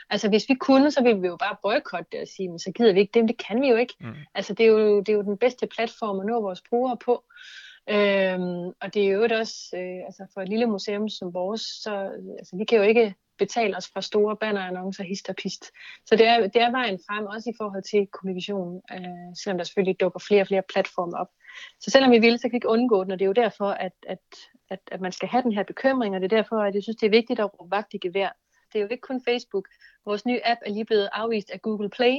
Altså 0.10 0.30
hvis 0.30 0.50
vi 0.50 0.54
kunne, 0.54 0.92
så 0.92 1.04
ville 1.04 1.22
vi 1.22 1.28
jo 1.28 1.38
bare 1.38 1.56
boykotte 1.64 2.10
det 2.12 2.22
og 2.22 2.28
sige, 2.28 2.50
men 2.50 2.60
så 2.60 2.72
gider 2.72 2.94
vi 2.94 3.00
ikke 3.00 3.12
det, 3.14 3.22
men 3.22 3.28
det 3.28 3.46
kan 3.48 3.62
vi 3.62 3.68
jo 3.68 3.76
ikke. 3.76 3.94
Mm. 4.00 4.14
Altså 4.36 4.54
det 4.54 4.64
er, 4.66 4.70
jo, 4.70 5.00
det 5.00 5.10
er 5.10 5.14
jo 5.14 5.22
den 5.22 5.38
bedste 5.38 5.68
platform 5.68 6.20
at 6.20 6.26
nå 6.26 6.42
vores 6.42 6.62
brugere 6.70 6.98
på. 6.98 7.24
Øhm, 7.90 8.68
og 8.82 8.94
det 8.94 9.04
er 9.04 9.10
jo 9.10 9.28
også, 9.40 9.58
øh, 9.74 10.06
altså 10.06 10.24
for 10.34 10.42
et 10.42 10.50
lille 10.50 10.66
museum 10.66 11.10
som 11.10 11.34
vores, 11.34 11.62
så 11.62 12.12
altså, 12.40 12.56
vi 12.58 12.66
kan 12.66 12.78
jo 12.78 12.84
ikke 12.84 13.16
betale 13.40 13.78
os 13.78 13.90
fra 13.94 14.02
store 14.02 14.36
bannerannoncer, 14.36 15.04
hist 15.04 15.30
og 15.30 15.36
pist. 15.36 15.66
Så 16.06 16.16
det 16.16 16.28
er, 16.28 16.48
det 16.48 16.62
er 16.62 16.72
vejen 16.72 17.00
frem, 17.08 17.26
også 17.26 17.50
i 17.50 17.54
forhold 17.58 17.84
til 17.84 18.08
kommunikation, 18.08 18.82
øh, 18.94 19.36
selvom 19.44 19.58
der 19.58 19.64
selvfølgelig 19.64 20.00
dukker 20.00 20.20
flere 20.20 20.42
og 20.42 20.48
flere 20.48 20.64
platforme 20.74 21.18
op. 21.18 21.28
Så 21.80 21.92
selvom 21.92 22.12
vi 22.12 22.20
ville, 22.20 22.38
så 22.38 22.42
kan 22.42 22.52
vi 22.52 22.58
ikke 22.58 22.70
undgå 22.70 23.04
den, 23.04 23.12
og 23.12 23.20
det 23.20 23.26
er 23.26 23.34
jo 23.34 23.42
derfor, 23.44 23.70
at, 23.70 23.92
at, 24.08 24.26
at, 24.70 24.80
at 24.92 25.02
man 25.02 25.12
skal 25.12 25.30
have 25.30 25.44
den 25.44 25.52
her 25.52 25.64
bekymring, 25.64 26.16
og 26.16 26.22
det 26.22 26.32
er 26.32 26.38
derfor, 26.38 26.56
at 26.56 26.76
jeg 26.76 26.84
synes, 26.84 26.96
det 26.96 27.06
er 27.06 27.12
vigtigt 27.20 27.40
at 27.40 27.60
råbe 27.60 27.72
vagt 27.72 27.94
i 27.94 27.98
gevær. 27.98 28.30
Det 28.74 28.80
er 28.80 28.84
jo 28.84 28.88
ikke 28.92 29.02
kun 29.02 29.22
Facebook. 29.28 29.68
Vores 30.06 30.26
nye 30.26 30.40
app 30.46 30.60
er 30.66 30.72
lige 30.72 30.86
blevet 30.86 31.10
afvist 31.14 31.50
af 31.50 31.62
Google 31.62 31.90
Play. 31.90 32.16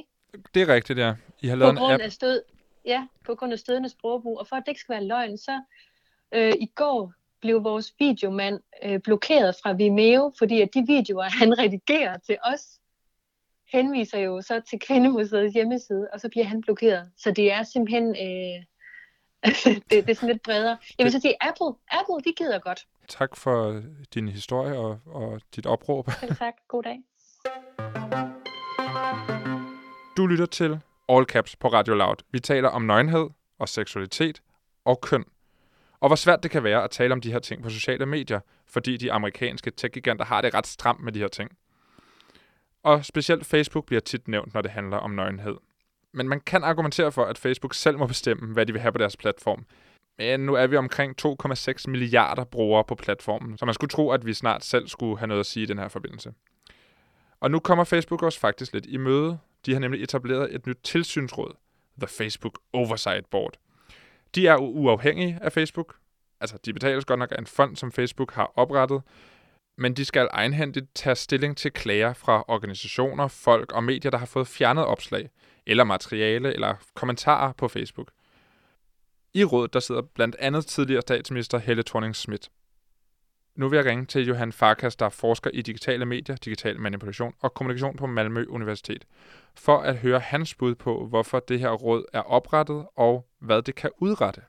Det 0.54 0.62
er 0.62 0.74
rigtigt, 0.74 0.98
ja. 0.98 1.14
I 1.40 1.46
har 1.48 1.56
lavet 1.56 1.78
på 1.78 1.84
en 1.84 1.92
app. 1.92 2.02
af 2.02 2.12
stød, 2.12 2.42
ja, 2.84 3.06
på 3.24 3.34
grund 3.34 3.52
af 3.52 3.58
stødende 3.58 3.88
sprogbrug. 3.88 4.38
Og 4.38 4.46
for 4.46 4.56
at 4.56 4.62
det 4.66 4.68
ikke 4.68 4.80
skal 4.80 4.92
være 4.92 5.04
løgn, 5.04 5.38
så 5.38 5.62
øh, 6.34 6.52
i 6.60 6.66
går 6.74 7.12
blev 7.40 7.64
vores 7.64 7.94
videomand 7.98 8.60
øh, 8.84 9.00
blokeret 9.00 9.56
fra 9.62 9.72
Vimeo, 9.72 10.32
fordi 10.38 10.60
at 10.60 10.74
de 10.74 10.84
videoer, 10.86 11.28
han 11.40 11.58
redigerer 11.58 12.18
til 12.18 12.36
os, 12.44 12.80
henviser 13.72 14.18
jo 14.18 14.42
så 14.42 14.60
til 14.70 14.78
Kvindemuseets 14.80 15.54
hjemmeside, 15.54 16.08
og 16.12 16.20
så 16.20 16.28
bliver 16.28 16.46
han 16.46 16.60
blokeret. 16.60 17.10
Så 17.16 17.30
det 17.30 17.52
er 17.52 17.62
simpelthen, 17.62 18.08
øh, 18.08 18.64
det, 19.64 19.90
det 19.90 20.10
er 20.10 20.14
sådan 20.14 20.28
lidt 20.28 20.42
bredere. 20.42 20.78
Jeg 20.98 21.04
vil 21.04 21.12
så 21.12 21.20
sige, 21.20 21.34
Apple, 21.40 21.74
Apple, 21.90 22.20
de 22.24 22.32
gider 22.36 22.58
godt. 22.58 22.86
Tak 23.08 23.36
for 23.36 23.82
din 24.14 24.28
historie 24.28 24.78
og, 24.78 24.98
og 25.06 25.40
dit 25.56 25.66
opråb. 25.66 26.10
Selv 26.20 26.36
tak. 26.36 26.54
God 26.68 26.82
dag. 26.82 26.98
Du 30.16 30.26
lytter 30.26 30.46
til 30.46 30.80
All 31.08 31.24
Caps 31.24 31.56
på 31.56 31.68
Radio 31.68 31.94
Loud. 31.94 32.16
Vi 32.32 32.40
taler 32.40 32.68
om 32.68 32.82
nøgenhed 32.82 33.28
og 33.58 33.68
seksualitet 33.68 34.42
og 34.84 35.00
køn. 35.00 35.24
Og 36.00 36.08
hvor 36.08 36.16
svært 36.16 36.42
det 36.42 36.50
kan 36.50 36.64
være 36.64 36.84
at 36.84 36.90
tale 36.90 37.12
om 37.12 37.20
de 37.20 37.32
her 37.32 37.38
ting 37.38 37.62
på 37.62 37.70
sociale 37.70 38.06
medier, 38.06 38.40
fordi 38.66 38.96
de 38.96 39.12
amerikanske 39.12 39.70
tech-giganter 39.70 40.24
har 40.24 40.40
det 40.40 40.54
ret 40.54 40.66
stramt 40.66 41.00
med 41.00 41.12
de 41.12 41.18
her 41.18 41.28
ting. 41.28 41.50
Og 42.82 43.04
specielt 43.04 43.46
Facebook 43.46 43.86
bliver 43.86 44.00
tit 44.00 44.28
nævnt, 44.28 44.54
når 44.54 44.62
det 44.62 44.70
handler 44.70 44.96
om 44.96 45.10
nøgenhed. 45.10 45.56
Men 46.12 46.28
man 46.28 46.40
kan 46.40 46.64
argumentere 46.64 47.12
for, 47.12 47.24
at 47.24 47.38
Facebook 47.38 47.74
selv 47.74 47.98
må 47.98 48.06
bestemme, 48.06 48.52
hvad 48.52 48.66
de 48.66 48.72
vil 48.72 48.82
have 48.82 48.92
på 48.92 48.98
deres 48.98 49.16
platform. 49.16 49.66
Men 50.18 50.40
nu 50.40 50.54
er 50.54 50.66
vi 50.66 50.76
omkring 50.76 51.14
2,6 51.22 51.84
milliarder 51.86 52.44
brugere 52.44 52.84
på 52.84 52.94
platformen, 52.94 53.58
så 53.58 53.64
man 53.64 53.74
skulle 53.74 53.88
tro, 53.88 54.10
at 54.10 54.26
vi 54.26 54.34
snart 54.34 54.64
selv 54.64 54.88
skulle 54.88 55.18
have 55.18 55.26
noget 55.26 55.40
at 55.40 55.46
sige 55.46 55.62
i 55.62 55.66
den 55.66 55.78
her 55.78 55.88
forbindelse. 55.88 56.32
Og 57.40 57.50
nu 57.50 57.58
kommer 57.58 57.84
Facebook 57.84 58.22
også 58.22 58.40
faktisk 58.40 58.72
lidt 58.72 58.86
i 58.86 58.96
møde. 58.96 59.38
De 59.66 59.72
har 59.72 59.80
nemlig 59.80 60.02
etableret 60.02 60.54
et 60.54 60.66
nyt 60.66 60.78
tilsynsråd, 60.82 61.52
The 61.98 62.08
Facebook 62.08 62.58
Oversight 62.72 63.26
Board. 63.30 63.56
De 64.34 64.46
er 64.46 64.56
uafhængige 64.56 65.38
af 65.42 65.52
Facebook. 65.52 65.96
Altså, 66.40 66.58
de 66.64 66.72
betales 66.72 67.04
godt 67.04 67.18
nok 67.18 67.32
af 67.32 67.38
en 67.38 67.46
fond, 67.46 67.76
som 67.76 67.92
Facebook 67.92 68.32
har 68.32 68.52
oprettet, 68.56 69.02
men 69.78 69.94
de 69.94 70.04
skal 70.04 70.28
egenhændigt 70.30 70.86
tage 70.94 71.16
stilling 71.16 71.56
til 71.56 71.70
klager 71.70 72.12
fra 72.12 72.44
organisationer, 72.48 73.28
folk 73.28 73.72
og 73.72 73.84
medier, 73.84 74.10
der 74.10 74.18
har 74.18 74.26
fået 74.26 74.48
fjernet 74.48 74.84
opslag, 74.84 75.30
eller 75.66 75.84
materiale, 75.84 76.54
eller 76.54 76.74
kommentarer 76.94 77.52
på 77.52 77.68
Facebook. 77.68 78.10
I 79.34 79.44
rådet 79.44 79.72
der 79.72 79.80
sidder 79.80 80.02
blandt 80.02 80.36
andet 80.38 80.66
tidligere 80.66 81.02
statsminister 81.02 81.58
Helle 81.58 81.82
thorning 81.82 82.16
Schmidt. 82.16 82.50
Nu 83.60 83.68
vil 83.68 83.76
jeg 83.76 83.86
ringe 83.86 84.06
til 84.06 84.26
Johan 84.26 84.52
Farkas, 84.52 84.96
der 84.96 85.06
er 85.06 85.10
forsker 85.10 85.50
i 85.50 85.62
digitale 85.62 86.06
medier, 86.06 86.36
digital 86.36 86.80
manipulation 86.80 87.34
og 87.40 87.54
kommunikation 87.54 87.96
på 87.96 88.06
Malmø 88.06 88.44
Universitet, 88.48 89.04
for 89.54 89.78
at 89.78 89.96
høre 89.96 90.20
hans 90.20 90.54
bud 90.54 90.74
på, 90.74 91.06
hvorfor 91.06 91.40
det 91.40 91.60
her 91.60 91.70
råd 91.70 92.04
er 92.12 92.20
oprettet 92.20 92.86
og 92.96 93.28
hvad 93.38 93.62
det 93.62 93.74
kan 93.74 93.90
udrette. 93.98 94.42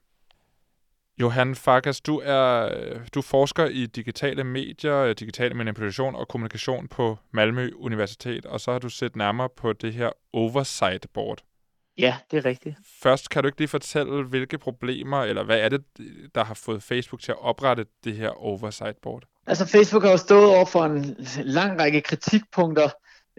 Johan 1.21 1.55
Farkas, 1.55 2.01
du 2.01 2.21
er 2.23 2.69
du 3.15 3.21
forsker 3.21 3.65
i 3.65 3.85
digitale 3.85 4.43
medier, 4.43 5.13
digital 5.13 5.55
manipulation 5.55 6.15
og 6.15 6.27
kommunikation 6.27 6.87
på 6.87 7.17
Malmø 7.31 7.69
Universitet, 7.75 8.45
og 8.45 8.61
så 8.61 8.71
har 8.71 8.79
du 8.79 8.89
set 8.89 9.15
nærmere 9.15 9.49
på 9.49 9.73
det 9.73 9.93
her 9.93 10.09
Oversight 10.33 11.07
Board. 11.13 11.43
Ja, 11.97 12.15
det 12.31 12.37
er 12.37 12.45
rigtigt. 12.45 12.75
Først 13.03 13.29
kan 13.29 13.43
du 13.43 13.47
ikke 13.47 13.59
lige 13.59 13.67
fortælle, 13.67 14.23
hvilke 14.23 14.57
problemer, 14.57 15.23
eller 15.23 15.43
hvad 15.43 15.59
er 15.59 15.69
det, 15.69 15.83
der 16.35 16.43
har 16.43 16.53
fået 16.53 16.83
Facebook 16.83 17.21
til 17.21 17.31
at 17.31 17.41
oprette 17.41 17.85
det 18.03 18.15
her 18.15 18.29
Oversight 18.29 18.97
Board? 19.01 19.23
Altså 19.47 19.65
Facebook 19.65 20.03
har 20.03 20.11
jo 20.11 20.17
stået 20.17 20.45
over 20.45 20.65
for 20.65 20.85
en 20.85 21.15
lang 21.43 21.79
række 21.79 22.01
kritikpunkter 22.01 22.89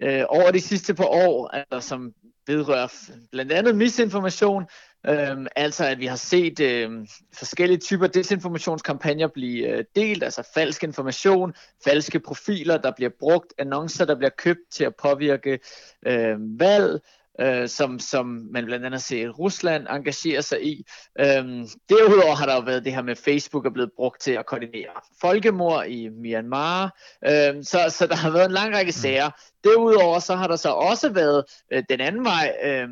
øh, 0.01 0.23
over 0.29 0.51
de 0.51 0.61
sidste 0.61 0.93
par 0.93 1.05
år, 1.05 1.47
altså, 1.47 1.87
som 1.87 2.13
vedrører 2.47 2.87
blandt 3.31 3.51
andet 3.51 3.75
misinformation, 3.75 4.63
øh, 5.07 5.37
altså 5.55 5.85
at 5.85 5.99
vi 5.99 6.05
har 6.05 6.15
set 6.15 6.59
øh, 6.59 7.07
forskellige 7.33 7.77
typer 7.77 8.07
desinformationskampagner 8.07 9.27
blive 9.27 9.67
øh, 9.67 9.85
delt, 9.95 10.23
altså 10.23 10.49
falsk 10.53 10.83
information, 10.83 11.53
falske 11.83 12.19
profiler, 12.19 12.77
der 12.77 12.91
bliver 12.91 13.11
brugt, 13.19 13.53
annoncer, 13.57 14.05
der 14.05 14.15
bliver 14.15 14.31
købt 14.37 14.61
til 14.71 14.83
at 14.83 14.95
påvirke 14.95 15.59
øh, 16.05 16.59
valg, 16.59 17.01
øh, 17.41 17.69
som, 17.69 17.99
som 17.99 18.25
man 18.51 18.65
blandt 18.65 18.85
andet 18.85 19.01
ser 19.01 19.29
Rusland 19.29 19.87
engagere 19.89 20.41
sig 20.41 20.63
i. 20.63 20.85
Øhm, 21.19 21.67
derudover 21.89 22.35
har 22.35 22.45
der 22.45 22.55
jo 22.55 22.61
været 22.61 22.85
det 22.85 22.93
her 22.95 23.01
med, 23.01 23.15
Facebook 23.15 23.65
er 23.65 23.69
blevet 23.69 23.91
brugt 23.95 24.21
til 24.21 24.31
at 24.31 24.45
koordinere 24.45 24.91
folkemord 25.21 25.85
i 25.87 26.09
Myanmar, 26.09 26.99
øhm, 27.25 27.63
så, 27.63 27.79
så 27.89 28.07
der 28.07 28.15
har 28.15 28.29
været 28.29 28.45
en 28.45 28.51
lang 28.51 28.75
række 28.75 28.89
mm. 28.89 29.01
sager. 29.01 29.29
Derudover 29.63 30.19
så 30.19 30.35
har 30.35 30.47
der 30.47 30.55
så 30.55 30.69
også 30.69 31.09
været 31.09 31.43
øh, 31.71 31.83
den 31.89 32.01
anden 32.01 32.23
vej, 32.23 32.55
øh, 32.63 32.87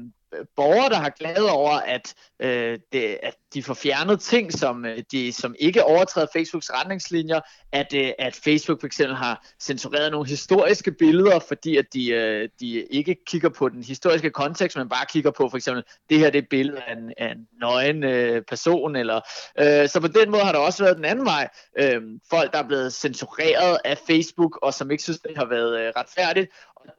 borgere, 0.56 0.90
der 0.90 0.96
har 0.96 1.10
klaget 1.10 1.50
over, 1.50 1.72
at, 1.72 2.14
øh, 2.40 2.80
det, 2.94 3.18
at 3.24 3.36
de 3.54 3.64
får 3.64 3.74
fjernet 3.74 4.22
ting, 4.22 4.54
som, 4.54 4.86
øh, 4.86 5.04
de, 5.12 5.34
som 5.34 5.56
ikke 5.60 5.84
overtræder 5.84 6.28
Facebooks 6.34 6.70
retningslinjer, 6.74 7.40
at, 7.72 7.94
øh, 7.96 8.12
at 8.20 8.36
Facebook 8.44 8.82
fx 8.82 8.98
har 8.98 9.48
censureret 9.62 10.12
nogle 10.12 10.30
historiske 10.30 10.92
billeder, 10.92 11.40
fordi 11.40 11.78
at 11.78 11.86
de, 11.94 12.10
øh, 12.10 12.50
de 12.60 12.82
ikke 12.82 13.16
kigger 13.28 13.50
på 13.50 13.70
den 13.70 13.84
historiske 13.84 14.30
kontekst, 14.30 14.78
men 14.78 14.90
bare 14.90 15.06
kigger 15.06 15.32
på 15.32 15.50
for 15.50 15.58
eksempel, 15.58 15.84
det 16.10 16.20
her 16.20 16.30
det 16.30 16.38
er 16.38 16.42
et 16.42 16.50
billede 16.50 16.82
af 16.88 16.94
en, 16.94 17.14
af 17.18 17.32
en 17.32 17.48
nøgen 17.62 18.04
øh, 18.04 18.42
person, 18.48 18.96
eller, 18.96 19.22
øh, 19.60 19.90
så 19.90 20.00
på 20.00 20.08
den 20.08 20.32
måde 20.32 20.44
har 20.44 20.52
der 20.52 20.60
også 20.60 20.84
været 20.84 20.98
den 20.98 21.06
anden 21.06 21.26
vej, 21.26 21.50
øh, 21.80 22.02
folk 22.30 22.54
der 22.54 22.60
er 22.60 22.68
blevet 22.68 22.94
censureret 22.94 23.78
af 23.86 23.98
Facebook, 24.08 24.60
og 24.62 24.74
som 24.74 24.92
ikke 24.92 25.04
synes, 25.04 25.20
det 25.20 25.38
har 25.38 25.46
været 25.46 25.80
øh, 25.80 25.94
retfærdigt, 25.98 26.52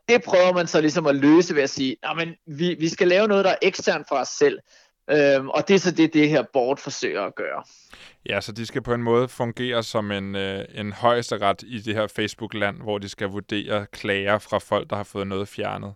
det 0.08 0.22
prøver 0.22 0.52
man 0.52 0.66
så 0.66 0.80
ligesom 0.80 1.06
at 1.06 1.16
løse 1.16 1.54
ved 1.54 1.62
at 1.62 1.70
sige, 1.70 1.96
men 2.16 2.34
vi, 2.46 2.74
vi 2.74 2.88
skal 2.88 3.08
lave 3.08 3.28
noget, 3.28 3.44
der 3.44 3.50
er 3.50 3.56
eksternt 3.62 4.08
for 4.08 4.16
os 4.16 4.28
selv. 4.28 4.58
Øhm, 5.10 5.48
og 5.48 5.68
det 5.68 5.74
er 5.74 5.78
så 5.78 5.90
det, 5.90 6.14
det 6.14 6.28
her 6.28 6.42
board 6.52 6.78
forsøger 6.78 7.22
at 7.22 7.34
gøre. 7.34 7.64
Ja, 8.28 8.40
så 8.40 8.52
de 8.52 8.66
skal 8.66 8.82
på 8.82 8.94
en 8.94 9.02
måde 9.02 9.28
fungere 9.28 9.82
som 9.82 10.10
en, 10.10 10.34
øh, 10.34 10.64
en 10.74 10.92
højesteret 10.92 11.62
i 11.66 11.78
det 11.78 11.94
her 11.94 12.06
Facebook-land, 12.06 12.82
hvor 12.82 12.98
de 12.98 13.08
skal 13.08 13.28
vurdere 13.28 13.86
klager 13.92 14.38
fra 14.38 14.58
folk, 14.58 14.90
der 14.90 14.96
har 14.96 15.04
fået 15.04 15.26
noget 15.26 15.48
fjernet. 15.48 15.94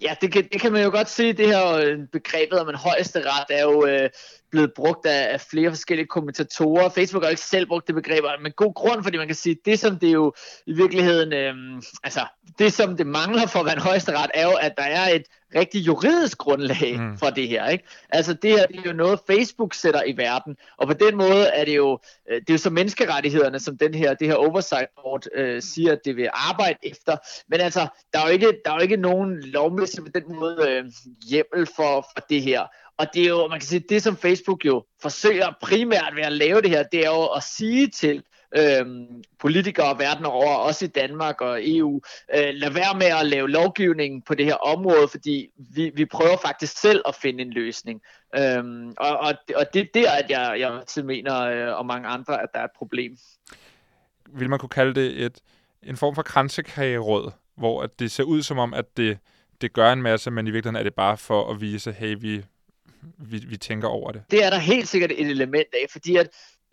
Ja, 0.00 0.14
det 0.20 0.32
kan, 0.32 0.48
det 0.52 0.60
kan 0.60 0.72
man 0.72 0.82
jo 0.82 0.90
godt 0.90 1.08
se. 1.08 1.32
Det 1.32 1.46
her 1.46 1.72
øh, 1.72 1.98
begrebet 2.12 2.58
om 2.58 2.68
en 2.68 2.74
højeste 2.74 3.20
ret 3.20 3.46
er 3.50 3.62
jo 3.62 3.86
øh, 3.86 4.10
blevet 4.50 4.72
brugt 4.76 5.06
af, 5.06 5.32
af 5.32 5.40
flere 5.40 5.70
forskellige 5.70 6.06
kommentatorer. 6.06 6.88
Facebook 6.88 7.22
har 7.22 7.28
jo 7.28 7.32
ikke 7.32 7.42
selv 7.42 7.66
brugt 7.66 7.86
det 7.86 7.94
begreb, 7.94 8.24
men 8.42 8.52
god 8.52 8.74
grund, 8.74 9.02
fordi 9.02 9.16
man 9.16 9.26
kan 9.26 9.36
sige, 9.36 9.56
det 9.64 9.78
som 9.78 9.98
det 9.98 10.12
jo 10.12 10.34
i 10.66 10.72
virkeligheden, 10.72 11.32
øh, 11.32 11.82
altså 12.04 12.20
det 12.58 12.72
som 12.72 12.96
det 12.96 13.06
mangler 13.06 13.46
for 13.46 13.58
at 13.58 13.66
være 13.66 13.74
en 13.74 13.80
højeste 13.80 14.18
ret, 14.18 14.30
er 14.34 14.46
jo, 14.46 14.52
at 14.60 14.72
der 14.78 14.84
er 14.84 15.14
et 15.14 15.22
rigtig 15.54 15.86
juridisk 15.86 16.38
grundlag 16.38 16.96
mm. 16.98 17.18
for 17.18 17.26
det 17.26 17.48
her. 17.48 17.68
Ikke? 17.68 17.84
Altså 18.08 18.34
det 18.34 18.50
her 18.50 18.66
det 18.66 18.76
er 18.76 18.82
jo 18.86 18.92
noget, 18.92 19.20
Facebook 19.26 19.74
sætter 19.74 20.02
i 20.06 20.16
verden, 20.16 20.56
og 20.76 20.86
på 20.86 20.92
den 20.92 21.16
måde 21.16 21.46
er 21.56 21.64
det 21.64 21.76
jo, 21.76 21.98
øh, 22.30 22.40
det 22.40 22.50
er 22.50 22.54
jo 22.54 22.58
så 22.58 22.70
menneskerettighederne, 22.70 23.60
som 23.60 23.78
den 23.78 23.94
her, 23.94 24.14
det 24.14 24.26
her 24.28 24.34
oversight 24.34 24.86
board 25.02 25.26
øh, 25.34 25.62
siger, 25.62 25.92
at 25.92 25.98
det 26.04 26.16
vil 26.16 26.28
arbejde 26.32 26.78
efter. 26.82 27.16
Men 27.48 27.60
altså, 27.60 27.88
der 28.12 28.18
er 28.18 28.26
jo 28.26 28.32
ikke, 28.32 28.52
der 28.64 28.70
er 28.70 28.74
jo 28.74 28.82
ikke 28.82 28.96
nogen 28.96 29.40
lovmæssig 29.40 30.04
på 30.04 30.10
den 30.14 30.36
måde 30.36 30.66
øh, 30.68 30.84
hjemmel 31.28 31.66
for, 31.76 32.08
for 32.14 32.26
det 32.28 32.42
her. 32.42 32.62
Og 32.98 33.06
det 33.14 33.22
er 33.22 33.28
jo, 33.28 33.48
man 33.48 33.60
kan 33.60 33.68
sige, 33.68 33.84
det 33.88 34.02
som 34.02 34.16
Facebook 34.16 34.64
jo 34.64 34.84
forsøger 35.02 35.52
primært 35.62 36.12
ved 36.16 36.22
at 36.22 36.32
lave 36.32 36.62
det 36.62 36.70
her, 36.70 36.82
det 36.82 37.06
er 37.06 37.10
jo 37.10 37.26
at 37.26 37.42
sige 37.42 37.88
til 37.88 38.22
øhm, 38.56 39.06
politikere 39.38 39.98
verden 39.98 40.24
over, 40.24 40.54
også 40.54 40.84
i 40.84 40.88
Danmark 40.88 41.40
og 41.40 41.58
EU, 41.62 42.00
øh, 42.34 42.48
lad 42.52 42.70
være 42.70 42.98
med 42.98 43.06
at 43.06 43.26
lave 43.26 43.50
lovgivning 43.50 44.24
på 44.24 44.34
det 44.34 44.44
her 44.44 44.54
område, 44.54 45.08
fordi 45.08 45.48
vi, 45.74 45.90
vi 45.94 46.04
prøver 46.04 46.36
faktisk 46.36 46.80
selv 46.80 47.02
at 47.08 47.14
finde 47.14 47.42
en 47.42 47.50
løsning. 47.50 48.00
Øhm, 48.36 48.94
og, 48.96 49.18
og, 49.18 49.34
og 49.56 49.66
det 49.74 49.80
er 49.80 49.86
der, 49.94 50.10
at 50.10 50.30
jeg, 50.30 50.56
jeg 50.60 51.04
mener, 51.04 51.40
øh, 51.40 51.78
og 51.78 51.86
mange 51.86 52.08
andre, 52.08 52.42
at 52.42 52.48
der 52.54 52.60
er 52.60 52.64
et 52.64 52.76
problem. 52.78 53.16
Vil 54.28 54.50
man 54.50 54.58
kunne 54.58 54.68
kalde 54.68 54.94
det 55.00 55.24
et, 55.24 55.38
en 55.82 55.96
form 55.96 56.14
for 56.14 56.22
kransekageråd, 56.22 57.30
hvor 57.56 57.82
at 57.82 57.98
det 57.98 58.10
ser 58.10 58.24
ud 58.24 58.42
som 58.42 58.58
om, 58.58 58.74
at 58.74 58.96
det, 58.96 59.18
det 59.60 59.72
gør 59.72 59.92
en 59.92 60.02
masse, 60.02 60.30
men 60.30 60.46
i 60.46 60.50
virkeligheden 60.50 60.80
er 60.80 60.82
det 60.82 60.94
bare 60.94 61.16
for 61.16 61.50
at 61.50 61.60
vise, 61.60 61.92
hey, 61.92 62.16
vi, 62.20 62.44
vi, 63.18 63.38
vi 63.48 63.56
tænker 63.56 63.88
over 63.88 64.12
det. 64.12 64.22
Det 64.30 64.44
er 64.44 64.50
der 64.50 64.58
helt 64.58 64.88
sikkert 64.88 65.10
et 65.10 65.30
element 65.30 65.68
af, 65.72 65.86
fordi 65.90 66.16
at 66.16 66.28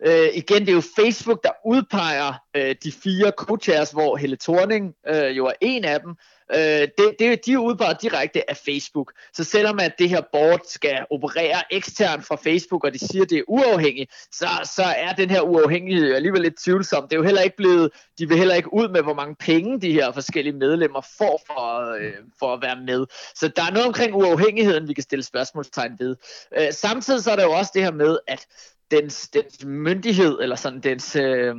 Øh, 0.06 0.28
igen, 0.34 0.60
det 0.60 0.68
er 0.68 0.72
jo 0.72 0.82
Facebook, 0.96 1.44
der 1.44 1.50
udpeger 1.64 2.32
øh, 2.56 2.74
de 2.84 2.92
fire 2.92 3.32
co-chairs, 3.40 3.92
hvor 3.92 4.16
Helle 4.16 4.36
Thorning 4.36 4.94
øh, 5.08 5.36
jo 5.36 5.46
er 5.46 5.52
en 5.60 5.84
af 5.84 6.00
dem. 6.00 6.16
Øh, 6.54 6.88
det, 6.98 7.16
det, 7.18 7.46
de 7.46 7.52
er 7.52 7.58
udpeget 7.58 8.02
direkte 8.02 8.50
af 8.50 8.56
Facebook. 8.56 9.12
Så 9.34 9.44
selvom 9.44 9.78
at 9.80 9.92
det 9.98 10.08
her 10.08 10.20
board 10.32 10.60
skal 10.68 11.06
operere 11.10 11.62
eksternt 11.70 12.26
fra 12.26 12.36
Facebook, 12.36 12.84
og 12.84 12.92
de 12.92 12.98
siger, 12.98 13.22
at 13.22 13.30
det 13.30 13.38
er 13.38 13.42
uafhængigt, 13.48 14.12
så, 14.32 14.48
så 14.76 14.82
er 14.82 15.12
den 15.12 15.30
her 15.30 15.40
uafhængighed 15.40 16.14
alligevel 16.14 16.42
lidt 16.42 16.58
tvivlsom. 16.64 17.02
Det 17.02 17.12
er 17.12 17.20
jo 17.20 17.24
heller 17.24 17.42
ikke 17.42 17.56
blevet, 17.56 17.90
de 18.18 18.28
vil 18.28 18.38
heller 18.38 18.54
ikke 18.54 18.74
ud 18.74 18.88
med, 18.88 19.02
hvor 19.02 19.14
mange 19.14 19.34
penge 19.34 19.80
de 19.80 19.92
her 19.92 20.12
forskellige 20.12 20.56
medlemmer 20.56 21.00
får 21.18 21.42
for, 21.46 21.94
øh, 21.94 22.12
for 22.38 22.52
at 22.52 22.62
være 22.62 22.76
med. 22.86 23.06
Så 23.34 23.48
der 23.48 23.62
er 23.62 23.70
noget 23.70 23.86
omkring 23.86 24.14
uafhængigheden, 24.14 24.88
vi 24.88 24.94
kan 24.94 25.02
stille 25.02 25.22
spørgsmålstegn 25.22 25.92
ved. 25.98 26.16
Øh, 26.58 26.72
samtidig 26.72 27.22
så 27.22 27.30
er 27.30 27.36
der 27.36 27.44
jo 27.44 27.52
også 27.52 27.70
det 27.74 27.82
her 27.82 27.92
med, 27.92 28.18
at 28.28 28.46
dens, 28.94 29.28
dens 29.28 29.64
myndighed, 29.64 30.38
eller 30.40 30.56
sådan 30.56 30.80
dens, 30.80 31.16
øh, 31.16 31.54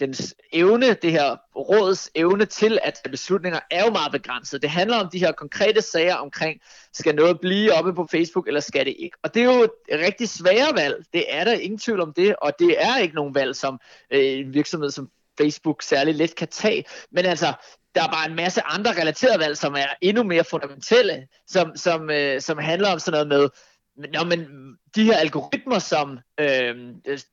dens 0.00 0.34
evne, 0.52 0.94
det 0.94 1.12
her 1.12 1.36
råds 1.56 2.10
evne 2.14 2.44
til 2.44 2.78
at 2.82 2.94
tage 2.94 3.10
beslutninger, 3.10 3.60
er 3.70 3.84
jo 3.84 3.90
meget 3.90 4.12
begrænset. 4.12 4.62
Det 4.62 4.70
handler 4.70 4.96
om 4.96 5.08
de 5.12 5.18
her 5.18 5.32
konkrete 5.32 5.82
sager 5.82 6.14
omkring, 6.14 6.60
skal 6.92 7.14
noget 7.14 7.40
blive 7.40 7.72
oppe 7.72 7.94
på 7.94 8.06
Facebook, 8.10 8.46
eller 8.46 8.60
skal 8.60 8.86
det 8.86 8.94
ikke? 8.98 9.16
Og 9.22 9.34
det 9.34 9.42
er 9.42 9.56
jo 9.56 9.62
et 9.62 10.00
rigtig 10.06 10.28
svære 10.28 10.74
valg. 10.74 11.04
Det 11.12 11.24
er 11.28 11.44
der 11.44 11.52
ingen 11.52 11.78
tvivl 11.78 12.00
om 12.00 12.12
det, 12.12 12.36
og 12.36 12.52
det 12.58 12.76
er 12.78 12.98
ikke 12.98 13.14
nogen 13.14 13.34
valg, 13.34 13.56
som 13.56 13.80
øh, 14.10 14.38
en 14.38 14.54
virksomhed 14.54 14.90
som 14.90 15.10
Facebook 15.40 15.82
særlig 15.82 16.14
let 16.14 16.36
kan 16.36 16.48
tage. 16.48 16.84
Men 17.10 17.24
altså, 17.24 17.52
der 17.94 18.02
er 18.02 18.08
bare 18.08 18.30
en 18.30 18.36
masse 18.36 18.62
andre 18.62 18.92
relaterede 19.00 19.38
valg, 19.38 19.56
som 19.56 19.74
er 19.74 19.86
endnu 20.00 20.22
mere 20.22 20.44
fundamentelle, 20.44 21.26
som, 21.46 21.76
som, 21.76 22.10
øh, 22.10 22.40
som 22.40 22.58
handler 22.58 22.92
om 22.92 22.98
sådan 22.98 23.26
noget 23.26 23.28
med, 23.28 23.48
Nå, 24.14 24.24
men 24.24 24.40
de 24.94 25.04
her 25.04 25.16
algoritmer, 25.16 25.78
som 25.78 26.18
øh, 26.40 26.76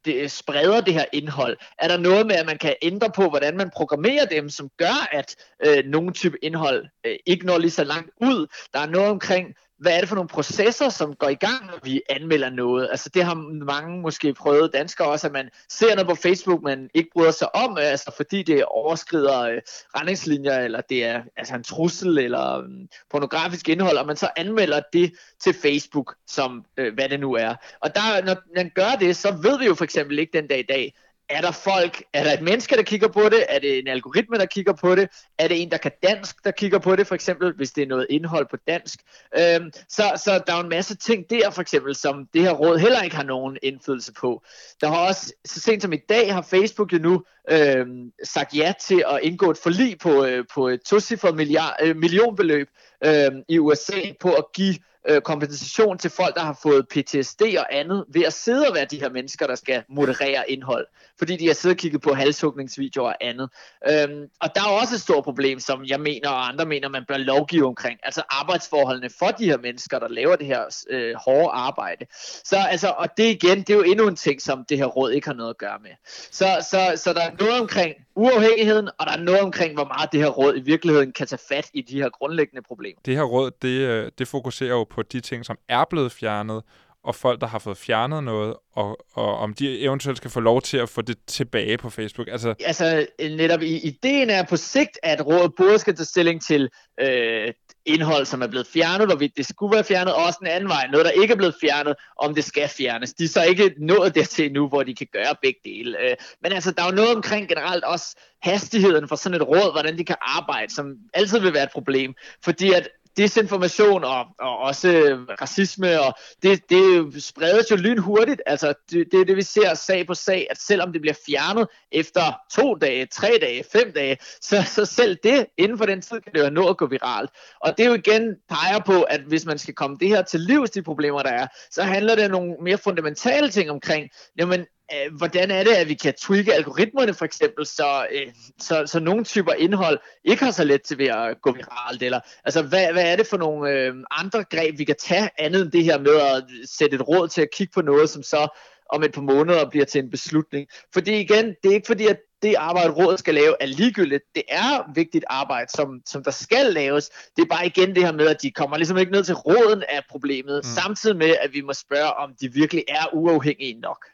det 0.05 0.31
spreder 0.31 0.81
det 0.81 0.93
her 0.93 1.05
indhold, 1.13 1.57
er 1.79 1.87
der 1.87 1.97
noget 1.97 2.27
med, 2.27 2.35
at 2.35 2.45
man 2.45 2.57
kan 2.57 2.75
ændre 2.81 3.09
på, 3.15 3.29
hvordan 3.29 3.57
man 3.57 3.69
programmerer 3.75 4.25
dem, 4.25 4.49
som 4.49 4.69
gør, 4.77 5.07
at 5.11 5.35
øh, 5.65 5.85
nogle 5.85 6.13
type 6.13 6.37
indhold 6.41 6.85
øh, 7.05 7.15
ikke 7.25 7.45
når 7.45 7.57
lige 7.57 7.71
så 7.71 7.83
langt 7.83 8.11
ud. 8.21 8.47
Der 8.73 8.79
er 8.79 8.87
noget 8.87 9.09
omkring 9.09 9.55
hvad 9.79 9.95
er 9.95 9.99
det 9.99 10.09
for 10.09 10.15
nogle 10.15 10.27
processer, 10.29 10.89
som 10.89 11.15
går 11.15 11.29
i 11.29 11.35
gang, 11.35 11.65
når 11.65 11.79
vi 11.83 12.01
anmelder 12.09 12.49
noget? 12.49 12.87
Altså 12.91 13.09
det 13.09 13.23
har 13.23 13.33
mange 13.65 14.01
måske 14.01 14.33
prøvet 14.33 14.73
danskere 14.73 15.07
også, 15.07 15.27
at 15.27 15.33
man 15.33 15.49
ser 15.69 15.95
noget 15.95 16.09
på 16.09 16.15
Facebook, 16.15 16.63
man 16.63 16.89
ikke 16.93 17.09
bryder 17.13 17.31
sig 17.31 17.55
om, 17.55 17.77
øh, 17.77 17.91
altså 17.91 18.11
fordi 18.17 18.43
det 18.43 18.65
overskrider 18.65 19.41
øh, 19.41 19.61
retningslinjer, 19.95 20.59
eller 20.59 20.81
det 20.81 21.05
er 21.05 21.21
altså 21.37 21.55
en 21.55 21.63
trussel, 21.63 22.17
eller 22.17 22.57
øh, 22.57 22.69
pornografisk 23.09 23.69
indhold, 23.69 23.97
og 23.97 24.07
man 24.07 24.15
så 24.15 24.29
anmelder 24.37 24.81
det 24.93 25.13
til 25.39 25.53
Facebook, 25.53 26.15
som 26.27 26.65
øh, 26.77 26.93
hvad 26.93 27.09
det 27.09 27.19
nu 27.19 27.33
er. 27.33 27.46
Og 27.79 27.95
der, 27.95 28.25
når 28.25 28.35
man 28.55 28.71
gør 28.75 28.91
det, 28.99 29.15
så 29.15 29.31
ved 29.31 29.59
vi 29.59 29.65
jo 29.65 29.75
for 29.75 29.83
eksempel 29.83 30.19
ikke 30.19 30.37
den 30.37 30.47
dag 30.47 30.59
i 30.59 30.65
dag, 30.69 30.93
er 31.29 31.41
der 31.41 31.51
folk, 31.51 32.03
er 32.13 32.23
der 32.23 32.33
et 32.33 32.41
menneske, 32.41 32.75
der 32.75 32.81
kigger 32.81 33.07
på 33.07 33.21
det? 33.23 33.45
Er 33.49 33.59
det 33.59 33.79
en 33.79 33.87
algoritme, 33.87 34.37
der 34.37 34.45
kigger 34.45 34.73
på 34.73 34.95
det? 34.95 35.09
Er 35.37 35.47
det 35.47 35.61
en, 35.61 35.71
der 35.71 35.77
kan 35.77 35.91
dansk, 36.03 36.43
der 36.43 36.51
kigger 36.51 36.79
på 36.79 36.95
det, 36.95 37.07
for 37.07 37.15
eksempel, 37.15 37.53
hvis 37.53 37.71
det 37.71 37.81
er 37.81 37.87
noget 37.87 38.07
indhold 38.09 38.47
på 38.49 38.57
dansk? 38.67 38.99
Øhm, 39.39 39.71
så, 39.89 40.21
så 40.23 40.43
der 40.47 40.53
er 40.53 40.59
en 40.59 40.69
masse 40.69 40.95
ting 40.95 41.29
der, 41.29 41.49
for 41.49 41.61
eksempel, 41.61 41.95
som 41.95 42.27
det 42.33 42.41
her 42.41 42.51
råd 42.51 42.77
heller 42.77 43.01
ikke 43.01 43.15
har 43.15 43.23
nogen 43.23 43.57
indflydelse 43.63 44.13
på. 44.13 44.43
Der 44.81 44.87
har 44.87 45.07
også, 45.07 45.33
så 45.45 45.59
sent 45.59 45.81
som 45.81 45.93
i 45.93 45.99
dag, 46.09 46.33
har 46.33 46.41
Facebook 46.41 46.93
jo 46.93 46.97
nu 46.97 47.23
øhm, 47.51 48.11
sagt 48.23 48.55
ja 48.55 48.73
til 48.81 49.03
at 49.07 49.19
indgå 49.23 49.51
et 49.51 49.57
forlig 49.57 49.97
på, 49.99 50.25
øh, 50.25 50.45
på 50.53 50.67
et 50.67 50.81
tocifret 50.81 51.35
milliard, 51.35 51.75
øh, 51.81 51.95
millionbeløb 51.95 52.69
øh, 53.05 53.31
i 53.49 53.59
USA 53.59 54.01
på 54.19 54.33
at 54.33 54.43
give 54.55 54.75
øh, 55.07 55.21
kompensation 55.21 55.97
til 55.97 56.09
folk, 56.09 56.35
der 56.35 56.41
har 56.41 56.59
fået 56.63 56.87
PTSD 56.87 57.41
og 57.41 57.75
andet, 57.75 58.05
ved 58.13 58.23
at 58.23 58.33
sidde 58.33 58.67
og 58.67 58.75
være 58.75 58.85
de 58.85 58.99
her 58.99 59.09
mennesker, 59.09 59.47
der 59.47 59.55
skal 59.55 59.83
moderere 59.89 60.51
indhold. 60.51 60.87
Fordi 61.19 61.35
de 61.35 61.47
har 61.47 61.53
siddet 61.53 61.75
og 61.75 61.79
kigget 61.79 62.01
på 62.01 62.13
halshugningsvideoer 62.13 63.07
og 63.07 63.15
andet. 63.21 63.49
Øhm, 63.89 64.23
og 64.41 64.55
der 64.55 64.61
er 64.61 64.79
også 64.81 64.95
et 64.95 65.01
stort 65.01 65.23
problem, 65.23 65.59
som 65.59 65.85
jeg 65.85 65.99
mener 65.99 66.29
og 66.29 66.47
andre 66.47 66.65
mener, 66.65 66.89
man 66.89 67.03
bør 67.07 67.17
lovgive 67.17 67.65
omkring. 67.65 67.99
Altså 68.03 68.21
arbejdsforholdene 68.29 69.09
for 69.19 69.27
de 69.27 69.45
her 69.45 69.57
mennesker, 69.57 69.99
der 69.99 70.07
laver 70.07 70.35
det 70.35 70.47
her 70.47 70.83
øh, 70.89 71.15
hårde 71.15 71.49
arbejde. 71.49 72.05
Så 72.43 72.57
altså, 72.57 72.93
og 72.97 73.07
det 73.17 73.23
igen, 73.23 73.59
det 73.59 73.69
er 73.69 73.75
jo 73.75 73.83
endnu 73.83 74.07
en 74.07 74.15
ting, 74.15 74.41
som 74.41 74.65
det 74.69 74.77
her 74.77 74.85
råd 74.85 75.11
ikke 75.11 75.27
har 75.27 75.33
noget 75.33 75.49
at 75.49 75.57
gøre 75.57 75.79
med. 75.81 75.91
Så, 76.31 76.67
så, 76.69 77.03
så 77.03 77.13
der 77.13 77.21
er 77.21 77.31
noget 77.39 77.61
omkring 77.61 77.95
uafhængigheden, 78.15 78.89
og 78.99 79.07
der 79.07 79.13
er 79.13 79.23
noget 79.23 79.41
omkring, 79.41 79.73
hvor 79.73 79.85
meget 79.85 80.11
det 80.11 80.19
her 80.19 80.27
råd 80.27 80.57
i 80.57 80.59
virkeligheden 80.59 81.11
kan 81.11 81.27
tage 81.27 81.39
fat 81.49 81.69
i 81.73 81.81
de 81.81 82.01
her 82.01 82.09
grundlæggende 82.09 82.61
problemer. 82.61 83.01
Det 83.05 83.15
her 83.15 83.23
råd, 83.23 83.51
det, 83.61 83.67
øh, 83.67 84.11
det 84.17 84.27
fokuserer 84.27 84.69
jo 84.69 84.83
på 84.97 85.03
de 85.03 85.19
ting, 85.19 85.45
som 85.45 85.57
er 85.69 85.83
blevet 85.89 86.11
fjernet, 86.11 86.61
og 87.03 87.15
folk, 87.15 87.41
der 87.41 87.47
har 87.47 87.59
fået 87.59 87.77
fjernet 87.77 88.23
noget, 88.23 88.55
og, 88.73 88.97
og 89.13 89.37
om 89.37 89.53
de 89.53 89.79
eventuelt 89.79 90.17
skal 90.17 90.31
få 90.31 90.39
lov 90.39 90.61
til 90.61 90.77
at 90.77 90.89
få 90.89 91.01
det 91.01 91.17
tilbage 91.27 91.77
på 91.77 91.89
Facebook. 91.89 92.27
Altså, 92.31 92.55
altså 92.65 93.07
netop 93.19 93.61
i, 93.61 93.77
ideen 93.77 94.29
er 94.29 94.43
på 94.43 94.57
sigt, 94.57 94.99
at 95.03 95.25
rådet 95.25 95.51
både 95.57 95.79
skal 95.79 95.95
tage 95.95 96.05
stilling 96.05 96.41
til 96.41 96.69
øh, 97.01 97.53
indhold, 97.85 98.25
som 98.25 98.41
er 98.41 98.47
blevet 98.47 98.67
fjernet, 98.67 99.07
hvorvidt 99.07 99.37
det 99.37 99.45
skulle 99.45 99.75
være 99.75 99.83
fjernet, 99.83 100.13
og 100.13 100.23
også 100.23 100.39
en 100.41 100.47
anden 100.47 100.69
vej, 100.69 100.87
noget, 100.91 101.05
der 101.05 101.11
ikke 101.11 101.31
er 101.31 101.37
blevet 101.37 101.55
fjernet, 101.61 101.95
om 102.17 102.35
det 102.35 102.43
skal 102.43 102.69
fjernes. 102.69 103.13
De 103.13 103.23
er 103.23 103.27
så 103.27 103.43
ikke 103.43 103.75
nået 103.79 104.15
dertil 104.15 104.51
nu, 104.51 104.67
hvor 104.67 104.83
de 104.83 104.95
kan 104.95 105.07
gøre 105.13 105.35
begge 105.41 105.59
dele. 105.65 105.97
Øh, 106.03 106.15
men 106.43 106.51
altså, 106.51 106.71
der 106.71 106.83
er 106.83 106.89
jo 106.89 106.95
noget 106.95 107.15
omkring 107.15 107.49
generelt 107.49 107.83
også 107.83 108.17
hastigheden 108.41 109.07
for 109.07 109.15
sådan 109.15 109.41
et 109.41 109.47
råd, 109.47 109.71
hvordan 109.71 109.97
de 109.97 110.05
kan 110.05 110.15
arbejde, 110.21 110.73
som 110.73 110.95
altid 111.13 111.39
vil 111.39 111.53
være 111.53 111.63
et 111.63 111.71
problem. 111.73 112.13
Fordi 112.43 112.73
at 112.73 112.89
desinformation 113.17 114.03
og, 114.03 114.25
og 114.39 114.57
også 114.57 115.19
racisme, 115.41 116.01
og 116.01 116.13
det, 116.43 116.69
det 116.69 117.23
spredes 117.23 117.71
jo 117.71 117.75
lynhurtigt. 117.75 118.41
Altså, 118.45 118.73
det, 118.91 119.07
det 119.11 119.21
er 119.21 119.25
det, 119.25 119.35
vi 119.35 119.41
ser 119.41 119.73
sag 119.73 120.07
på 120.07 120.13
sag, 120.13 120.47
at 120.49 120.57
selvom 120.61 120.91
det 120.93 121.01
bliver 121.01 121.15
fjernet 121.25 121.67
efter 121.91 122.21
to 122.51 122.75
dage, 122.75 123.05
tre 123.05 123.37
dage, 123.41 123.63
fem 123.71 123.91
dage, 123.95 124.17
så, 124.41 124.63
så 124.75 124.85
selv 124.85 125.17
det, 125.23 125.45
inden 125.57 125.77
for 125.77 125.85
den 125.85 126.01
tid, 126.01 126.21
kan 126.21 126.33
det 126.33 126.43
jo 126.43 126.49
nå 126.49 126.69
at 126.69 126.77
gå 126.77 126.85
viralt. 126.85 127.31
Og 127.59 127.77
det 127.77 127.83
er 127.85 127.87
jo 127.87 127.95
igen 127.95 128.35
peger 128.49 128.79
på, 128.85 129.01
at 129.01 129.21
hvis 129.21 129.45
man 129.45 129.57
skal 129.57 129.73
komme 129.73 129.97
det 129.99 130.07
her 130.07 130.21
til 130.21 130.39
livs, 130.39 130.69
de 130.69 130.81
problemer, 130.81 131.23
der 131.23 131.31
er, 131.31 131.47
så 131.71 131.83
handler 131.83 132.15
det 132.15 132.25
om 132.25 132.31
nogle 132.31 132.55
mere 132.61 132.77
fundamentale 132.77 133.49
ting 133.49 133.71
omkring, 133.71 134.09
jamen, 134.37 134.65
øh, 134.93 135.17
hvordan 135.17 135.51
er 135.51 135.63
det, 135.63 135.71
at 135.71 135.87
vi 135.87 135.93
kan 135.93 136.13
tweake 136.13 136.53
algoritmerne 136.53 137.13
for 137.13 137.25
eksempel, 137.25 137.65
så, 137.65 138.07
øh, 138.11 138.27
så, 138.59 138.83
så 138.85 138.99
nogle 138.99 139.23
typer 139.23 139.53
indhold 139.53 139.99
ikke 140.23 140.43
har 140.43 140.51
så 140.51 140.63
let 140.63 140.81
til 140.81 140.97
ved 140.97 141.07
at 141.07 141.41
gå 141.41 141.51
viralt, 141.51 142.03
eller 142.03 142.19
altså 142.45 142.61
hvad, 142.61 142.91
hvad 142.91 143.11
er 143.11 143.15
det 143.15 143.27
for 143.27 143.37
nogle 143.37 143.71
øh, 143.71 143.95
andre 144.11 144.43
greb, 144.43 144.77
vi 144.77 144.83
kan 144.83 144.95
tage 144.99 145.29
andet 145.37 145.61
end 145.61 145.71
det 145.71 145.83
her 145.83 145.99
med 145.99 146.15
at 146.15 146.43
sætte 146.69 146.95
et 146.95 147.07
råd 147.07 147.27
til 147.27 147.41
at 147.41 147.51
kigge 147.53 147.71
på 147.73 147.81
noget, 147.81 148.09
som 148.09 148.23
så 148.23 148.47
om 148.89 149.03
et 149.03 149.13
par 149.13 149.21
måneder 149.21 149.69
bliver 149.69 149.85
til 149.85 150.03
en 150.03 150.09
beslutning. 150.09 150.67
Fordi 150.93 151.19
igen, 151.19 151.45
det 151.63 151.69
er 151.69 151.73
ikke 151.73 151.87
fordi, 151.87 152.07
at 152.07 152.19
det 152.41 152.55
arbejde, 152.55 152.89
rådet 152.93 153.19
skal 153.19 153.33
lave, 153.33 153.55
er 153.59 153.65
ligegyldigt. 153.65 154.23
Det 154.35 154.43
er 154.49 154.93
vigtigt 154.95 155.25
arbejde, 155.29 155.71
som, 155.71 156.01
som 156.05 156.23
der 156.23 156.31
skal 156.31 156.73
laves. 156.73 157.09
Det 157.35 157.41
er 157.41 157.45
bare 157.45 157.65
igen 157.65 157.95
det 157.95 158.05
her 158.05 158.11
med, 158.11 158.27
at 158.27 158.41
de 158.41 158.51
kommer 158.51 158.77
ligesom 158.77 158.97
ikke 158.97 159.11
ned 159.11 159.23
til 159.23 159.35
råden 159.35 159.83
af 159.89 160.01
problemet, 160.09 160.61
mm. 160.63 160.69
samtidig 160.81 161.17
med, 161.17 161.35
at 161.41 161.53
vi 161.53 161.61
må 161.61 161.73
spørge, 161.73 162.13
om 162.13 162.33
de 162.41 162.53
virkelig 162.53 162.83
er 162.87 163.13
uafhængige 163.13 163.79
nok. 163.79 164.05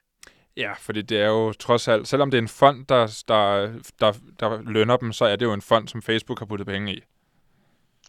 Ja, 0.58 0.74
fordi 0.80 1.02
det 1.02 1.22
er 1.22 1.28
jo 1.28 1.54
trods 1.54 1.88
alt, 1.88 2.08
selvom 2.08 2.32
det 2.32 2.38
er 2.38 2.42
en 2.42 2.48
fond, 2.48 2.86
der, 2.86 3.24
der, 3.28 3.72
der, 4.00 4.14
der 4.40 4.62
lønner 4.62 4.98
dem, 4.98 5.12
så 5.12 5.26
er 5.26 5.36
det 5.36 5.46
jo 5.46 5.54
en 5.54 5.62
fond, 5.62 5.88
som 5.88 6.02
Facebook 6.02 6.40
har 6.40 6.46
puttet 6.46 6.68
penge 6.68 6.96
i. 6.96 7.04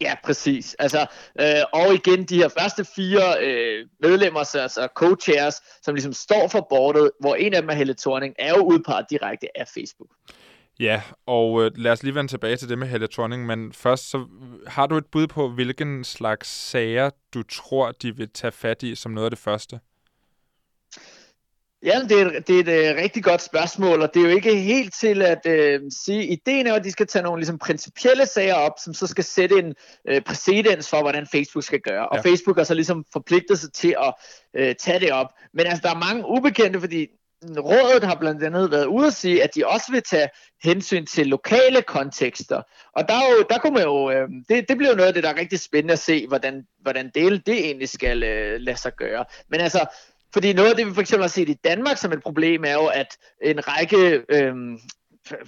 Ja, 0.01 0.13
præcis. 0.23 0.73
Altså, 0.79 1.05
øh, 1.39 1.63
og 1.73 1.93
igen, 1.93 2.23
de 2.23 2.37
her 2.37 2.49
første 2.59 2.85
fire 2.95 3.21
øh, 3.41 3.87
medlemmer, 3.99 4.39
altså 4.39 4.87
co-chairs, 4.99 5.79
som 5.81 5.95
ligesom 5.95 6.13
står 6.13 6.47
for 6.47 6.67
bordet, 6.69 7.11
hvor 7.19 7.35
en 7.35 7.53
af 7.53 7.61
dem 7.61 7.69
er 7.69 7.73
Helle 7.73 7.93
Thorning, 7.93 8.35
er 8.39 8.49
jo 8.57 8.63
udpeget 8.63 9.05
direkte 9.09 9.47
af 9.59 9.67
Facebook. 9.73 10.09
Ja, 10.79 11.01
og 11.25 11.63
øh, 11.63 11.71
lad 11.75 11.91
os 11.91 12.03
lige 12.03 12.15
vende 12.15 12.31
tilbage 12.31 12.57
til 12.57 12.69
det 12.69 12.77
med 12.77 12.87
Helle 12.87 13.07
Thorning, 13.07 13.45
men 13.45 13.73
først, 13.73 14.09
så 14.09 14.25
har 14.67 14.87
du 14.87 14.97
et 14.97 15.05
bud 15.05 15.27
på, 15.27 15.49
hvilken 15.49 16.03
slags 16.03 16.47
sager, 16.47 17.09
du 17.33 17.43
tror, 17.43 17.91
de 17.91 18.15
vil 18.15 18.29
tage 18.29 18.51
fat 18.51 18.83
i 18.83 18.95
som 18.95 19.11
noget 19.11 19.25
af 19.25 19.31
det 19.31 19.39
første? 19.39 19.79
Ja, 21.85 21.99
det 22.09 22.21
er, 22.21 22.39
det 22.39 22.55
er 22.55 22.59
et 22.59 22.95
uh, 22.95 23.01
rigtig 23.03 23.23
godt 23.23 23.41
spørgsmål, 23.41 24.01
og 24.01 24.13
det 24.13 24.19
er 24.19 24.29
jo 24.29 24.35
ikke 24.35 24.55
helt 24.55 24.93
til 24.93 25.21
at 25.21 25.45
uh, 25.45 25.87
sige, 26.03 26.25
ideen 26.25 26.67
er, 26.67 26.73
at 26.73 26.83
de 26.83 26.91
skal 26.91 27.07
tage 27.07 27.23
nogle 27.23 27.39
ligesom, 27.39 27.57
principielle 27.57 28.25
sager 28.25 28.53
op, 28.53 28.73
som 28.83 28.93
så 28.93 29.07
skal 29.07 29.23
sætte 29.23 29.59
en 29.59 29.73
uh, 30.11 30.21
præcedens 30.25 30.89
for, 30.89 31.01
hvordan 31.01 31.27
Facebook 31.27 31.63
skal 31.63 31.79
gøre. 31.79 32.09
Og 32.09 32.17
ja. 32.17 32.29
Facebook 32.29 32.57
har 32.57 32.63
så 32.63 32.73
ligesom 32.73 33.05
forpligtet 33.13 33.59
sig 33.59 33.73
til 33.73 33.95
at 33.99 34.13
uh, 34.59 34.75
tage 34.79 34.99
det 34.99 35.11
op. 35.11 35.27
Men 35.53 35.65
altså, 35.65 35.81
der 35.83 35.95
er 35.95 35.99
mange 35.99 36.23
ubekendte, 36.27 36.79
fordi 36.79 37.07
rådet 37.43 38.03
har 38.03 38.15
blandt 38.15 38.43
andet 38.43 38.71
været 38.71 38.85
ude 38.85 39.07
at 39.07 39.13
sige, 39.13 39.43
at 39.43 39.55
de 39.55 39.67
også 39.67 39.91
vil 39.91 40.03
tage 40.03 40.29
hensyn 40.63 41.05
til 41.05 41.27
lokale 41.27 41.81
kontekster. 41.81 42.61
Og 42.95 43.07
der, 43.09 43.13
er 43.13 43.29
jo, 43.37 43.45
der 43.49 43.57
kunne 43.57 43.73
man 43.73 43.83
jo, 43.83 44.11
øh, 44.11 44.29
det, 44.49 44.69
det 44.69 44.77
bliver 44.77 44.89
jo 44.89 44.95
noget 44.95 45.07
af 45.07 45.13
det, 45.13 45.23
der 45.23 45.29
er 45.29 45.39
rigtig 45.39 45.59
spændende 45.59 45.93
at 45.93 45.99
se, 45.99 46.27
hvordan, 46.27 46.67
hvordan 46.81 47.11
dele 47.15 47.37
det 47.37 47.65
egentlig 47.65 47.89
skal 47.89 48.23
øh, 48.23 48.59
lade 48.59 48.77
sig 48.77 48.91
gøre. 48.97 49.25
Men 49.49 49.59
altså, 49.59 49.85
fordi 50.33 50.53
noget 50.53 50.69
af 50.69 50.75
det, 50.75 50.87
vi 50.87 50.93
for 50.93 51.01
eksempel 51.01 51.23
har 51.23 51.27
set 51.29 51.49
i 51.49 51.53
Danmark 51.53 51.97
som 51.97 52.11
et 52.11 52.23
problem, 52.23 52.63
er 52.63 52.73
jo, 52.73 52.85
at 52.85 53.17
en 53.43 53.67
række, 53.67 54.23
øhm, 54.29 54.79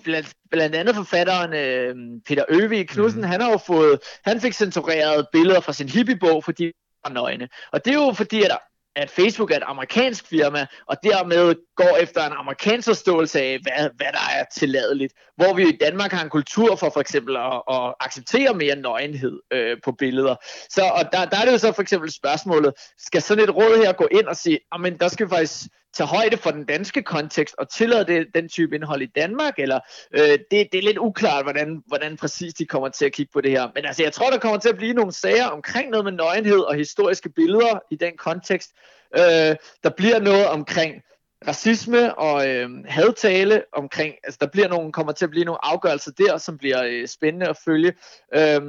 blandt, 0.03 0.34
blandt 0.51 0.75
andet 0.75 0.95
forfatteren 0.95 1.53
øhm, 1.53 2.21
Peter 2.21 2.45
Øvig 2.49 2.89
Knudsen, 2.89 3.21
mm. 3.21 3.28
han 3.28 3.41
har 3.41 3.51
jo 3.51 3.57
fået, 3.57 3.99
han 4.25 4.41
fik 4.41 4.53
censureret 4.53 5.28
billeder 5.32 5.59
fra 5.59 5.73
sin 5.73 5.89
hippiebog, 5.89 6.43
fordi 6.43 6.71
var 7.05 7.13
nøgne. 7.13 7.49
Og 7.71 7.86
det 7.86 7.91
er 7.93 8.05
jo 8.05 8.13
fordi, 8.13 8.43
at 8.43 8.57
at 8.97 9.09
Facebook 9.09 9.51
er 9.51 9.55
et 9.55 9.63
amerikansk 9.65 10.27
firma, 10.27 10.65
og 10.85 10.97
dermed 11.03 11.55
går 11.75 11.97
efter 12.01 12.25
en 12.25 12.33
amerikansk 12.33 12.87
forståelse 12.87 13.41
af, 13.41 13.59
hvad, 13.61 13.89
hvad 13.95 14.11
der 14.11 14.25
er 14.39 14.43
tilladeligt. 14.53 15.13
Hvor 15.35 15.53
vi 15.53 15.63
i 15.63 15.77
Danmark 15.81 16.11
har 16.11 16.23
en 16.23 16.29
kultur 16.29 16.75
for 16.75 16.89
for 16.89 16.99
eksempel 16.99 17.37
at, 17.37 17.61
at 17.75 17.93
acceptere 17.99 18.53
mere 18.53 18.75
nøgenhed 18.75 19.39
øh, 19.53 19.77
på 19.83 19.91
billeder. 19.91 20.35
Så 20.69 20.81
og 20.81 21.03
der, 21.11 21.25
der 21.25 21.37
er 21.37 21.45
det 21.45 21.51
jo 21.51 21.57
så 21.57 21.71
for 21.71 21.81
eksempel 21.81 22.11
spørgsmålet, 22.11 22.73
skal 22.97 23.21
sådan 23.21 23.43
et 23.43 23.55
råd 23.55 23.83
her 23.85 23.93
gå 23.93 24.07
ind 24.11 24.25
og 24.25 24.35
sige, 24.35 24.59
men 24.79 24.97
der 24.97 25.07
skal 25.07 25.25
vi 25.25 25.29
faktisk 25.29 25.61
tage 25.97 26.07
højde 26.07 26.37
for 26.37 26.51
den 26.51 26.65
danske 26.65 27.03
kontekst 27.03 27.55
og 27.57 27.69
tillade 27.69 28.05
det, 28.05 28.27
den 28.35 28.49
type 28.49 28.75
indhold 28.75 29.01
i 29.01 29.11
Danmark, 29.15 29.53
eller 29.57 29.79
øh, 30.13 30.39
det, 30.51 30.67
det 30.71 30.75
er 30.75 30.81
lidt 30.81 30.97
uklart, 30.97 31.45
hvordan, 31.45 31.83
hvordan 31.87 32.17
præcis 32.17 32.53
de 32.53 32.65
kommer 32.65 32.89
til 32.89 33.05
at 33.05 33.13
kigge 33.13 33.31
på 33.33 33.41
det 33.41 33.51
her. 33.51 33.67
Men 33.75 33.85
altså, 33.85 34.03
jeg 34.03 34.13
tror, 34.13 34.29
der 34.29 34.37
kommer 34.37 34.59
til 34.59 34.69
at 34.69 34.77
blive 34.77 34.93
nogle 34.93 35.11
sager 35.11 35.45
omkring 35.45 35.89
noget 35.89 36.03
med 36.05 36.11
nøgenhed 36.11 36.59
og 36.59 36.75
historiske 36.75 37.29
billeder 37.29 37.79
i 37.91 37.95
den 37.95 38.17
kontekst. 38.17 38.69
Øh, 39.17 39.55
der 39.83 39.89
bliver 39.97 40.19
noget 40.19 40.47
omkring 40.47 41.01
racisme 41.47 42.15
og 42.15 42.49
øh, 42.49 42.69
hadtale 42.85 43.63
omkring, 43.73 44.13
altså 44.23 44.37
der 44.41 44.47
bliver 44.47 44.67
nogle, 44.67 44.91
kommer 44.91 45.13
til 45.13 45.25
at 45.25 45.31
blive 45.31 45.45
nogle 45.45 45.65
afgørelser 45.65 46.11
der, 46.11 46.37
som 46.37 46.57
bliver 46.57 46.83
øh, 46.83 47.07
spændende 47.07 47.47
at 47.49 47.57
følge. 47.65 47.93
Øh, 48.35 48.61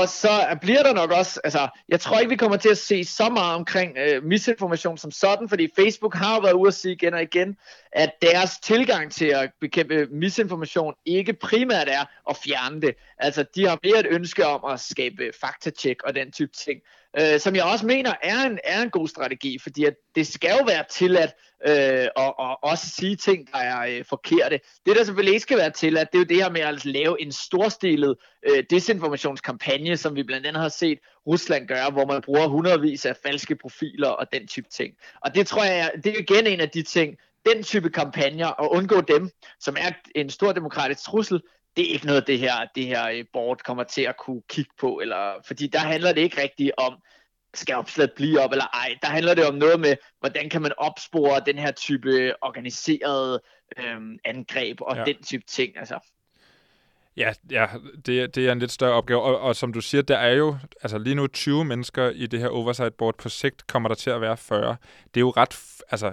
og 0.00 0.08
så 0.08 0.58
bliver 0.60 0.82
der 0.82 0.94
nok 0.94 1.10
også, 1.10 1.40
altså, 1.44 1.68
jeg 1.88 2.00
tror 2.00 2.18
ikke, 2.18 2.30
vi 2.30 2.36
kommer 2.36 2.56
til 2.56 2.68
at 2.68 2.78
se 2.78 3.04
så 3.04 3.28
meget 3.28 3.54
omkring 3.54 3.96
øh, 3.98 4.24
misinformation 4.24 4.98
som 4.98 5.10
sådan, 5.10 5.48
fordi 5.48 5.68
Facebook 5.76 6.14
har 6.14 6.40
været 6.40 6.52
ude 6.52 6.68
at 6.68 6.74
sige 6.74 6.92
igen 6.92 7.14
og 7.14 7.22
igen, 7.22 7.56
at 7.92 8.10
deres 8.22 8.58
tilgang 8.58 9.12
til 9.12 9.26
at 9.26 9.50
bekæmpe 9.60 10.06
misinformation 10.10 10.94
ikke 11.06 11.32
primært 11.32 11.88
er 11.88 12.04
at 12.30 12.36
fjerne 12.44 12.80
det. 12.80 12.94
Altså, 13.18 13.44
de 13.54 13.68
har 13.68 13.78
mere 13.84 14.00
et 14.00 14.06
ønske 14.10 14.46
om 14.46 14.72
at 14.72 14.80
skabe 14.80 15.30
faktatjek 15.40 16.02
og 16.02 16.14
den 16.14 16.32
type 16.32 16.52
ting 16.52 16.80
øh, 17.20 17.40
som 17.40 17.54
jeg 17.54 17.64
også 17.64 17.86
mener 17.86 18.14
er 18.22 18.42
en, 18.42 18.58
er 18.64 18.82
en 18.82 18.90
god 18.90 19.08
strategi, 19.08 19.58
fordi 19.58 19.84
at 19.84 19.94
det 20.14 20.26
skal 20.26 20.50
jo 20.58 20.64
være 20.64 20.84
tilladt 20.90 21.30
øh, 21.66 22.08
og, 22.16 22.38
og 22.38 22.64
også 22.64 22.86
sige 22.88 23.16
ting, 23.16 23.52
der 23.52 23.58
er 23.58 23.98
øh, 23.98 24.04
forkerte. 24.04 24.60
Det, 24.86 24.96
der 24.96 25.04
selvfølgelig 25.04 25.32
ikke 25.32 25.42
skal 25.42 25.58
være 25.58 25.70
tilladt, 25.70 26.12
det 26.12 26.18
er 26.18 26.22
jo 26.22 26.24
det 26.24 26.36
her 26.36 26.50
med 26.50 26.60
at 26.60 26.84
lave 26.84 27.22
en 27.22 27.32
storstilet 27.32 28.16
øh, 28.48 28.64
desinformationskampagne, 28.70 29.96
som 29.96 30.16
vi 30.16 30.22
blandt 30.22 30.46
andet 30.46 30.62
har 30.62 30.68
set 30.68 30.98
Rusland 31.26 31.68
gøre, 31.68 31.90
hvor 31.90 32.06
man 32.06 32.22
bruger 32.22 32.48
hundredvis 32.48 33.06
af 33.06 33.16
falske 33.16 33.56
profiler 33.56 34.08
og 34.08 34.26
den 34.32 34.46
type 34.46 34.68
ting. 34.68 34.94
Og 35.20 35.34
det 35.34 35.46
tror 35.46 35.64
jeg, 35.64 35.92
det 36.04 36.06
er 36.06 36.18
igen 36.18 36.46
en 36.46 36.60
af 36.60 36.70
de 36.70 36.82
ting, 36.82 37.16
den 37.46 37.62
type 37.62 37.90
kampagner, 37.90 38.46
og 38.46 38.72
undgå 38.72 39.00
dem, 39.00 39.30
som 39.60 39.76
er 39.78 39.92
en 40.14 40.30
stor 40.30 40.52
demokratisk 40.52 41.04
trussel, 41.04 41.40
det 41.76 41.88
er 41.88 41.92
ikke 41.92 42.06
noget, 42.06 42.26
det 42.26 42.38
her, 42.38 42.66
det 42.74 42.86
her 42.86 43.08
øh, 43.08 43.24
board 43.32 43.58
kommer 43.64 43.84
til 43.84 44.02
at 44.02 44.16
kunne 44.16 44.42
kigge 44.48 44.70
på, 44.80 44.98
eller, 45.02 45.32
fordi 45.46 45.66
der 45.66 45.78
handler 45.78 46.12
det 46.12 46.20
ikke 46.20 46.42
rigtigt 46.42 46.72
om 46.76 46.94
skal 47.54 47.74
opslaget 47.74 48.12
blive 48.16 48.40
op 48.40 48.52
eller 48.52 48.64
ej. 48.64 48.98
Der 49.02 49.08
handler 49.08 49.34
det 49.34 49.46
om 49.46 49.54
noget 49.54 49.80
med, 49.80 49.96
hvordan 50.20 50.50
kan 50.50 50.62
man 50.62 50.72
opspore 50.78 51.42
den 51.46 51.58
her 51.58 51.72
type 51.72 52.34
organiseret 52.42 53.40
øhm, 53.78 54.18
angreb 54.24 54.80
og 54.80 54.96
ja. 54.96 55.04
den 55.04 55.22
type 55.22 55.44
ting. 55.46 55.78
Altså. 55.78 55.98
Ja, 57.16 57.32
ja 57.50 57.66
det, 58.06 58.34
det 58.34 58.48
er 58.48 58.52
en 58.52 58.58
lidt 58.58 58.72
større 58.72 58.92
opgave, 58.92 59.22
og, 59.22 59.40
og 59.40 59.56
som 59.56 59.72
du 59.72 59.80
siger, 59.80 60.02
der 60.02 60.16
er 60.16 60.32
jo 60.32 60.58
altså 60.82 60.98
lige 60.98 61.14
nu 61.14 61.26
20 61.26 61.64
mennesker 61.64 62.10
i 62.10 62.26
det 62.26 62.40
her 62.40 62.48
oversight 62.48 62.94
board. 62.94 63.14
På 63.18 63.28
sigt 63.28 63.66
kommer 63.66 63.88
der 63.88 63.96
til 63.96 64.10
at 64.10 64.20
være 64.20 64.36
40. 64.36 64.76
Det 65.14 65.20
er 65.20 65.20
jo 65.20 65.30
ret, 65.30 65.82
altså 65.90 66.12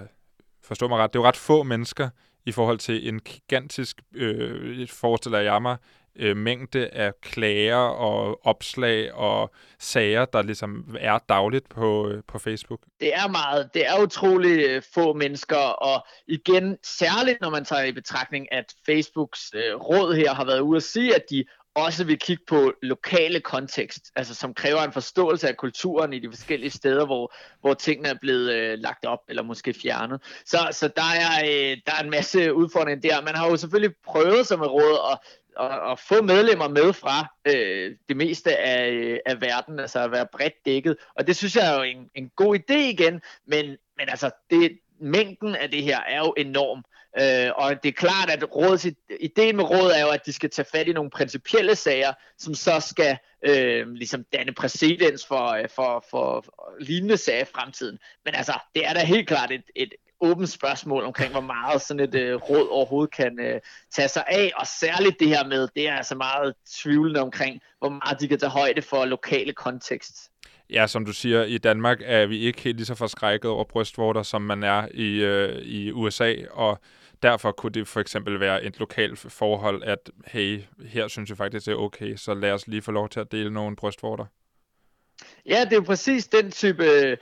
forstå 0.62 0.88
mig 0.88 0.98
ret, 0.98 1.12
det 1.12 1.18
er 1.18 1.22
jo 1.22 1.28
ret 1.28 1.36
få 1.36 1.62
mennesker 1.62 2.08
i 2.46 2.52
forhold 2.52 2.78
til 2.78 3.08
en 3.08 3.20
gigantisk, 3.20 4.00
øh, 4.14 4.88
forestiller 4.88 5.38
jeg 5.38 5.62
mig, 5.62 5.76
øh, 6.16 6.36
mængde 6.36 6.88
af 6.88 7.12
klager 7.22 7.76
og 7.76 8.46
opslag 8.46 9.14
og 9.14 9.54
sager, 9.78 10.24
der 10.24 10.42
ligesom 10.42 10.96
er 11.00 11.18
dagligt 11.28 11.68
på, 11.68 12.08
øh, 12.08 12.22
på 12.28 12.38
Facebook? 12.38 12.80
Det 13.00 13.14
er 13.14 13.28
meget. 13.28 13.70
Det 13.74 13.86
er 13.86 14.02
utrolig 14.02 14.64
øh, 14.68 14.82
få 14.94 15.12
mennesker, 15.12 15.56
og 15.56 16.06
igen, 16.28 16.76
særligt 16.82 17.40
når 17.40 17.50
man 17.50 17.64
tager 17.64 17.84
i 17.84 17.92
betragtning, 17.92 18.52
at 18.52 18.74
Facebooks 18.86 19.50
øh, 19.54 19.74
råd 19.74 20.14
her 20.14 20.34
har 20.34 20.44
været 20.44 20.60
ude 20.60 20.76
at 20.76 20.82
sige, 20.82 21.14
at 21.14 21.22
de 21.30 21.44
også 21.74 22.04
vil 22.04 22.18
kigge 22.18 22.44
på 22.46 22.72
lokale 22.82 23.40
kontekst, 23.40 24.12
altså 24.16 24.34
som 24.34 24.54
kræver 24.54 24.80
en 24.80 24.92
forståelse 24.92 25.48
af 25.48 25.56
kulturen 25.56 26.12
i 26.12 26.18
de 26.18 26.28
forskellige 26.30 26.70
steder, 26.70 27.06
hvor, 27.06 27.34
hvor 27.60 27.74
tingene 27.74 28.08
er 28.08 28.18
blevet 28.20 28.52
øh, 28.52 28.78
lagt 28.78 29.04
op 29.04 29.20
eller 29.28 29.42
måske 29.42 29.74
fjernet. 29.74 30.22
Så, 30.44 30.58
så 30.72 30.88
der, 30.88 31.02
er, 31.02 31.44
øh, 31.44 31.76
der 31.86 31.92
er 31.98 32.02
en 32.04 32.10
masse 32.10 32.54
udfordringer 32.54 33.10
der. 33.10 33.22
Man 33.22 33.34
har 33.34 33.48
jo 33.48 33.56
selvfølgelig 33.56 33.96
prøvet 34.06 34.46
som 34.46 34.62
et 34.62 34.70
råd 34.70 35.12
at 35.12 35.18
at, 35.60 35.90
at 35.92 35.98
få 35.98 36.22
medlemmer 36.22 36.68
med 36.68 36.92
fra 36.92 37.26
øh, 37.44 37.96
det 38.08 38.16
meste 38.16 38.56
af, 38.56 38.90
øh, 38.90 39.18
af 39.26 39.40
verden, 39.40 39.80
altså 39.80 39.98
at 39.98 40.10
være 40.10 40.26
bredt 40.32 40.54
dækket. 40.66 40.96
Og 41.14 41.26
det 41.26 41.36
synes 41.36 41.56
jeg 41.56 41.72
er 41.72 41.76
jo 41.76 41.82
en, 41.82 42.10
en 42.14 42.30
god 42.36 42.58
idé 42.58 42.74
igen, 42.74 43.20
men, 43.46 43.66
men 43.96 44.08
altså 44.08 44.30
det, 44.50 44.78
mængden 45.00 45.56
af 45.56 45.70
det 45.70 45.82
her 45.82 46.00
er 46.00 46.18
jo 46.18 46.34
enorm. 46.36 46.84
Øh, 47.20 47.50
og 47.56 47.82
det 47.82 47.88
er 47.88 47.92
klart, 47.92 48.30
at 48.30 48.56
rådets, 48.56 48.86
ideen 49.20 49.56
med 49.56 49.64
rådet 49.64 49.98
er 49.98 50.02
jo, 50.02 50.08
at 50.08 50.26
de 50.26 50.32
skal 50.32 50.50
tage 50.50 50.66
fat 50.72 50.88
i 50.88 50.92
nogle 50.92 51.10
principielle 51.10 51.76
sager, 51.76 52.12
som 52.38 52.54
så 52.54 52.80
skal 52.80 53.18
øh, 53.42 53.88
ligesom 53.92 54.24
danne 54.32 54.54
præcedens 54.54 55.26
for, 55.26 55.48
øh, 55.48 55.68
for, 55.74 56.04
for, 56.10 56.40
for 56.40 56.74
lignende 56.80 57.16
sager 57.16 57.42
i 57.42 57.48
fremtiden. 57.54 57.98
Men 58.24 58.34
altså, 58.34 58.52
det 58.74 58.86
er 58.86 58.92
da 58.92 59.04
helt 59.04 59.28
klart 59.28 59.50
et, 59.50 59.64
et, 59.76 59.92
åbent 60.30 60.48
spørgsmål 60.48 61.04
omkring, 61.04 61.32
hvor 61.32 61.40
meget 61.40 61.82
sådan 61.82 62.00
et 62.00 62.14
øh, 62.14 62.34
råd 62.34 62.68
overhovedet 62.70 63.14
kan 63.14 63.38
øh, 63.40 63.60
tage 63.94 64.08
sig 64.08 64.24
af, 64.28 64.52
og 64.56 64.66
særligt 64.66 65.20
det 65.20 65.28
her 65.28 65.46
med, 65.46 65.68
det 65.76 65.88
er 65.88 65.94
altså 65.94 66.14
meget 66.14 66.54
tvivlende 66.82 67.20
omkring, 67.20 67.60
hvor 67.78 67.88
meget 67.88 68.20
de 68.20 68.28
kan 68.28 68.38
tage 68.38 68.50
højde 68.50 68.82
for 68.82 69.04
lokale 69.04 69.52
kontekst. 69.52 70.30
Ja, 70.70 70.86
som 70.86 71.04
du 71.04 71.12
siger, 71.12 71.44
i 71.44 71.58
Danmark 71.58 71.98
er 72.04 72.26
vi 72.26 72.38
ikke 72.38 72.60
helt 72.60 72.76
lige 72.76 72.86
så 72.86 72.94
forskrækket 72.94 73.50
over 73.50 73.64
brystvorter, 73.64 74.22
som 74.22 74.42
man 74.42 74.62
er 74.62 74.88
i, 74.94 75.22
øh, 75.22 75.62
i 75.62 75.92
USA, 75.92 76.34
og 76.50 76.78
derfor 77.22 77.52
kunne 77.52 77.72
det 77.72 77.88
for 77.88 78.00
eksempel 78.00 78.40
være 78.40 78.64
et 78.64 78.78
lokalt 78.78 79.18
forhold, 79.18 79.82
at 79.82 80.10
hey, 80.26 80.62
her 80.86 81.08
synes 81.08 81.30
jeg 81.30 81.36
faktisk, 81.36 81.66
det 81.66 81.72
er 81.72 81.76
okay, 81.76 82.16
så 82.16 82.34
lad 82.34 82.52
os 82.52 82.66
lige 82.66 82.82
få 82.82 82.92
lov 82.92 83.08
til 83.08 83.20
at 83.20 83.32
dele 83.32 83.50
nogle 83.50 83.76
brystvorter. 83.76 84.24
Ja, 85.46 85.60
det 85.64 85.72
er 85.72 85.76
jo 85.76 85.82
præcis 85.82 86.26
den 86.26 86.50
type 86.50 87.16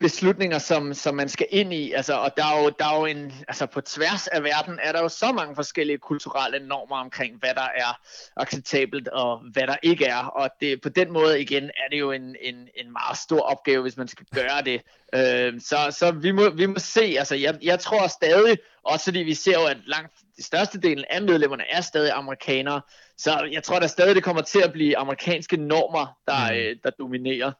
beslutninger, 0.00 0.58
som, 0.58 0.94
som 0.94 1.14
man 1.14 1.28
skal 1.28 1.46
ind 1.50 1.72
i. 1.72 1.92
Altså, 1.92 2.14
og 2.14 2.30
der 2.36 2.44
er, 2.44 2.62
jo, 2.62 2.72
der 2.78 2.84
er 2.84 2.98
jo 2.98 3.06
en, 3.06 3.32
altså 3.48 3.66
på 3.66 3.80
tværs 3.80 4.26
af 4.26 4.42
verden 4.42 4.78
er 4.82 4.92
der 4.92 5.02
jo 5.02 5.08
så 5.08 5.32
mange 5.32 5.54
forskellige 5.54 5.98
kulturelle 5.98 6.66
normer 6.66 6.96
omkring, 6.96 7.38
hvad 7.38 7.54
der 7.54 7.68
er 7.76 8.00
acceptabelt 8.36 9.08
og 9.08 9.42
hvad 9.52 9.66
der 9.66 9.76
ikke 9.82 10.04
er. 10.04 10.24
Og 10.24 10.50
det, 10.60 10.80
på 10.80 10.88
den 10.88 11.12
måde 11.12 11.40
igen 11.40 11.64
er 11.64 11.88
det 11.90 11.98
jo 11.98 12.12
en, 12.12 12.36
en, 12.40 12.68
en 12.74 12.92
meget 12.92 13.18
stor 13.18 13.40
opgave, 13.40 13.82
hvis 13.82 13.96
man 13.96 14.08
skal 14.08 14.26
gøre 14.34 14.62
det. 14.64 14.82
Øh, 15.14 15.60
så 15.60 15.76
så 15.90 16.10
vi, 16.10 16.30
må, 16.32 16.50
vi 16.50 16.66
må 16.66 16.78
se. 16.78 17.14
Altså, 17.18 17.34
jeg, 17.34 17.58
jeg 17.62 17.80
tror 17.80 18.06
stadig, 18.06 18.58
også 18.82 19.04
fordi 19.04 19.18
vi 19.18 19.34
ser 19.34 19.60
jo, 19.60 19.66
at 19.66 19.76
langt 19.86 20.12
de 20.36 20.42
største 20.42 20.80
delen 20.80 21.04
af 21.10 21.22
medlemmerne 21.22 21.64
er 21.70 21.80
stadig 21.80 22.12
amerikanere. 22.12 22.80
Så 23.16 23.48
jeg 23.52 23.62
tror 23.62 23.78
der 23.78 23.86
stadig, 23.86 24.14
det 24.14 24.24
kommer 24.24 24.42
til 24.42 24.62
at 24.62 24.72
blive 24.72 24.96
amerikanske 24.96 25.56
normer, 25.56 26.18
der, 26.26 26.52
mm. 26.52 26.58
øh, 26.58 26.76
der 26.84 26.90
dominerer. 26.90 27.52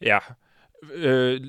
Ja, 0.00 0.18
øh, 0.94 1.40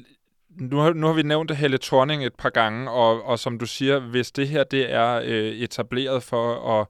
nu 0.60 0.78
har, 0.78 0.94
nu 0.94 1.08
har 1.08 1.14
vi 1.14 1.24
nævnt 1.24 1.56
Helle 1.56 1.78
Thorning 1.78 2.26
et 2.26 2.36
par 2.36 2.50
gange, 2.50 2.92
og, 2.92 3.24
og 3.24 3.40
som 3.40 3.60
du 3.60 3.66
siger, 3.66 4.00
hvis 4.00 4.32
det 4.32 4.48
her 4.48 4.64
det 4.64 4.94
er 4.94 5.22
øh, 5.26 5.52
etableret 5.52 6.24
for 6.24 6.80
at 6.80 6.88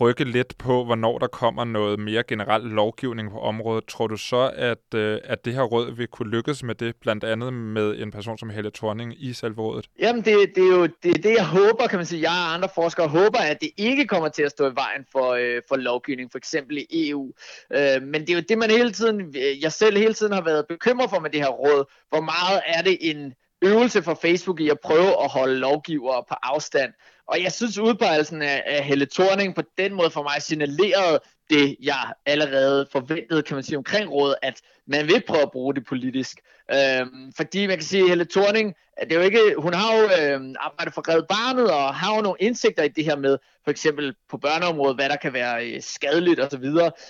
rykke 0.00 0.24
lidt 0.24 0.58
på, 0.58 0.84
hvornår 0.84 1.18
der 1.18 1.26
kommer 1.26 1.64
noget 1.64 1.98
mere 1.98 2.22
generel 2.28 2.62
lovgivning 2.62 3.30
på 3.30 3.38
området, 3.38 3.84
tror 3.84 4.06
du 4.06 4.16
så, 4.16 4.52
at, 4.56 4.94
øh, 4.94 5.20
at 5.24 5.44
det 5.44 5.54
her 5.54 5.62
råd 5.62 5.96
vil 5.96 6.06
kunne 6.06 6.30
lykkes 6.30 6.62
med 6.62 6.74
det, 6.74 6.96
blandt 6.96 7.24
andet 7.24 7.52
med 7.52 7.98
en 7.98 8.10
person 8.10 8.38
som 8.38 8.50
Helle 8.50 8.70
Thorning 8.74 9.14
i 9.24 9.32
selve 9.32 9.62
rådet? 9.62 9.88
Jamen, 9.98 10.24
det, 10.24 10.52
det 10.54 10.64
er 10.64 10.76
jo 10.76 10.86
det, 10.86 11.22
det, 11.22 11.34
jeg 11.36 11.46
håber, 11.46 11.86
kan 11.86 11.98
man 11.98 12.06
sige. 12.06 12.22
Jeg 12.22 12.30
og 12.30 12.54
andre 12.54 12.68
forskere 12.74 13.08
håber, 13.08 13.38
at 13.38 13.60
det 13.60 13.70
ikke 13.76 14.06
kommer 14.06 14.28
til 14.28 14.42
at 14.42 14.50
stå 14.50 14.70
i 14.70 14.74
vejen 14.74 15.04
for, 15.12 15.32
øh, 15.32 15.62
for 15.68 15.76
lovgivning, 15.76 16.30
for 16.30 16.38
eksempel 16.38 16.78
i 16.78 17.10
EU. 17.10 17.32
Øh, 17.72 18.02
men 18.02 18.20
det 18.20 18.30
er 18.30 18.34
jo 18.34 18.42
det, 18.48 18.58
man 18.58 18.70
hele 18.70 18.92
tiden, 18.92 19.34
jeg 19.62 19.72
selv 19.72 19.98
hele 19.98 20.14
tiden 20.14 20.32
har 20.32 20.42
været 20.42 20.66
bekymret 20.68 21.10
for 21.10 21.20
med 21.20 21.30
det 21.30 21.40
her 21.40 21.48
råd. 21.48 21.84
Hvor 22.08 22.20
meget 22.20 22.60
er 22.66 22.82
det 22.82 22.98
en 23.00 23.34
øvelse 23.66 24.02
for 24.02 24.14
Facebook 24.22 24.60
i 24.60 24.68
at 24.68 24.80
prøve 24.80 25.24
at 25.24 25.30
holde 25.30 25.56
lovgivere 25.56 26.24
på 26.28 26.34
afstand. 26.42 26.92
Og 27.26 27.42
jeg 27.42 27.52
synes 27.52 27.78
udpegelsen 27.78 28.42
af, 28.42 28.62
af 28.66 28.84
Helle 28.84 29.06
Thorning 29.06 29.54
på 29.54 29.62
den 29.78 29.94
måde 29.94 30.10
for 30.10 30.22
mig 30.22 30.42
signalerede 30.42 31.20
det, 31.50 31.76
jeg 31.82 32.12
allerede 32.26 32.86
forventede, 32.92 33.42
kan 33.42 33.54
man 33.54 33.64
sige, 33.64 33.78
omkring 33.78 34.10
rådet, 34.10 34.36
at 34.42 34.60
man 34.86 35.06
vil 35.06 35.22
prøve 35.26 35.42
at 35.42 35.50
bruge 35.50 35.74
det 35.74 35.86
politisk. 35.86 36.40
Øhm, 36.72 37.32
fordi 37.36 37.66
man 37.66 37.76
kan 37.76 37.84
sige, 37.84 38.02
at 38.02 38.08
Helle 38.08 38.24
Thorning, 38.24 38.74
det 39.00 39.12
er 39.12 39.16
jo 39.16 39.22
ikke, 39.22 39.54
hun 39.58 39.74
har 39.74 39.96
jo 39.96 40.02
øhm, 40.02 40.54
arbejdet 40.60 40.94
for 40.94 41.08
Red 41.08 41.22
Barnet, 41.22 41.70
og 41.70 41.94
har 41.94 42.16
jo 42.16 42.22
nogle 42.22 42.36
indsigter 42.40 42.82
i 42.82 42.88
det 42.88 43.04
her 43.04 43.16
med, 43.16 43.38
for 43.64 43.70
eksempel 43.70 44.14
på 44.30 44.38
børneområdet, 44.38 44.96
hvad 44.96 45.08
der 45.08 45.16
kan 45.16 45.32
være 45.32 45.66
øh, 45.66 45.82
skadeligt 45.82 46.40
osv. 46.40 46.64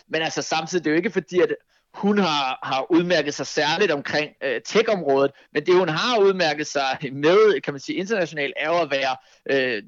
Men 0.09 0.23
altså 0.23 0.43
samtidig, 0.43 0.85
det 0.85 0.91
er 0.91 0.95
jo 0.95 0.97
ikke 0.97 1.11
fordi, 1.11 1.41
at 1.41 1.55
hun 1.95 2.19
har, 2.19 2.59
har 2.63 2.87
udmærket 2.91 3.35
sig 3.35 3.47
særligt 3.47 3.93
omkring 3.93 4.31
øh, 4.43 4.61
tech-området, 4.65 5.31
men 5.53 5.67
det 5.67 5.75
hun 5.75 5.89
har 5.89 6.19
udmærket 6.19 6.67
sig 6.67 6.99
med, 7.13 7.61
kan 7.61 7.75
man 7.75 7.81
sige, 7.81 7.97
internationalt, 7.97 8.55
er 8.57 8.69
jo 8.69 8.81
at 8.81 8.91
være 8.91 9.17
øh, 9.51 9.83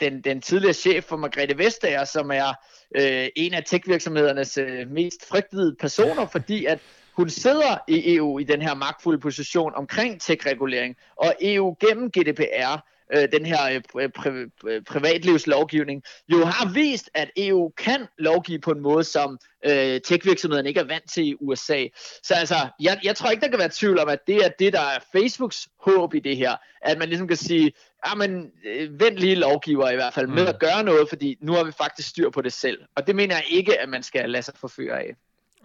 den, 0.00 0.20
den 0.20 0.40
tidligere 0.40 0.74
chef 0.74 1.04
for 1.04 1.16
Margrethe 1.16 1.58
Vestager, 1.58 2.04
som 2.04 2.30
er 2.30 2.48
øh, 2.96 3.28
en 3.36 3.54
af 3.54 3.62
tech-virksomhedernes 3.64 4.58
øh, 4.58 4.90
mest 4.90 5.28
frygtede 5.28 5.76
personer, 5.80 6.26
fordi 6.26 6.64
at 6.64 6.78
hun 7.16 7.30
sidder 7.30 7.78
i 7.88 8.14
EU 8.14 8.38
i 8.38 8.44
den 8.44 8.62
her 8.62 8.74
magtfulde 8.74 9.20
position 9.20 9.72
omkring 9.74 10.20
tech-regulering, 10.20 10.96
og 11.16 11.34
EU 11.40 11.76
gennem 11.80 12.10
GDPR 12.10 12.80
øh, 13.14 13.28
den 13.32 13.46
her 13.46 13.80
øh, 13.96 14.10
pri- 14.18 14.82
privatlivslovgivning, 14.86 16.02
jo 16.28 16.44
har 16.44 16.72
vist, 16.72 17.10
at 17.14 17.30
EU 17.36 17.68
kan 17.68 18.06
lovgive 18.18 18.58
på 18.58 18.70
en 18.70 18.80
måde, 18.80 19.04
som 19.04 19.38
øh, 19.64 20.00
tech-virksomhederne 20.00 20.68
ikke 20.68 20.80
er 20.80 20.84
vant 20.84 21.10
til 21.10 21.24
i 21.26 21.34
USA. 21.40 21.84
Så 22.22 22.34
altså, 22.34 22.68
jeg, 22.80 23.00
jeg 23.04 23.16
tror 23.16 23.30
ikke, 23.30 23.40
der 23.40 23.48
kan 23.50 23.58
være 23.58 23.70
tvivl 23.72 23.98
om, 23.98 24.08
at 24.08 24.26
det 24.26 24.36
er 24.36 24.48
det, 24.48 24.72
der 24.72 24.80
er 24.80 24.98
Facebooks 25.12 25.68
håb 25.80 26.14
i 26.14 26.20
det 26.20 26.36
her. 26.36 26.56
At 26.82 26.98
man 26.98 27.08
ligesom 27.08 27.28
kan 27.28 27.36
sige, 27.36 27.72
ja, 28.06 28.14
men 28.14 28.50
øh, 28.66 29.00
vent 29.00 29.16
lige 29.16 29.34
lovgiver 29.34 29.90
i 29.90 29.94
hvert 29.94 30.14
fald 30.14 30.26
med 30.26 30.42
mm. 30.42 30.48
at 30.48 30.58
gøre 30.58 30.84
noget, 30.84 31.08
fordi 31.08 31.36
nu 31.40 31.52
har 31.52 31.64
vi 31.64 31.72
faktisk 31.72 32.08
styr 32.08 32.30
på 32.30 32.42
det 32.42 32.52
selv. 32.52 32.78
Og 32.96 33.06
det 33.06 33.16
mener 33.16 33.34
jeg 33.34 33.44
ikke, 33.48 33.80
at 33.80 33.88
man 33.88 34.02
skal 34.02 34.30
lade 34.30 34.42
sig 34.42 34.54
forføre 34.60 34.98
af. 34.98 35.16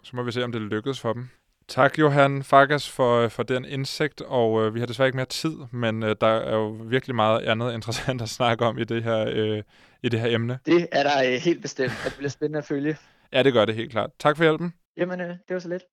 Så 0.04 0.16
må 0.16 0.24
vi 0.24 0.32
se, 0.32 0.44
om 0.44 0.52
det 0.52 0.62
lykkes 0.62 1.00
for 1.00 1.14
dem. 1.14 1.30
Tak, 1.72 2.00
Johan 2.00 2.44
Farkas, 2.44 2.90
for, 2.90 3.28
for 3.28 3.44
den 3.44 3.66
indsigt, 3.66 4.22
og 4.22 4.66
øh, 4.66 4.76
vi 4.76 4.80
har 4.80 4.88
desværre 4.88 5.08
ikke 5.08 5.16
mere 5.16 5.26
tid, 5.26 5.58
men 5.72 6.04
øh, 6.04 6.16
der 6.22 6.28
er 6.28 6.56
jo 6.56 6.68
virkelig 6.68 7.16
meget 7.16 7.42
andet 7.42 7.74
interessant 7.78 8.22
at 8.22 8.30
snakke 8.30 8.66
om 8.66 8.78
i 8.78 8.84
det 8.84 9.04
her, 9.04 9.26
øh, 9.28 9.64
i 10.04 10.10
det 10.10 10.20
her 10.20 10.36
emne. 10.36 10.60
Det 10.66 10.88
er 10.92 11.04
der 11.04 11.34
øh, 11.34 11.34
helt 11.34 11.62
bestemt, 11.62 11.92
og 12.06 12.10
det 12.10 12.18
bliver 12.18 12.30
spændende 12.30 12.58
at 12.58 12.66
følge. 12.66 12.98
Ja, 13.34 13.44
det 13.44 13.54
gør 13.54 13.66
det 13.66 13.76
helt 13.76 13.92
klart. 13.92 14.10
Tak 14.20 14.38
for 14.38 14.44
hjælpen. 14.44 14.74
Jamen, 14.98 15.22
øh, 15.22 15.28
det 15.28 15.54
var 15.54 15.60
så 15.60 15.70
lidt. 15.70 15.84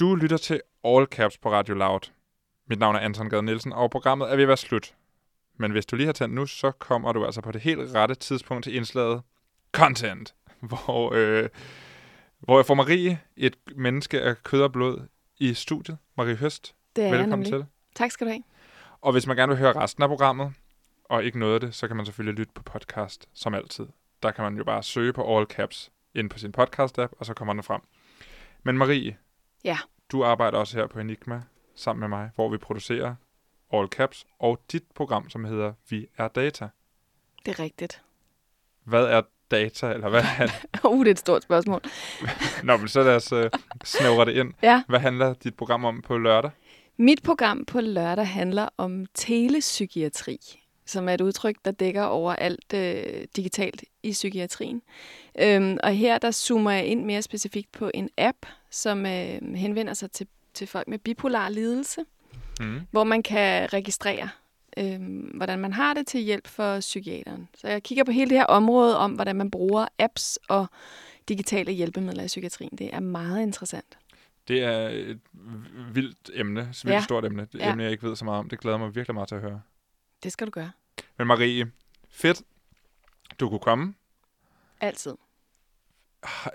Du 0.00 0.14
lytter 0.14 0.36
til 0.36 0.60
All 0.84 1.06
Caps 1.06 1.38
på 1.38 1.52
Radio 1.52 1.74
Loud. 1.74 2.10
Mit 2.68 2.78
navn 2.78 2.96
er 2.96 3.00
Anton 3.00 3.28
Gade 3.28 3.42
Nielsen, 3.42 3.72
og 3.72 3.90
programmet 3.90 4.30
er 4.30 4.36
ved 4.36 4.42
at 4.42 4.48
være 4.48 4.56
slut. 4.56 4.94
Men 5.58 5.70
hvis 5.70 5.86
du 5.86 5.96
lige 5.96 6.06
har 6.06 6.12
tændt 6.12 6.34
nu, 6.34 6.46
så 6.46 6.70
kommer 6.70 7.12
du 7.12 7.24
altså 7.24 7.40
på 7.40 7.52
det 7.52 7.60
helt 7.60 7.94
rette 7.94 8.14
tidspunkt 8.14 8.64
til 8.64 8.74
indslaget 8.74 9.22
Content. 9.72 10.34
hvor, 10.68 11.12
øh, 11.14 11.48
hvor 12.38 12.58
jeg 12.58 12.66
får 12.66 12.74
Marie, 12.74 13.20
et 13.36 13.56
menneske 13.76 14.20
af 14.20 14.42
kød 14.42 14.62
og 14.62 14.72
blod, 14.72 15.06
i 15.38 15.54
studiet. 15.54 15.98
Marie 16.16 16.36
Høst, 16.36 16.74
det 16.96 17.04
er 17.04 17.10
velkommen 17.10 17.44
til. 17.46 17.66
Tak 17.94 18.10
skal 18.10 18.26
du 18.26 18.30
have. 18.30 18.42
Og 19.00 19.12
hvis 19.12 19.26
man 19.26 19.36
gerne 19.36 19.50
vil 19.50 19.58
høre 19.58 19.72
resten 19.72 20.02
af 20.02 20.08
programmet, 20.08 20.52
og 21.04 21.24
ikke 21.24 21.38
noget 21.38 21.54
af 21.54 21.60
det, 21.60 21.74
så 21.74 21.86
kan 21.86 21.96
man 21.96 22.06
selvfølgelig 22.06 22.38
lytte 22.38 22.52
på 22.54 22.62
podcast, 22.62 23.28
som 23.34 23.54
altid. 23.54 23.86
Der 24.22 24.30
kan 24.30 24.44
man 24.44 24.56
jo 24.56 24.64
bare 24.64 24.82
søge 24.82 25.12
på 25.12 25.36
All 25.36 25.46
Caps 25.46 25.92
ind 26.14 26.30
på 26.30 26.38
sin 26.38 26.54
podcast-app, 26.58 27.12
og 27.18 27.26
så 27.26 27.34
kommer 27.34 27.54
den 27.54 27.62
frem. 27.62 27.80
Men 28.62 28.78
Marie, 28.78 29.16
ja. 29.64 29.78
du 30.12 30.24
arbejder 30.24 30.58
også 30.58 30.78
her 30.78 30.86
på 30.86 30.98
Enigma 30.98 31.42
sammen 31.74 32.00
med 32.00 32.08
mig, 32.08 32.30
hvor 32.34 32.48
vi 32.48 32.56
producerer 32.56 33.14
All 33.72 33.88
Caps 33.88 34.26
og 34.38 34.60
dit 34.72 34.84
program, 34.94 35.30
som 35.30 35.44
hedder 35.44 35.72
Vi 35.88 36.06
er 36.16 36.28
Data. 36.28 36.68
Det 37.46 37.58
er 37.58 37.62
rigtigt. 37.62 38.02
Hvad 38.84 39.04
er 39.04 39.22
data, 39.56 39.86
eller 39.92 40.08
hvad? 40.08 40.22
han- 40.22 40.48
uh, 40.84 40.98
det 41.04 41.06
er 41.06 41.10
et 41.10 41.18
stort 41.18 41.42
spørgsmål. 41.42 41.80
Nå, 42.64 42.76
men 42.76 42.88
så 42.88 43.02
lad 43.02 43.16
os 43.16 43.32
uh, 43.32 43.44
snævre 43.84 44.24
det 44.24 44.32
ind. 44.36 44.52
Ja. 44.62 44.82
Hvad 44.88 45.00
handler 45.00 45.34
dit 45.34 45.54
program 45.54 45.84
om 45.84 46.02
på 46.02 46.18
lørdag? 46.18 46.50
Mit 46.96 47.22
program 47.22 47.64
på 47.64 47.80
lørdag 47.80 48.28
handler 48.28 48.68
om 48.78 49.06
telepsykiatri, 49.14 50.38
som 50.86 51.08
er 51.08 51.14
et 51.14 51.20
udtryk, 51.20 51.56
der 51.64 51.70
dækker 51.70 52.02
over 52.02 52.32
alt 52.32 52.72
øh, 52.74 53.02
digitalt 53.36 53.84
i 54.02 54.10
psykiatrien. 54.10 54.82
Øhm, 55.40 55.78
og 55.82 55.90
her 55.92 56.18
der 56.18 56.30
zoomer 56.30 56.70
jeg 56.70 56.86
ind 56.86 57.04
mere 57.04 57.22
specifikt 57.22 57.72
på 57.72 57.90
en 57.94 58.08
app, 58.18 58.36
som 58.70 59.06
øh, 59.06 59.54
henvender 59.54 59.94
sig 59.94 60.10
til, 60.10 60.26
til 60.54 60.66
folk 60.66 60.88
med 60.88 60.98
bipolar 60.98 61.48
lidelse, 61.48 62.00
Mm. 62.60 62.80
hvor 62.90 63.04
man 63.04 63.22
kan 63.22 63.72
registrere, 63.72 64.28
øh, 64.76 65.00
hvordan 65.34 65.58
man 65.58 65.72
har 65.72 65.94
det 65.94 66.06
til 66.06 66.20
hjælp 66.20 66.46
for 66.46 66.80
psykiateren. 66.80 67.48
Så 67.54 67.68
jeg 67.68 67.82
kigger 67.82 68.04
på 68.04 68.10
hele 68.10 68.30
det 68.30 68.38
her 68.38 68.46
område 68.46 68.98
om, 68.98 69.12
hvordan 69.12 69.36
man 69.36 69.50
bruger 69.50 69.86
apps 69.98 70.38
og 70.48 70.66
digitale 71.28 71.72
hjælpemidler 71.72 72.22
i 72.22 72.26
psykiatrien. 72.26 72.78
Det 72.78 72.94
er 72.94 73.00
meget 73.00 73.42
interessant. 73.42 73.98
Det 74.48 74.62
er 74.62 74.88
et 74.88 75.20
vildt 75.92 76.30
emne, 76.34 76.60
et 76.60 76.66
vildt 76.84 76.86
Ja. 76.94 77.00
stort 77.00 77.24
emne. 77.24 77.46
Det 77.52 77.58
Ja. 77.58 77.70
emne, 77.70 77.82
jeg 77.82 77.92
ikke 77.92 78.08
ved 78.08 78.16
så 78.16 78.24
meget 78.24 78.38
om. 78.38 78.48
Det 78.48 78.60
glæder 78.60 78.78
mig 78.78 78.94
virkelig 78.94 79.14
meget 79.14 79.28
til 79.28 79.34
at 79.34 79.40
høre. 79.40 79.60
Det 80.22 80.32
skal 80.32 80.46
du 80.46 80.50
gøre. 80.50 80.70
Men 81.18 81.26
Marie, 81.26 81.70
fedt, 82.10 82.42
du 83.40 83.48
kunne 83.48 83.60
komme. 83.60 83.94
Altid. 84.80 85.12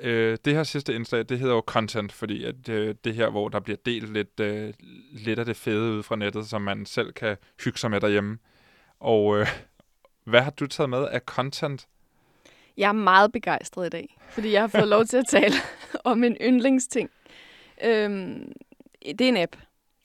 Øh, 0.01 0.38
det 0.45 0.53
her 0.53 0.63
sidste 0.63 0.95
indslag, 0.95 1.26
det 1.30 1.39
hedder 1.39 1.55
jo 1.55 1.63
content, 1.65 2.11
fordi 2.11 2.43
at, 2.43 2.70
øh, 2.70 2.95
det 3.03 3.15
her, 3.15 3.30
hvor 3.30 3.49
der 3.49 3.59
bliver 3.59 3.78
delt 3.86 4.13
lidt, 4.13 4.39
øh, 4.39 4.74
lidt 5.11 5.39
af 5.39 5.45
det 5.45 5.57
fede 5.57 5.91
ud 5.91 6.03
fra 6.03 6.15
nettet, 6.15 6.47
som 6.47 6.61
man 6.61 6.86
selv 6.86 7.13
kan 7.13 7.38
hygge 7.63 7.80
sig 7.80 7.91
med 7.91 8.01
derhjemme. 8.01 8.38
Og 8.99 9.39
øh, 9.39 9.47
hvad 10.24 10.41
har 10.41 10.51
du 10.51 10.67
taget 10.67 10.89
med 10.89 11.07
af 11.07 11.22
content? 11.22 11.88
Jeg 12.78 12.88
er 12.88 12.91
meget 12.91 13.32
begejstret 13.32 13.86
i 13.86 13.89
dag, 13.89 14.17
fordi 14.30 14.51
jeg 14.51 14.61
har 14.61 14.67
fået 14.67 14.88
lov 14.88 15.05
til 15.05 15.17
at 15.17 15.26
tale 15.28 15.55
om 16.03 16.24
en 16.24 16.38
yndlingsting. 16.41 17.09
Øhm, 17.84 18.51
det 19.01 19.22
er 19.22 19.30
en 19.30 19.38
app. 19.38 19.55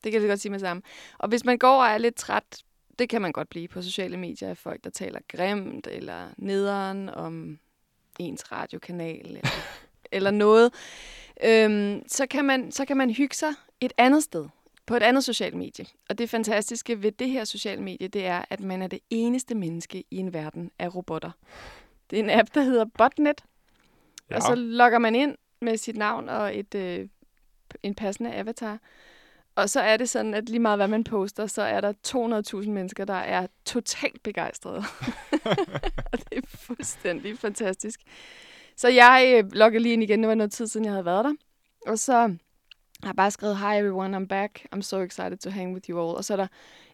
Det 0.04 0.12
kan 0.12 0.12
jeg 0.12 0.20
lige 0.20 0.30
godt 0.30 0.40
sige 0.40 0.52
med 0.52 0.58
sammen. 0.58 0.82
Og 1.18 1.28
hvis 1.28 1.44
man 1.44 1.58
går 1.58 1.82
og 1.82 1.88
er 1.88 1.98
lidt 1.98 2.14
træt, 2.14 2.62
det 2.98 3.08
kan 3.08 3.22
man 3.22 3.32
godt 3.32 3.48
blive 3.48 3.68
på 3.68 3.82
sociale 3.82 4.16
medier 4.16 4.48
af 4.48 4.56
folk, 4.56 4.84
der 4.84 4.90
taler 4.90 5.20
grimt 5.28 5.86
eller 5.86 6.28
nederen 6.36 7.08
om 7.08 7.58
ens 8.18 8.52
radiokanal 8.52 9.20
eller, 9.24 9.40
eller 10.12 10.30
noget, 10.30 10.72
øhm, 11.44 12.02
så, 12.08 12.26
kan 12.26 12.44
man, 12.44 12.72
så 12.72 12.84
kan 12.84 12.96
man 12.96 13.10
hygge 13.10 13.34
sig 13.34 13.54
et 13.80 13.92
andet 13.98 14.22
sted, 14.22 14.48
på 14.86 14.96
et 14.96 15.02
andet 15.02 15.24
socialt 15.24 15.54
medie. 15.54 15.86
Og 16.08 16.18
det 16.18 16.30
fantastiske 16.30 17.02
ved 17.02 17.12
det 17.12 17.30
her 17.30 17.44
sociale 17.44 17.82
medie, 17.82 18.08
det 18.08 18.26
er, 18.26 18.44
at 18.50 18.60
man 18.60 18.82
er 18.82 18.86
det 18.86 19.00
eneste 19.10 19.54
menneske 19.54 20.04
i 20.10 20.16
en 20.16 20.32
verden 20.32 20.70
af 20.78 20.94
robotter. 20.94 21.30
Det 22.10 22.18
er 22.18 22.22
en 22.22 22.30
app, 22.30 22.54
der 22.54 22.62
hedder 22.62 22.84
Botnet, 22.98 23.44
ja. 24.30 24.36
og 24.36 24.42
så 24.42 24.54
logger 24.54 24.98
man 24.98 25.14
ind 25.14 25.36
med 25.60 25.76
sit 25.76 25.96
navn 25.96 26.28
og 26.28 26.58
et, 26.58 26.74
øh, 26.74 27.08
en 27.82 27.94
passende 27.94 28.34
avatar. 28.34 28.78
Og 29.57 29.70
så 29.70 29.80
er 29.80 29.96
det 29.96 30.09
sådan, 30.09 30.34
at 30.34 30.48
lige 30.48 30.59
meget 30.59 30.78
hvad 30.78 30.88
man 30.88 31.05
poster, 31.05 31.46
så 31.46 31.62
er 31.62 31.80
der 31.80 31.92
200.000 32.62 32.70
mennesker, 32.70 33.05
der 33.05 33.14
er 33.14 33.46
totalt 33.64 34.22
begejstrede. 34.22 34.82
og 36.12 36.18
det 36.18 36.38
er 36.38 36.46
fuldstændig 36.46 37.38
fantastisk. 37.38 38.00
Så 38.76 38.88
jeg 38.88 39.34
øh, 39.36 39.52
logger 39.52 39.80
lige 39.80 39.92
ind 39.92 40.02
igen. 40.02 40.20
Det 40.20 40.28
var 40.28 40.34
noget 40.34 40.52
tid 40.52 40.66
siden, 40.66 40.84
jeg 40.84 40.92
havde 40.92 41.05
været 41.05 41.24
der. 41.24 41.32
Og 41.86 41.98
så 41.98 42.12
har 43.02 43.11
jeg 43.11 43.16
bare 43.16 43.30
skrevet, 43.30 43.59
Hi 43.59 43.78
everyone, 43.78 44.16
I'm 44.16 44.26
back. 44.26 44.66
I'm 44.74 44.80
so 44.82 45.00
excited 45.00 45.38
to 45.38 45.50
hang 45.50 45.74
with 45.74 45.90
you 45.90 45.98
all. 45.98 46.16
Og 46.16 46.24
så 46.24 46.32
er 46.32 46.36
der 46.36 46.46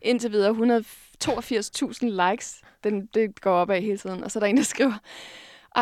indtil 0.03 0.33
videre 0.33 0.51
182.000 0.51 2.31
likes. 2.31 2.63
Den, 2.85 3.07
det 3.07 3.41
går 3.41 3.53
op 3.53 3.71
af 3.71 3.83
hele 3.83 3.99
tiden. 3.99 4.25
Og 4.25 4.31
så 4.31 4.39
er 4.39 4.41
der 4.41 4.47
en, 4.47 4.57
der 4.57 4.63
skriver, 4.63 4.99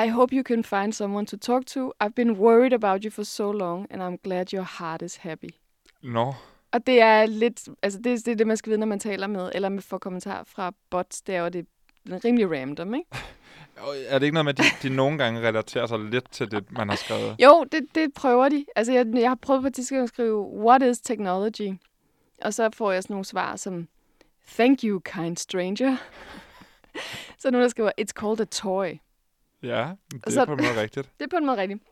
I 0.05 0.09
hope 0.09 0.35
you 0.35 0.43
can 0.43 0.65
find 0.65 0.93
someone 0.93 1.27
to 1.27 1.37
talk 1.37 1.67
to. 1.67 1.93
I've 2.05 2.15
been 2.17 2.31
worried 2.31 2.73
about 2.73 3.05
you 3.05 3.11
for 3.11 3.23
so 3.23 3.53
long, 3.53 3.87
and 3.91 4.03
I'm 4.03 4.23
glad 4.25 4.53
your 4.53 4.67
heart 4.79 5.03
is 5.03 5.17
happy. 5.17 5.51
Nå, 6.03 6.35
og 6.73 6.87
det 6.87 7.01
er 7.01 7.27
lidt, 7.27 7.69
altså 7.83 7.99
det, 7.99 8.25
det 8.27 8.33
er 8.33 8.37
det, 8.37 8.47
man 8.47 8.57
skal 8.57 8.71
vide, 8.71 8.81
når 8.81 8.87
man 8.87 9.01
taler 9.01 9.27
med, 9.27 9.51
eller 9.55 9.69
med 9.69 9.83
får 9.83 9.99
kommentarer 9.99 10.45
fra 10.45 10.73
bots, 10.91 11.23
det 11.23 11.35
er 11.35 11.41
jo 11.41 11.49
det 11.49 11.67
er 12.11 12.25
rimelig 12.25 12.51
random, 12.51 12.95
ikke? 12.95 13.07
Er 14.09 14.19
det 14.19 14.27
ikke 14.27 14.35
noget 14.35 14.45
med, 14.45 14.53
at 14.53 14.59
de, 14.83 14.89
de 14.89 14.95
nogle 14.97 15.19
gange 15.19 15.41
relaterer 15.41 15.87
sig 15.87 15.99
lidt 15.99 16.31
til 16.33 16.51
det, 16.51 16.73
man 16.73 16.89
har 16.89 16.97
skrevet? 16.97 17.37
Jo, 17.43 17.65
det, 17.73 17.87
det 17.95 18.15
prøver 18.15 18.49
de. 18.49 18.65
Altså, 18.77 18.93
jeg, 18.93 19.07
jeg 19.15 19.31
har 19.31 19.35
prøvet 19.35 19.63
på 19.63 19.67
et 19.67 19.75
tidspunkt 19.75 20.03
at 20.03 20.09
skrive, 20.09 20.41
what 20.65 20.83
is 20.83 21.01
technology? 21.01 21.73
Og 22.43 22.55
så 22.55 22.71
får 22.75 22.93
jeg 22.93 23.03
sådan 23.03 23.15
nogle 23.15 23.25
svar 23.25 23.57
som, 23.57 23.89
thank 24.49 24.79
you, 24.85 25.01
kind 25.01 25.37
stranger. 25.37 25.97
så 27.39 27.43
der 27.45 27.51
nogen, 27.51 27.63
der 27.63 27.69
skriver, 27.69 27.91
it's 28.01 28.13
called 28.21 28.41
a 28.41 28.45
toy. 28.45 28.99
Ja, 29.63 29.91
det 30.25 30.33
så- 30.33 30.41
er 30.41 30.45
på 30.45 30.53
en 30.53 30.65
måde 30.65 30.81
rigtigt. 30.81 31.11
Det 31.19 31.25
er 31.25 31.29
på 31.31 31.37
en 31.37 31.47
måde 31.47 31.57
rigtigt. 31.57 31.83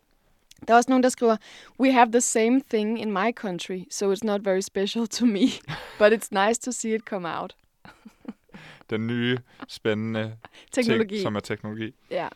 Der 0.68 0.74
er 0.74 0.76
også 0.76 0.90
nogen, 0.90 1.02
der 1.02 1.08
skriver, 1.08 1.36
we 1.80 1.92
have 1.92 2.12
the 2.12 2.20
same 2.20 2.60
thing 2.70 3.00
in 3.00 3.12
my 3.12 3.32
country, 3.36 3.80
so 3.90 4.12
it's 4.12 4.24
not 4.24 4.40
very 4.44 4.60
special 4.60 5.06
to 5.08 5.26
me, 5.26 5.40
but 5.98 6.12
it's 6.12 6.46
nice 6.46 6.60
to 6.60 6.72
see 6.72 6.94
it 6.94 7.02
come 7.04 7.28
out. 7.28 7.56
Den 8.90 9.06
nye, 9.06 9.38
spændende 9.68 10.36
Teknologi. 10.72 11.14
ting, 11.14 11.22
som 11.22 11.36
er 11.36 11.40
teknologi. 11.40 11.94
Ja. 12.10 12.28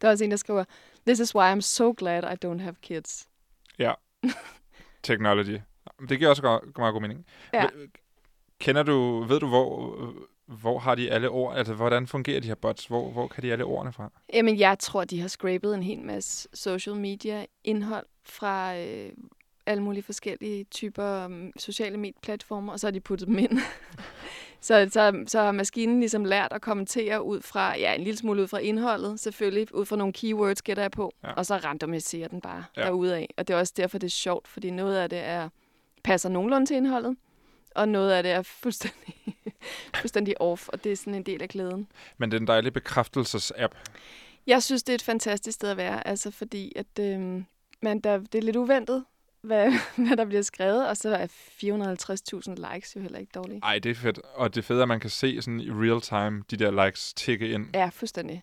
Der 0.00 0.08
er 0.08 0.12
også 0.12 0.24
en, 0.24 0.30
der 0.30 0.36
skriver, 0.36 0.64
this 1.06 1.20
is 1.20 1.34
why 1.34 1.52
I'm 1.54 1.60
so 1.60 1.94
glad 1.98 2.22
I 2.22 2.46
don't 2.46 2.60
have 2.62 2.74
kids. 2.82 3.28
Technology. 5.02 5.58
Det 6.08 6.18
giver 6.18 6.30
også 6.30 6.42
meget 6.76 6.92
god 6.92 7.00
mening. 7.00 7.26
Ja. 7.52 7.66
Kender 8.58 8.82
du, 8.82 9.24
ved 9.28 9.40
du, 9.40 9.46
hvor, 9.46 9.96
hvor 10.48 10.78
har 10.78 10.94
de 10.94 11.10
alle 11.10 11.28
ord, 11.28 11.56
altså 11.56 11.74
hvordan 11.74 12.06
fungerer 12.06 12.40
de 12.40 12.48
her 12.48 12.54
bots? 12.54 12.86
Hvor, 12.86 13.10
hvor 13.10 13.26
kan 13.28 13.42
de 13.42 13.52
alle 13.52 13.64
ordene 13.64 13.92
fra? 13.92 14.10
Jamen, 14.32 14.58
jeg 14.58 14.78
tror, 14.78 15.04
de 15.04 15.20
har 15.20 15.28
scrapet 15.28 15.74
en 15.74 15.82
hel 15.82 15.98
masse 16.00 16.48
social 16.54 16.96
media 16.96 17.44
indhold 17.64 18.06
fra 18.24 18.76
øh, 18.78 19.12
alle 19.66 19.82
mulige 19.82 20.02
forskellige 20.02 20.64
typer 20.64 21.24
um, 21.24 21.52
sociale 21.56 21.96
medieplatformer, 21.96 22.72
og 22.72 22.80
så 22.80 22.86
har 22.86 22.90
de 22.92 23.00
puttet 23.00 23.28
dem 23.28 23.38
ind. 23.38 23.58
så, 24.60 24.88
så, 24.92 25.24
så 25.26 25.40
har 25.40 25.52
maskinen 25.52 26.00
ligesom 26.00 26.24
lært 26.24 26.52
at 26.52 26.60
kommentere 26.62 27.22
ud 27.22 27.40
fra, 27.40 27.78
ja, 27.78 27.94
en 27.94 28.00
lille 28.04 28.18
smule 28.18 28.42
ud 28.42 28.46
fra 28.48 28.58
indholdet, 28.58 29.20
selvfølgelig, 29.20 29.74
ud 29.74 29.84
fra 29.86 29.96
nogle 29.96 30.12
keywords, 30.12 30.62
gætter 30.62 30.82
jeg 30.82 30.90
på, 30.90 31.12
Ja. 31.24 31.32
og 31.32 31.46
så 31.46 31.56
randomiserer 31.56 32.28
den 32.28 32.40
bare 32.40 32.64
Ja. 32.76 32.82
derudad. 32.82 33.26
Og 33.36 33.48
det 33.48 33.54
er 33.54 33.58
også 33.58 33.74
derfor, 33.76 33.98
det 33.98 34.06
er 34.06 34.10
sjovt, 34.10 34.48
fordi 34.48 34.70
noget 34.70 34.96
af 34.96 35.10
det 35.10 35.18
er 35.18 35.48
passer 36.04 36.28
nogenlunde 36.28 36.66
til 36.66 36.76
indholdet, 36.76 37.16
og 37.74 37.88
noget 37.88 38.10
af 38.10 38.22
det 38.22 38.32
er 38.32 38.42
fuldstændig, 38.62 39.36
fuldstændig 40.00 40.40
off, 40.40 40.68
og 40.68 40.84
det 40.84 40.92
er 40.92 40.96
sådan 40.96 41.14
en 41.14 41.22
del 41.22 41.42
af 41.42 41.48
glæden. 41.48 41.88
Men 42.18 42.30
det 42.30 42.36
er 42.36 42.40
en 42.40 42.46
dejlig 42.46 42.72
bekræftelses-app. 42.72 43.74
Jeg 44.46 44.62
synes, 44.62 44.82
det 44.82 44.92
er 44.92 44.94
et 44.94 45.02
fantastisk 45.02 45.54
sted 45.54 45.70
at 45.70 45.76
være, 45.76 46.06
altså 46.06 46.30
fordi 46.30 46.72
at, 46.76 46.86
øh, 47.00 47.42
man, 47.82 48.00
der, 48.00 48.18
det 48.18 48.34
er 48.34 48.42
lidt 48.42 48.56
uventet, 48.56 49.04
hvad, 49.40 49.72
hvad 50.06 50.16
der 50.16 50.24
bliver 50.24 50.42
skrevet, 50.42 50.88
og 50.88 50.96
så 50.96 51.14
er 51.14 51.26
450.000 51.26 52.74
likes 52.74 52.96
jo 52.96 53.00
heller 53.00 53.18
ikke 53.18 53.32
dårligt. 53.34 53.64
Ej, 53.64 53.78
det 53.78 53.90
er 53.90 53.94
fedt. 53.94 54.20
Og 54.34 54.54
det 54.54 54.60
er 54.60 54.64
fedt, 54.64 54.82
at 54.82 54.88
man 54.88 55.00
kan 55.00 55.10
se 55.10 55.42
sådan 55.42 55.60
i 55.60 55.70
real 55.70 56.00
time, 56.00 56.44
de 56.50 56.56
der 56.56 56.84
likes 56.84 57.14
tikke 57.14 57.50
ind. 57.50 57.66
Ja, 57.74 57.88
fuldstændig. 57.88 58.42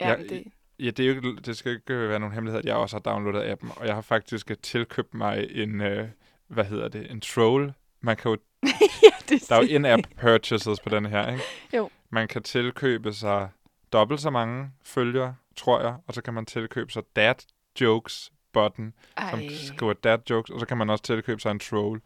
Ja, 0.00 0.10
ja 0.10 0.16
det, 0.16 0.44
Ja, 0.80 0.90
det, 0.90 1.00
er 1.00 1.08
jo 1.08 1.14
ikke, 1.14 1.36
det 1.40 1.56
skal 1.56 1.72
ikke 1.72 2.08
være 2.08 2.20
nogen 2.20 2.34
hemmelighed, 2.34 2.58
at 2.58 2.64
jeg 2.64 2.74
også 2.74 2.96
har 2.96 3.00
downloadet 3.00 3.50
appen, 3.50 3.70
og 3.76 3.86
jeg 3.86 3.94
har 3.94 4.02
faktisk 4.02 4.50
øh, 4.50 4.56
tilkøbt 4.62 5.14
mig 5.14 5.48
en, 5.50 5.80
øh, 5.80 6.08
hvad 6.46 6.64
hedder 6.64 6.88
det, 6.88 7.10
en 7.10 7.20
troll. 7.20 7.72
Man 8.00 8.16
kan 8.16 8.30
jo, 8.30 8.36
ja, 9.02 9.10
det 9.28 9.48
der 9.48 9.54
er 9.56 9.62
jo 9.62 9.68
in-app 9.68 10.02
purchases 10.20 10.80
på 10.80 10.88
den 10.88 11.06
her, 11.06 11.30
ikke? 11.32 11.42
Jo. 11.76 11.90
Man 12.10 12.28
kan 12.28 12.42
tilkøbe 12.42 13.12
sig 13.12 13.48
dobbelt 13.92 14.20
så 14.20 14.30
mange 14.30 14.70
følgere, 14.84 15.34
tror 15.56 15.80
jeg, 15.80 15.96
og 16.06 16.14
så 16.14 16.22
kan 16.22 16.34
man 16.34 16.46
tilkøbe 16.46 16.92
sig 16.92 17.02
dad 17.16 17.34
jokes 17.80 18.32
button, 18.52 18.94
som 19.30 19.38
Ej, 19.38 19.48
skriver 19.48 19.92
dad 19.92 20.18
jokes, 20.30 20.50
og 20.50 20.60
så 20.60 20.66
kan 20.66 20.76
man 20.76 20.90
også 20.90 21.04
tilkøbe 21.04 21.40
sig 21.40 21.50
en 21.50 21.58
troll. 21.58 22.00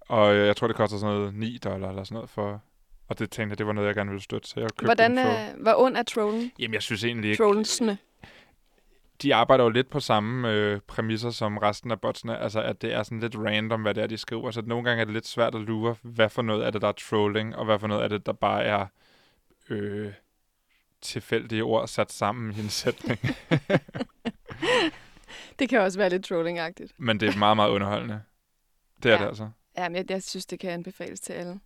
Og 0.00 0.34
øh, 0.34 0.46
jeg 0.46 0.56
tror, 0.56 0.66
det 0.66 0.76
koster 0.76 0.98
sådan 0.98 1.14
noget 1.14 1.34
9 1.34 1.58
dollar 1.64 1.88
eller 1.88 2.04
sådan 2.04 2.14
noget 2.14 2.30
for... 2.30 2.62
Og 3.08 3.18
det 3.18 3.30
tænkte 3.30 3.52
jeg, 3.52 3.58
det 3.58 3.66
var 3.66 3.72
noget, 3.72 3.86
jeg 3.86 3.94
gerne 3.94 4.10
ville 4.10 4.22
støtte, 4.22 4.48
så 4.48 4.60
jeg 4.60 4.68
købte 4.70 4.84
hvordan 4.84 5.10
en 5.10 5.24
troll. 5.24 5.36
er, 5.36 5.56
hvor 5.56 5.74
ond 5.84 5.96
er 5.96 6.02
trollen? 6.02 6.52
Jamen, 6.58 6.74
jeg 6.74 6.82
synes 6.82 7.04
egentlig 7.04 7.30
ikke... 7.30 7.42
Trollensne. 7.42 7.98
De 9.22 9.34
arbejder 9.34 9.64
jo 9.64 9.70
lidt 9.70 9.90
på 9.90 10.00
samme 10.00 10.50
øh, 10.52 10.80
præmisser 10.80 11.30
som 11.30 11.58
resten 11.58 11.90
af 11.90 12.00
botsene, 12.00 12.38
altså 12.38 12.62
at 12.62 12.82
det 12.82 12.94
er 12.94 13.02
sådan 13.02 13.20
lidt 13.20 13.36
random, 13.36 13.82
hvad 13.82 13.94
det 13.94 14.02
er, 14.02 14.06
de 14.06 14.16
skriver, 14.18 14.50
så 14.50 14.62
nogle 14.62 14.84
gange 14.84 15.00
er 15.00 15.04
det 15.04 15.14
lidt 15.14 15.26
svært 15.26 15.54
at 15.54 15.60
lure, 15.60 15.96
hvad 16.02 16.28
for 16.28 16.42
noget 16.42 16.62
af 16.62 16.72
det, 16.72 16.82
der 16.82 16.88
er 16.88 16.92
trolling, 16.92 17.56
og 17.56 17.64
hvad 17.64 17.78
for 17.78 17.86
noget 17.86 18.02
af 18.02 18.08
det, 18.08 18.26
der 18.26 18.32
bare 18.32 18.64
er 18.64 18.86
øh, 19.70 20.12
tilfældige 21.00 21.62
ord 21.62 21.88
sat 21.88 22.12
sammen 22.12 22.54
i 22.56 22.60
en 22.60 22.68
sætning. 22.68 23.18
Det 25.58 25.68
kan 25.68 25.80
også 25.80 25.98
være 25.98 26.08
lidt 26.10 26.24
trollingagtigt. 26.24 26.92
Men 26.98 27.20
det 27.20 27.28
er 27.34 27.38
meget, 27.38 27.56
meget 27.56 27.70
underholdende. 27.70 28.22
Det 29.02 29.08
er 29.12 29.14
Ja. 29.16 29.20
det 29.22 29.28
altså. 29.28 29.50
Ja, 29.78 29.88
men 29.88 29.96
jeg, 29.96 30.10
jeg 30.10 30.22
synes, 30.22 30.46
det 30.46 30.60
kan 30.60 30.70
anbefales 30.70 31.20
til 31.20 31.32
alle. 31.32 31.60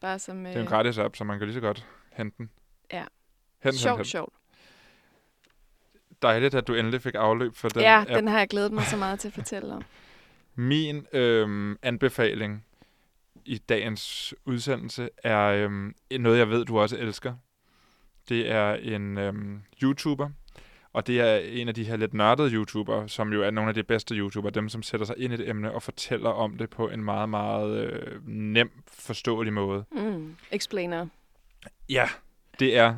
Bare 0.00 0.18
som 0.18 0.44
Det 0.44 0.52
er 0.52 0.56
en 0.56 0.62
øh, 0.62 0.68
gratis 0.68 0.98
app, 0.98 1.16
så 1.16 1.24
man 1.24 1.38
kan 1.38 1.46
lige 1.46 1.54
så 1.54 1.60
godt 1.60 1.86
hente 2.12 2.36
den. 2.38 2.50
Ja. 2.92 2.98
Hent, 2.98 3.08
hent, 3.62 3.74
sjovt, 3.74 3.98
hent. 3.98 4.06
sjovt. 4.06 4.34
Dejligt, 6.22 6.54
at 6.54 6.66
du 6.66 6.74
endelig 6.74 7.02
fik 7.02 7.14
afløb 7.14 7.54
for 7.54 7.68
den 7.68 7.82
ja, 7.82 8.04
den 8.08 8.28
har 8.28 8.38
jeg 8.38 8.48
glædet 8.48 8.72
mig 8.72 8.84
så 8.84 8.96
meget 8.96 9.20
til 9.20 9.28
at 9.28 9.34
fortælle 9.34 9.74
om. 9.74 9.82
Min 10.54 11.06
øhm, 11.12 11.76
anbefaling 11.82 12.64
i 13.44 13.58
dagens 13.58 14.34
udsendelse 14.44 15.08
er 15.22 15.42
øhm, 15.42 15.94
noget, 16.10 16.38
jeg 16.38 16.50
ved, 16.50 16.64
du 16.64 16.78
også 16.78 16.96
elsker. 16.96 17.34
Det 18.28 18.50
er 18.50 18.74
en 18.74 19.18
øhm, 19.18 19.62
YouTuber, 19.82 20.30
og 20.92 21.06
det 21.06 21.20
er 21.20 21.36
en 21.36 21.68
af 21.68 21.74
de 21.74 21.84
her 21.84 21.96
lidt 21.96 22.14
nørdede 22.14 22.50
YouTubere, 22.50 23.08
som 23.08 23.32
jo 23.32 23.42
er 23.42 23.50
nogle 23.50 23.68
af 23.68 23.74
de 23.74 23.82
bedste 23.82 24.14
YouTubere, 24.14 24.50
dem 24.50 24.68
som 24.68 24.82
sætter 24.82 25.06
sig 25.06 25.14
ind 25.18 25.32
i 25.32 25.34
et 25.34 25.48
emne 25.48 25.72
og 25.72 25.82
fortæller 25.82 26.30
om 26.30 26.56
det 26.56 26.70
på 26.70 26.88
en 26.88 27.04
meget, 27.04 27.28
meget 27.28 27.78
øh, 27.78 28.28
nem, 28.28 28.70
forståelig 28.88 29.52
måde. 29.52 29.84
Mm. 29.92 30.36
Explainer. 30.50 31.06
Ja, 31.88 32.08
det 32.58 32.76
er 32.76 32.96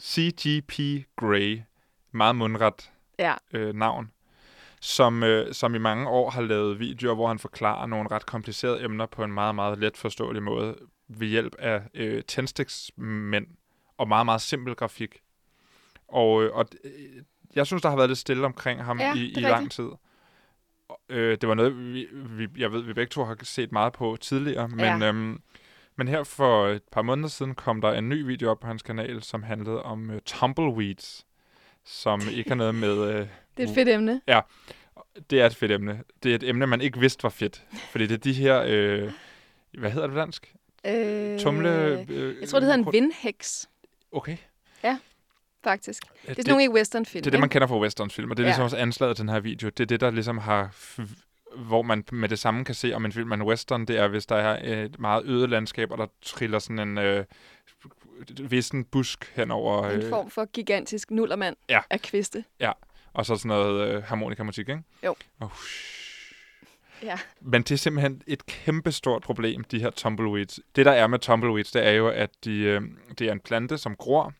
CGP 0.00 1.06
Grey, 1.16 1.60
meget 2.18 2.36
mundret 2.36 2.90
Ja. 3.18 3.34
øh, 3.52 3.74
navn, 3.74 4.10
som, 4.80 5.22
øh, 5.22 5.54
som 5.54 5.74
i 5.74 5.78
mange 5.78 6.08
år 6.08 6.30
har 6.30 6.42
lavet 6.42 6.78
videoer, 6.78 7.14
hvor 7.14 7.28
han 7.28 7.38
forklarer 7.38 7.86
nogle 7.86 8.08
ret 8.10 8.26
komplicerede 8.26 8.84
emner 8.84 9.06
på 9.06 9.24
en 9.24 9.32
meget, 9.32 9.54
meget 9.54 9.78
let 9.78 9.96
forståelig 9.96 10.42
måde 10.42 10.76
ved 11.08 11.26
hjælp 11.28 11.54
af 11.58 11.82
øh, 11.94 12.22
tændstiksmænd 12.22 13.46
og 13.98 14.08
meget, 14.08 14.24
meget 14.26 14.40
simpel 14.40 14.74
grafik. 14.74 15.20
Og, 16.08 16.44
øh, 16.44 16.54
og 16.54 16.66
øh, 16.84 16.90
jeg 17.54 17.66
synes, 17.66 17.82
der 17.82 17.88
har 17.88 17.96
været 17.96 18.10
lidt 18.10 18.18
stille 18.18 18.44
omkring 18.46 18.84
ham 18.84 18.98
Ja, 19.00 19.14
i, 19.14 19.18
i 19.18 19.40
lang 19.40 19.54
rigtigt. 19.54 19.72
tid. 19.72 19.88
Øh, 21.08 21.38
det 21.40 21.48
var 21.48 21.54
noget, 21.54 21.78
vi, 21.92 22.06
vi, 22.12 22.48
jeg 22.56 22.72
ved, 22.72 22.82
vi 22.82 22.92
begge 22.92 23.10
to 23.10 23.24
har 23.24 23.36
set 23.42 23.72
meget 23.72 23.92
på 23.92 24.16
tidligere, 24.20 24.68
men, 24.68 24.80
Ja. 24.80 25.08
øhm, 25.08 25.42
men 25.96 26.08
her 26.08 26.24
for 26.24 26.66
et 26.68 26.82
par 26.92 27.02
måneder 27.02 27.28
siden 27.28 27.54
kom 27.54 27.80
der 27.80 27.92
en 27.92 28.08
ny 28.08 28.26
video 28.26 28.50
op 28.50 28.60
på 28.60 28.66
hans 28.66 28.82
kanal, 28.82 29.22
som 29.22 29.42
handlede 29.42 29.82
om 29.82 30.10
øh, 30.10 30.20
tumbleweeds, 30.24 31.26
som 31.84 32.20
ikke 32.32 32.50
har 32.50 32.54
noget 32.54 32.74
med... 32.74 32.98
Øh, 33.10 33.26
Det 33.56 33.64
er 33.64 33.68
et 33.68 33.74
fedt 33.74 33.88
emne. 33.88 34.20
det 35.30 35.40
er 35.40 35.46
et 35.46 35.54
fedt 35.56 35.72
emne. 35.72 36.02
Det 36.22 36.30
er 36.30 36.34
et 36.34 36.42
emne, 36.42 36.66
man 36.66 36.80
ikke 36.80 37.00
vidste 37.00 37.22
var 37.22 37.28
fedt. 37.28 37.64
Fordi 37.90 38.06
det 38.06 38.14
er 38.14 38.18
de 38.18 38.32
her... 38.32 38.62
Øh, 38.66 39.12
hvad 39.78 39.90
hedder 39.90 40.06
det 40.06 40.14
på 40.14 40.18
dansk? 40.20 40.54
Øh, 40.86 41.38
Tumle... 41.40 42.06
Øh, 42.08 42.36
Jeg 42.40 42.48
tror, 42.48 42.58
det 42.60 42.66
hedder 42.68 42.86
en 42.86 42.92
vindheks, 42.92 43.68
Okay. 44.12 44.36
faktisk. 45.64 46.02
Det 46.22 46.30
er 46.30 46.34
det, 46.34 46.46
nogle 46.46 46.64
i 46.64 46.68
westernfilm, 46.68 47.22
det 47.22 47.26
er 47.26 47.30
det, 47.30 47.40
man 47.40 47.48
kender 47.48 47.66
fra 47.68 47.78
westernfilm, 47.80 48.30
og 48.30 48.36
det 48.36 48.42
er 48.42 48.46
Ja. 48.46 48.48
ligesom 48.48 48.64
også 48.64 48.76
anslaget 48.76 49.16
til 49.16 49.22
den 49.22 49.28
her 49.32 49.40
video. 49.40 49.68
Det 49.68 49.80
er 49.80 49.86
det, 49.86 50.00
der 50.00 50.10
ligesom 50.10 50.38
har... 50.38 50.74
Hvor 51.56 51.82
man 51.82 52.04
med 52.12 52.28
det 52.28 52.38
samme 52.38 52.64
kan 52.64 52.74
se, 52.74 52.92
om 52.92 53.04
en 53.04 53.12
film 53.12 53.30
er 53.30 53.34
en 53.36 53.42
western, 53.42 53.84
det 53.84 53.98
er, 53.98 54.08
hvis 54.08 54.26
der 54.26 54.36
er 54.36 54.84
et 54.84 54.98
meget 54.98 55.24
øde 55.24 55.46
landskab, 55.46 55.90
og 55.90 55.98
der 55.98 56.06
triller 56.22 56.58
sådan 56.58 56.78
en 56.88 56.98
øh, 56.98 57.24
vissen 58.40 58.84
busk 58.84 59.32
henover, 59.36 59.90
En 59.90 60.02
øh, 60.02 60.08
form 60.08 60.30
for 60.30 60.44
gigantisk 60.44 61.10
nullermand 61.10 61.56
Ja. 61.68 61.80
af 61.90 62.00
kviste. 62.00 62.44
og 63.12 63.26
så 63.26 63.36
sådan 63.36 63.48
noget 63.48 63.88
øh, 63.94 64.02
harmonikamusik, 64.02 64.68
ikke? 64.68 64.82
Jo. 65.04 65.14
Og, 65.40 65.50
Ja. 67.02 67.18
Men 67.40 67.62
det 67.62 67.70
er 67.70 67.76
simpelthen 67.76 68.22
et 68.26 68.46
kæmpestort 68.46 69.22
problem, 69.22 69.64
de 69.64 69.80
her 69.80 69.90
tumbleweeds. 69.90 70.60
Det, 70.76 70.86
der 70.86 70.92
er 70.92 71.06
med 71.06 71.18
tumbleweeds, 71.18 71.70
det 71.72 71.86
er 71.86 71.90
jo, 71.90 72.08
at 72.08 72.30
de, 72.44 72.58
øh, 72.60 72.82
det 73.18 73.28
er 73.28 73.32
en 73.32 73.40
plante, 73.40 73.78
som 73.78 73.96
gror, 73.96 74.32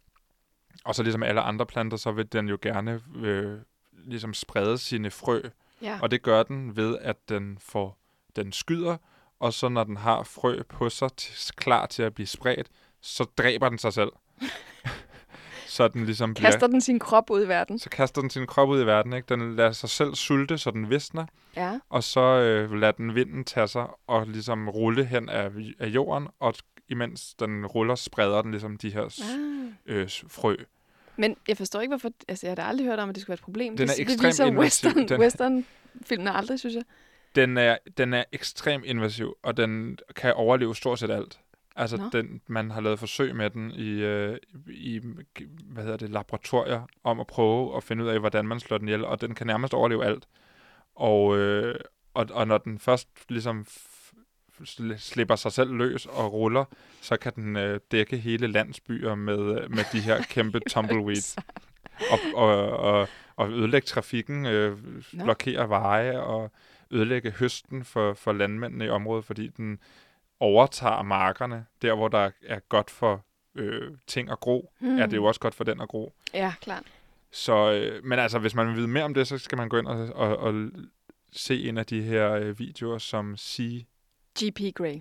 og 0.84 0.94
så 0.94 1.02
ligesom 1.02 1.22
alle 1.22 1.40
andre 1.40 1.66
planter, 1.66 1.96
så 1.96 2.12
vil 2.12 2.32
den 2.32 2.48
jo 2.48 2.58
gerne 2.62 3.00
øh, 3.16 3.58
ligesom 3.92 4.34
sprede 4.34 4.78
sine 4.78 5.10
frø, 5.10 5.42
Ja. 5.82 5.98
og 6.02 6.10
det 6.10 6.22
gør 6.22 6.42
den 6.42 6.76
ved, 6.76 6.98
at 7.00 7.16
den 7.28 7.58
får 7.60 7.98
den 8.36 8.52
skyder, 8.52 8.96
og 9.40 9.52
så 9.52 9.68
når 9.68 9.84
den 9.84 9.96
har 9.96 10.22
frø 10.22 10.62
på 10.68 10.88
sig 10.90 11.10
klar 11.56 11.86
til 11.86 12.02
at 12.02 12.14
blive 12.14 12.26
spredt, 12.26 12.66
så 13.00 13.24
dræber 13.38 13.68
den 13.68 13.78
sig 13.78 13.92
selv. 13.92 14.10
så 15.66 15.88
den 15.88 16.04
ligesom 16.06 16.34
bliver... 16.34 16.50
Kaster 16.50 16.66
den 16.66 16.80
sin 16.80 16.98
krop 16.98 17.30
ud 17.30 17.44
i 17.44 17.48
verden. 17.48 17.78
Så 17.78 17.90
kaster 17.90 18.20
den 18.20 18.30
sin 18.30 18.46
krop 18.46 18.68
ud 18.68 18.82
i 18.82 18.86
verden, 18.86 19.12
ikke? 19.12 19.26
Den 19.34 19.56
lader 19.56 19.72
sig 19.72 19.88
selv 19.90 20.14
sulte, 20.14 20.58
så 20.58 20.70
den 20.70 20.90
visner, 20.90 21.26
Ja. 21.56 21.78
og 21.90 22.04
så 22.04 22.20
øh, 22.20 22.72
lader 22.72 22.92
den 22.92 23.14
vinden 23.14 23.44
tage 23.44 23.68
sig 23.68 23.86
og 24.06 24.26
ligesom 24.26 24.68
rulle 24.68 25.04
hen 25.04 25.28
af, 25.28 25.50
af 25.78 25.86
jorden, 25.86 26.28
og 26.40 26.54
imens 26.88 27.34
den 27.34 27.66
ruller, 27.66 27.94
spreder 27.94 28.42
den 28.42 28.50
ligesom 28.50 28.76
de 28.76 28.90
her 28.90 29.02
Ah. 29.02 29.96
øh, 29.96 30.08
frø. 30.28 30.56
Men 31.16 31.36
jeg 31.48 31.56
forstår 31.56 31.80
ikke, 31.80 31.90
hvorfor... 31.90 32.08
Altså, 32.28 32.46
jeg 32.46 32.50
har 32.50 32.54
da 32.54 32.62
aldrig 32.62 32.86
hørt 32.86 32.98
om, 32.98 33.08
at 33.08 33.14
det 33.14 33.22
skulle 33.22 33.28
være 33.32 33.34
et 33.34 33.40
problem. 33.44 33.76
Den 33.76 33.88
det, 33.88 33.92
er 33.92 33.96
det 33.96 34.02
ekstremt 34.02 34.26
viser 34.26 34.44
invasiv. 34.44 34.88
western, 34.88 35.08
Den- 35.08 35.20
western 35.20 35.66
filmene 36.06 36.36
aldrig, 36.36 36.58
synes 36.58 36.74
jeg. 36.74 36.82
Den 37.34 37.56
er, 37.56 37.76
den 37.98 38.14
er 38.14 38.24
ekstremt 38.32 38.84
invasiv, 38.84 39.36
og 39.42 39.56
den 39.56 39.98
kan 40.16 40.34
overleve 40.34 40.76
stort 40.76 40.98
set 40.98 41.10
alt. 41.10 41.38
Altså, 41.78 41.96
Nå. 41.96 42.08
den, 42.12 42.40
man 42.46 42.70
har 42.70 42.80
lavet 42.80 42.98
forsøg 42.98 43.36
med 43.36 43.50
den 43.50 43.70
i, 43.70 43.88
øh, 43.88 44.38
i 44.66 45.00
hvad 45.64 45.82
hedder 45.82 45.96
det, 45.96 46.10
laboratorier 46.10 46.82
om 47.04 47.20
at 47.20 47.26
prøve 47.26 47.76
at 47.76 47.84
finde 47.84 48.04
ud 48.04 48.08
af, 48.08 48.20
hvordan 48.20 48.46
man 48.46 48.60
slår 48.60 48.78
den 48.78 48.88
ihjel, 48.88 49.04
og 49.04 49.20
den 49.20 49.34
kan 49.34 49.46
nærmest 49.46 49.74
overleve 49.74 50.04
alt. 50.04 50.28
Og, 50.94 51.38
øh, 51.38 51.80
og, 52.14 52.26
og 52.30 52.48
når 52.48 52.58
den 52.58 52.78
først 52.78 53.08
ligesom 53.28 53.66
slipper 54.96 55.36
sig 55.36 55.52
selv 55.52 55.74
løs 55.74 56.06
og 56.06 56.32
ruller, 56.32 56.64
så 57.00 57.16
kan 57.16 57.32
den 57.34 57.56
øh, 57.56 57.80
dække 57.90 58.16
hele 58.16 58.46
landsbyer 58.46 59.14
med, 59.14 59.38
øh, 59.38 59.70
med 59.70 59.84
de 59.92 60.00
her 60.00 60.22
kæmpe 60.34 60.60
tumbleweeds. 60.60 61.36
Og, 62.10 62.18
og, 62.34 62.70
og, 62.70 63.08
og 63.36 63.50
ødelægge 63.50 63.86
trafikken, 63.86 64.46
øh, 64.46 64.78
blokere 65.24 65.68
veje 65.68 66.20
og 66.20 66.50
ødelægge 66.90 67.30
høsten 67.30 67.84
for, 67.84 68.14
for 68.14 68.32
landmændene 68.32 68.84
i 68.84 68.88
området, 68.88 69.24
fordi 69.24 69.48
den 69.48 69.78
overtager 70.40 71.02
markerne, 71.02 71.66
der 71.82 71.94
hvor 71.94 72.08
der 72.08 72.30
er 72.46 72.58
godt 72.68 72.90
for 72.90 73.24
øh, 73.54 73.92
ting 74.06 74.30
at 74.30 74.40
gro, 74.40 74.72
Hmm. 74.78 74.88
mm. 74.90 74.98
er 74.98 75.06
det 75.06 75.16
jo 75.16 75.24
også 75.24 75.40
godt 75.40 75.54
for 75.54 75.64
den 75.64 75.80
at 75.80 75.88
gro. 75.88 76.12
Ja, 76.34 76.52
klart. 76.60 76.82
Så, 77.30 77.72
øh, 77.72 78.04
men 78.04 78.18
altså, 78.18 78.38
hvis 78.38 78.54
man 78.54 78.66
vil 78.68 78.76
vide 78.76 78.88
mere 78.88 79.04
om 79.04 79.14
det, 79.14 79.26
så 79.26 79.38
skal 79.38 79.58
man 79.58 79.68
gå 79.68 79.78
ind 79.78 79.86
og, 79.86 80.08
og, 80.14 80.36
og 80.36 80.70
se 81.32 81.68
en 81.68 81.78
af 81.78 81.86
de 81.86 82.02
her 82.02 82.32
øh, 82.32 82.58
videoer, 82.58 82.98
som 82.98 83.36
C, 83.36 83.86
G.P. 84.38 84.60
Grey. 84.74 85.00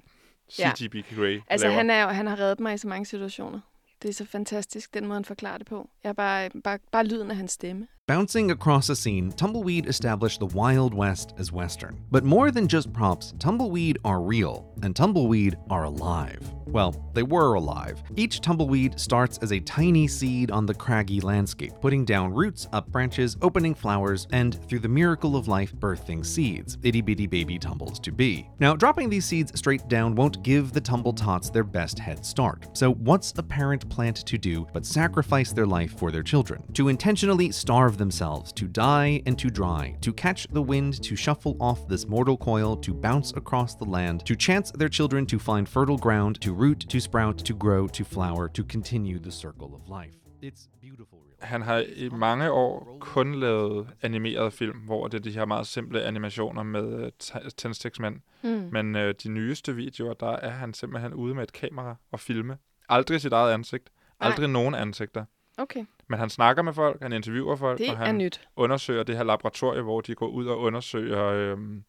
Ja. 0.60 0.72
CGB 0.76 0.96
Grey 1.16 1.42
Altså, 1.50 1.68
laver. 1.68 1.78
han, 1.78 1.90
er 1.90 2.08
han 2.08 2.28
har 2.28 2.40
reddet 2.40 2.60
mig 2.60 2.74
i 2.74 2.78
så 2.78 2.88
mange 2.88 3.06
situationer. 3.06 3.60
Det 4.02 4.10
er 4.10 4.14
så 4.14 4.26
fantastisk, 4.26 4.94
den 4.94 5.06
måde, 5.06 5.16
han 5.18 5.26
forklarer 5.26 5.58
det 5.58 5.68
på. 5.68 5.90
Jeg 6.04 6.10
er 6.10 6.14
bare, 6.14 6.50
bare, 6.64 6.80
bare 6.92 7.06
lyden 7.06 7.32
af 7.32 7.38
hans 7.38 7.52
stemme. 7.52 7.88
Bouncing 8.08 8.52
across 8.52 8.88
a 8.88 8.96
scene, 8.96 9.34
Tumbleweed 9.34 9.86
established 9.86 10.40
the 10.40 10.46
Wild 10.46 10.94
West 10.94 11.34
as 11.38 11.52
Western. 11.52 12.02
But 12.10 12.24
more 12.24 12.52
than 12.52 12.66
just 12.66 12.94
props, 12.94 13.34
Tumbleweed 13.38 13.98
are 14.06 14.22
real, 14.22 14.74
and 14.82 14.96
Tumbleweed 14.96 15.58
are 15.70 15.84
alive. 15.84 16.40
Well, 16.68 17.10
they 17.14 17.24
were 17.24 17.54
alive. 17.54 18.04
Each 18.16 18.42
tumbleweed 18.42 19.00
starts 19.00 19.38
as 19.40 19.52
a 19.52 19.60
tiny 19.60 20.08
seed 20.08 20.52
on 20.52 20.66
the 20.66 20.74
craggy 20.74 21.22
landscape, 21.22 21.74
putting 21.82 22.04
down 22.04 22.34
roots, 22.34 22.68
up 22.74 22.92
branches, 22.92 23.38
opening 23.42 23.74
flowers, 23.74 24.28
and 24.32 24.62
through 24.68 24.80
the 24.80 24.90
miracle 24.90 25.36
of 25.36 25.48
life, 25.48 25.74
birthing 25.76 26.26
seeds, 26.26 26.78
itty 26.84 27.02
bitty 27.02 27.26
baby 27.28 27.58
tumbles 27.58 28.00
to 28.02 28.12
be. 28.12 28.50
Now, 28.60 28.76
dropping 28.76 29.10
these 29.10 29.26
seeds 29.26 29.58
straight 29.58 29.88
down 29.88 30.16
won't 30.16 30.44
give 30.44 30.74
the 30.74 30.82
tumble 30.82 31.14
tots 31.14 31.50
their 31.50 31.64
best 31.64 31.98
head 31.98 32.26
start. 32.26 32.68
So, 32.74 32.94
what's 32.96 33.34
a 33.38 33.44
parent 33.44 33.90
plant 33.90 34.18
to 34.26 34.38
do 34.38 34.68
but 34.74 34.86
sacrifice 34.86 35.54
their 35.54 35.66
life 35.66 35.98
for 35.98 36.12
their 36.12 36.24
children? 36.24 36.64
To 36.74 36.90
intentionally 36.90 37.52
starve 37.52 37.97
themselves, 37.98 38.54
to 38.54 38.66
die 38.68 39.22
and 39.26 39.38
to 39.40 39.50
dry, 39.50 39.96
to 40.02 40.14
catch 40.14 40.48
the 40.48 40.62
wind, 40.62 41.04
to 41.04 41.16
shuffle 41.16 41.56
off 41.60 41.88
this 41.88 42.08
mortal 42.08 42.38
coil, 42.38 42.76
to 42.78 42.94
bounce 42.94 43.34
across 43.38 43.76
the 43.76 43.90
land, 43.90 44.20
to 44.26 44.36
chance 44.36 44.72
their 44.72 44.90
children 44.90 45.26
to 45.28 45.40
find 45.40 45.68
fertile 45.68 45.98
ground, 45.98 46.36
to 46.42 46.54
root, 46.54 46.80
to 46.90 47.00
sprout, 47.00 47.38
to 47.38 47.54
grow, 47.54 47.88
to 47.88 48.04
flower, 48.04 48.48
to 48.48 48.64
continue 48.64 49.20
the 49.20 49.32
circle 49.32 49.74
of 49.76 49.82
life. 50.02 50.16
It's 50.44 50.70
beautiful. 50.82 51.18
Han 51.40 51.62
har 51.62 51.84
i 51.96 52.10
mange 52.10 52.52
år 52.52 52.98
kun 53.00 53.36
lavet 53.36 53.88
animerede 54.02 54.52
film, 54.52 54.78
hvor 54.80 55.08
det 55.08 55.18
er 55.18 55.22
de 55.22 55.32
her 55.32 55.46
meget 55.46 55.68
simple 55.68 56.04
animationer 56.04 56.64
med 56.64 57.04
øh, 57.04 57.12
t- 57.24 57.50
tændstiksmænd. 57.50 58.16
Mm. 58.44 58.70
Men 58.72 58.96
øh, 58.96 59.14
de 59.24 59.30
nyeste 59.30 59.76
videoer, 59.76 60.14
der 60.14 60.32
er 60.32 60.50
han 60.50 60.74
simpelthen 60.74 61.14
ude 61.14 61.36
med 61.36 61.44
et 61.44 61.54
kamera 61.54 61.96
og 62.12 62.20
filme. 62.20 62.58
Aldrig 62.90 63.22
sit 63.22 63.34
eget 63.34 63.54
ansigt. 63.54 63.90
Nej. 64.20 64.30
Aldrig 64.30 64.50
nogen 64.50 64.76
ansigter. 64.76 65.26
Okay, 65.58 65.86
Men 66.08 66.20
han 66.20 66.30
snakker 66.30 66.64
med 66.64 66.74
folk, 66.74 67.02
han 67.02 67.14
interviewer 67.14 67.56
folk, 67.56 67.80
det 67.80 67.90
og 67.90 67.98
han 67.98 68.18
nyt. 68.18 68.48
undersøger 68.56 69.04
det 69.04 69.18
her 69.18 69.24
laboratorie, 69.24 69.82
hvor 69.82 70.02
de 70.02 70.16
går 70.16 70.28
ud 70.28 70.48
og 70.48 70.60
undersøger 70.60 71.24
øhm, 71.26 71.84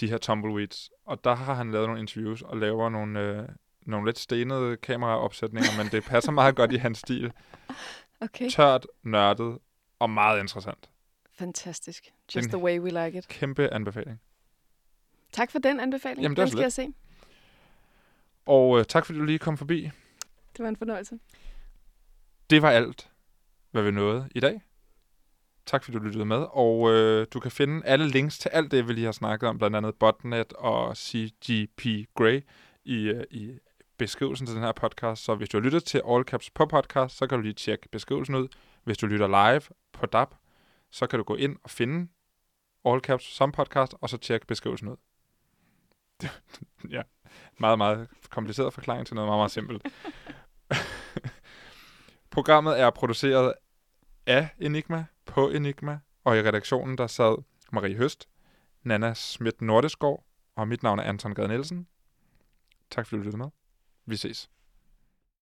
de 0.00 0.08
her 0.10 0.18
tumbleweeds. 0.18 0.90
Og 1.06 1.24
der 1.24 1.34
har 1.34 1.54
han 1.54 1.72
lavet 1.72 1.86
nogle 1.88 2.00
interviews 2.00 2.42
og 2.42 2.56
laver 2.56 2.88
nogle, 2.88 3.20
øh, 3.20 3.48
nogle 3.82 4.06
lidt 4.08 4.18
stenede 4.18 4.76
kameraopsætninger, 4.76 5.68
men 5.82 5.92
det 5.92 6.04
passer 6.04 6.32
meget 6.32 6.56
godt 6.56 6.72
i 6.72 6.76
hans 6.76 6.98
stil. 6.98 7.32
Okay, 8.20 8.50
Tørt, 8.50 8.86
nørdet 9.02 9.58
og 9.98 10.10
meget 10.10 10.40
interessant. 10.40 10.90
fantastisk. 11.32 12.04
Just 12.34 12.44
Den- 12.44 12.50
the 12.50 12.58
way 12.64 12.78
we 12.80 13.04
like 13.04 13.18
it. 13.18 13.28
Kæmpe 13.28 13.68
anbefaling. 13.74 14.20
Tak 15.32 15.50
for 15.50 15.58
den 15.58 15.80
anbefaling. 15.80 16.22
Jamen, 16.22 16.36
det 16.36 16.42
Den 16.42 16.50
skal 16.50 16.60
jeg 16.62 16.72
se. 16.72 16.88
Og 18.46 18.78
øh, 18.78 18.84
tak 18.84 19.06
fordi 19.06 19.18
du 19.18 19.24
lige 19.24 19.38
kom 19.38 19.56
forbi. 19.58 19.82
Det 20.56 20.62
var 20.62 20.68
en 20.68 20.76
fornøjelse. 20.76 21.18
Det 22.50 22.62
var 22.62 22.70
alt, 22.70 23.08
hvad 23.70 23.82
vi 23.82 23.90
nåede 23.90 24.28
i 24.34 24.40
dag. 24.40 24.62
Tak 25.66 25.84
fordi 25.84 25.98
du 25.98 26.04
lyttede 26.04 26.24
med, 26.24 26.46
og 26.50 26.90
øh, 26.92 27.26
du 27.34 27.40
kan 27.40 27.50
finde 27.50 27.86
alle 27.86 28.08
links 28.08 28.38
til 28.38 28.48
alt 28.48 28.70
det, 28.70 28.88
vi 28.88 28.92
lige 28.92 29.04
har 29.04 29.12
snakket 29.12 29.48
om, 29.48 29.58
blandt 29.58 29.76
andet 29.76 29.94
botnet 29.94 30.52
og 30.52 30.96
CGP 30.96 31.84
Grey 32.14 32.42
i, 32.84 33.08
øh, 33.08 33.24
i 33.30 33.58
beskrivelsen 33.98 34.46
til 34.46 34.56
den 34.56 34.64
her 34.64 34.72
podcast. 34.72 35.24
Så 35.24 35.34
hvis 35.34 35.48
du 35.48 35.56
har 35.56 35.64
lyttet 35.64 35.84
til 35.84 36.02
All 36.08 36.24
Caps 36.24 36.50
på 36.50 36.66
podcast, 36.66 37.16
så 37.16 37.26
kan 37.26 37.38
du 37.38 37.42
lige 37.42 37.54
tjekke 37.54 37.88
beskrivelsen 37.88 38.34
ud. 38.34 38.48
Hvis 38.84 38.98
du 38.98 39.06
lytter 39.06 39.26
live 39.26 39.62
på 39.92 40.06
DAB, 40.06 40.34
så 40.90 41.06
kan 41.06 41.18
du 41.18 41.22
gå 41.22 41.34
ind 41.34 41.56
og 41.64 41.70
finde 41.70 42.08
All 42.84 43.00
Caps 43.00 43.24
som 43.24 43.52
podcast, 43.52 43.94
og 44.00 44.08
så 44.08 44.16
tjekke 44.16 44.46
beskrivelsen 44.46 44.88
ud. 44.88 44.96
ja, 46.96 47.02
meget, 47.58 47.78
meget 47.78 48.08
kompliceret 48.30 48.74
forklaring 48.74 49.06
til 49.06 49.14
noget 49.14 49.28
meget, 49.28 49.38
meget 49.38 49.50
simpelt. 49.50 49.86
Programmet 52.38 52.80
er 52.80 52.90
produceret 52.90 53.52
af 54.26 54.48
Enigma 54.58 55.04
på 55.26 55.50
Enigma, 55.50 55.98
og 56.24 56.36
i 56.36 56.42
redaktionen 56.42 56.98
der 56.98 57.06
sad 57.06 57.42
Marie 57.72 57.96
Høst, 57.96 58.28
Nana 58.82 59.14
Schmidt 59.14 59.60
Nordeskov, 59.60 60.24
og 60.56 60.68
mit 60.68 60.82
navn 60.82 60.98
er 60.98 61.02
Anton 61.02 61.34
Gade 61.34 61.48
Nielsen. 61.48 61.86
Tak 62.90 63.06
fordi 63.06 63.18
du 63.18 63.22
lyttede 63.22 63.36
med. 63.36 63.48
Vi 64.06 64.16
ses. 64.16 64.50